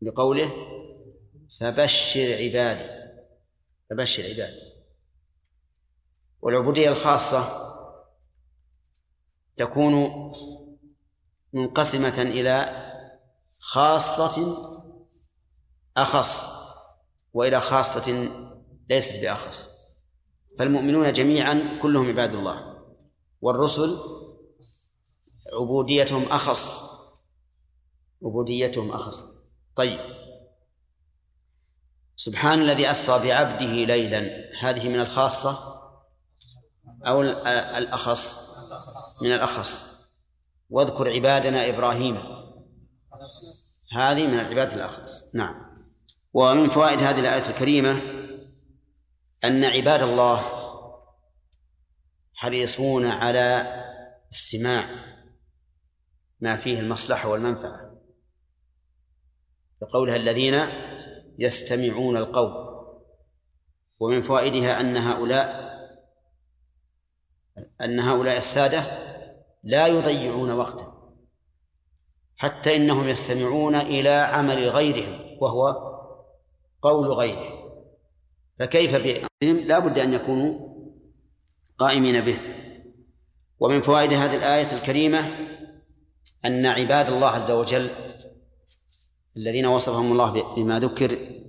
[0.00, 0.52] بقوله
[1.60, 3.12] فبشر عبادي
[3.90, 4.72] فبشر عبادي.
[6.42, 7.68] والعبودية الخاصة
[9.56, 9.94] تكون
[11.52, 12.88] منقسمة إلى
[13.58, 14.56] خاصة
[15.96, 16.52] أخص
[17.32, 18.28] وإلى خاصة
[18.90, 19.68] ليست بأخص.
[20.58, 22.84] فالمؤمنون جميعا كلهم عباد الله
[23.40, 24.21] والرسل
[25.52, 26.82] عبوديتهم أخص.
[28.24, 29.24] عبوديتهم أخص.
[29.76, 30.00] طيب.
[32.16, 34.50] سبحان الذي أسرى بعبده ليلا.
[34.60, 35.82] هذه من الخاصة؟
[37.06, 38.38] أو الأخص.
[39.22, 39.84] من الأخص.
[40.70, 42.16] واذكر عبادنا إبراهيم.
[43.92, 45.24] هذه من العباد الأخص.
[45.34, 45.72] نعم.
[46.34, 48.00] ومن فوائد هذه الآية الكريمة
[49.44, 50.42] أن عباد الله
[52.34, 53.66] حريصون على
[54.32, 55.11] استماع
[56.42, 57.92] ما فيه المصلحة والمنفعة.
[59.82, 60.54] لقولها الذين
[61.38, 62.72] يستمعون القول
[64.00, 65.72] ومن فوائدها أن هؤلاء
[67.80, 68.84] أن هؤلاء السادة
[69.62, 71.16] لا يضيعون وقتا
[72.36, 75.92] حتى إنهم يستمعون إلى عمل غيرهم وهو
[76.82, 77.72] قول غيره
[78.58, 80.72] فكيف بهم لا بد أن يكونوا
[81.78, 82.38] قائمين به.
[83.60, 85.51] ومن فوائد هذه الآية الكريمة
[86.44, 87.90] أن عباد الله عز وجل
[89.36, 91.42] الذين وصفهم الله بما ذكر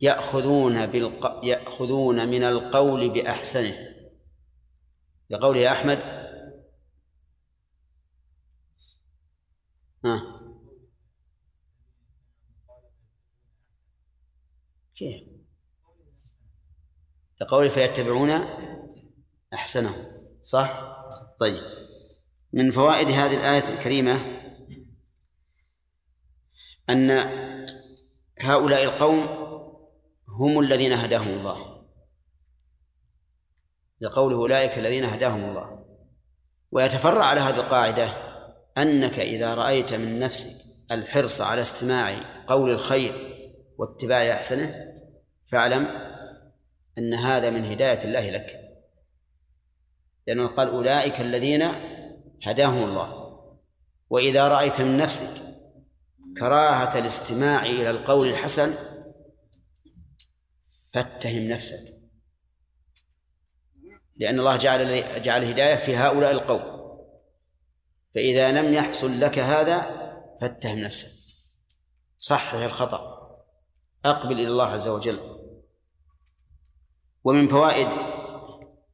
[0.00, 1.40] يأخذون بالق...
[1.44, 3.74] يأخذون من القول بأحسنه.
[5.30, 5.98] لقوله أحمد.
[10.04, 10.40] ها.
[14.94, 15.22] كيف؟
[17.40, 18.30] لقوله فيتبعون
[19.54, 19.94] أحسنه
[20.42, 20.90] صح؟
[21.40, 21.83] طيب.
[22.54, 24.40] من فوائد هذه الآية الكريمة
[26.90, 27.10] أن
[28.40, 29.26] هؤلاء القوم
[30.28, 31.84] هم الذين هداهم الله.
[34.00, 35.84] لقوله أولئك الذين هداهم الله.
[36.72, 38.08] ويتفرع على هذه القاعدة
[38.78, 40.56] أنك إذا رأيت من نفسك
[40.92, 43.12] الحرص على استماع قول الخير
[43.78, 44.94] واتباع أحسنه
[45.46, 45.86] فاعلم
[46.98, 48.60] أن هذا من هداية الله لك.
[50.26, 51.93] لأنه قال أولئك الذين
[52.44, 53.24] هداهم الله.
[54.10, 55.42] وإذا رأيت من نفسك
[56.38, 58.74] كراهة الاستماع إلى القول الحسن
[60.94, 61.94] فاتهم نفسك.
[64.16, 66.74] لأن الله جعل جعل الهداية في هؤلاء القوم.
[68.14, 69.80] فإذا لم يحصل لك هذا
[70.40, 71.10] فاتهم نفسك.
[72.18, 73.14] صحح الخطأ.
[74.04, 75.18] أقبل إلى الله عز وجل.
[77.24, 77.88] ومن فوائد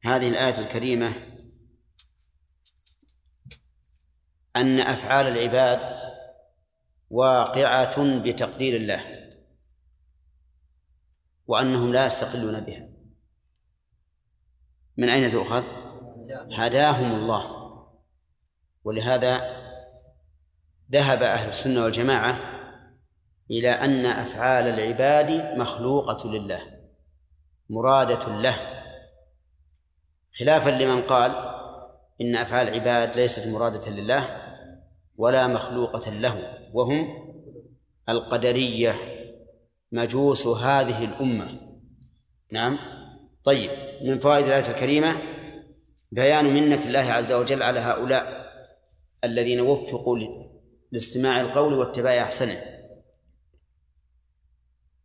[0.05, 1.30] هذه الآية الكريمة
[4.55, 6.01] أن أفعال العباد
[7.09, 9.05] واقعة بتقدير الله
[11.47, 12.89] وأنهم لا يستقلون بها.
[14.97, 15.63] من أين تؤخذ؟
[16.57, 17.61] هداهم الله.
[18.83, 19.61] ولهذا
[20.91, 22.39] ذهب أهل السنة والجماعة
[23.51, 26.61] إلى أن أفعال العباد مخلوقة لله
[27.69, 28.57] مرادة له.
[30.39, 31.31] خلافا لمن قال
[32.21, 34.40] إن أفعال العباد ليست مرادة لله
[35.21, 37.07] ولا مخلوقة له وهم
[38.09, 38.95] القدرية
[39.91, 41.47] مجوس هذه الأمة.
[42.51, 42.79] نعم.
[43.43, 43.71] طيب
[44.03, 45.17] من فوائد الآية الكريمة
[46.11, 48.51] بيان منة الله عز وجل على هؤلاء
[49.23, 50.19] الذين وفقوا
[50.91, 52.57] لاستماع القول واتباع أحسنه.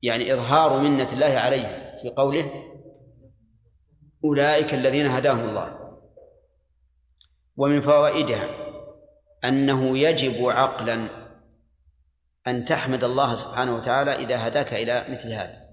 [0.02, 2.50] يعني إظهار منة الله عليهم في قوله
[4.24, 5.98] أولئك الذين هداهم الله.
[7.56, 8.65] ومن فوائدها
[9.48, 11.08] أنه يجب عقلا
[12.46, 15.66] أن تحمد الله سبحانه وتعالى إذا هداك إلى مثل هذا.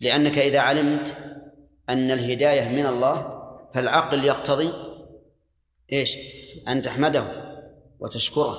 [0.00, 1.16] لأنك إذا علمت
[1.88, 3.38] أن الهداية من الله
[3.74, 4.72] فالعقل يقتضي
[5.92, 6.16] إيش؟
[6.68, 7.24] أن تحمده
[7.98, 8.58] وتشكره.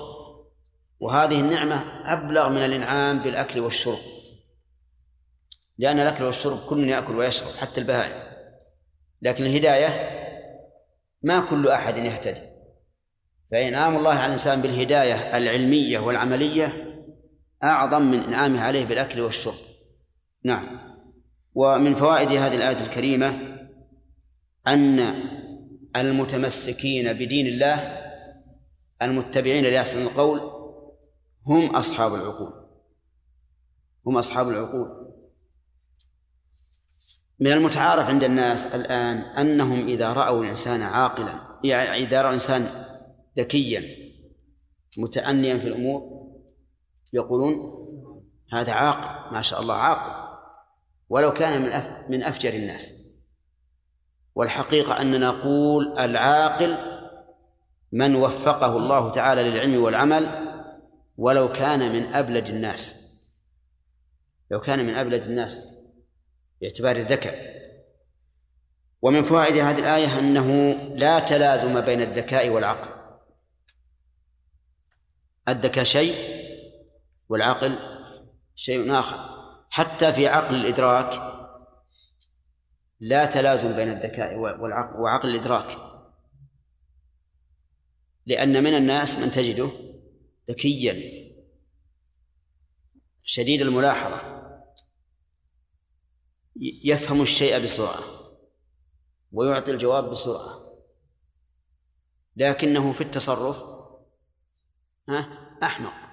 [0.99, 3.99] وهذه النعمة أبلغ من الإنعام بالأكل والشرب.
[5.77, 8.29] لأن الأكل والشرب كل يأكل ويشرب حتى البهائم.
[9.21, 10.19] لكن الهداية
[11.21, 12.48] ما كل أحد يهتدي.
[13.51, 16.85] فإنعام الله على الإنسان بالهداية العلمية والعملية
[17.63, 19.53] أعظم من إنعامه عليه بالأكل والشرب.
[20.43, 20.79] نعم.
[21.55, 23.57] ومن فوائد هذه الآية الكريمة
[24.67, 24.99] أن
[25.95, 27.97] المتمسكين بدين الله
[29.01, 30.41] المتبعين لأحسن القول
[31.45, 32.53] هم أصحاب العقول.
[34.07, 34.99] هم أصحاب العقول.
[37.39, 42.88] من المتعارف عند الناس الآن أنهم إذا رأوا الإنسان عاقلا يعني إذا رأوا إنسان
[43.37, 44.11] ذكيا
[44.97, 46.29] متأنيا في الأمور
[47.13, 47.79] يقولون
[48.53, 50.29] هذا عاقل ما شاء الله عاقل.
[51.09, 51.71] ولو كان من
[52.09, 52.93] من أفجر الناس.
[54.35, 56.77] والحقيقة أننا نقول العاقل
[57.91, 60.49] من وفقه الله تعالى للعلم والعمل
[61.17, 62.95] ولو كان من أبلج الناس.
[64.51, 65.61] لو كان من أبلج الناس
[66.61, 67.59] باعتبار الذكاء.
[69.01, 72.98] ومن فوائد هذه الآية أنه لا تلازم بين الذكاء والعقل.
[75.51, 76.15] الذكاء شيء
[77.29, 77.79] والعقل
[78.55, 79.39] شيء آخر.
[79.69, 81.35] حتى في عقل الإدراك
[82.99, 85.77] لا تلازم بين الذكاء والعقل وعقل الإدراك.
[88.25, 89.71] لأن من الناس من تجده
[90.49, 91.19] ذكيا
[93.23, 94.39] شديد الملاحظة
[96.83, 97.99] يفهم الشيء بسرعة
[99.31, 100.59] ويعطي الجواب بسرعة
[102.35, 103.78] لكنه في التصرف
[105.63, 106.08] أحمق.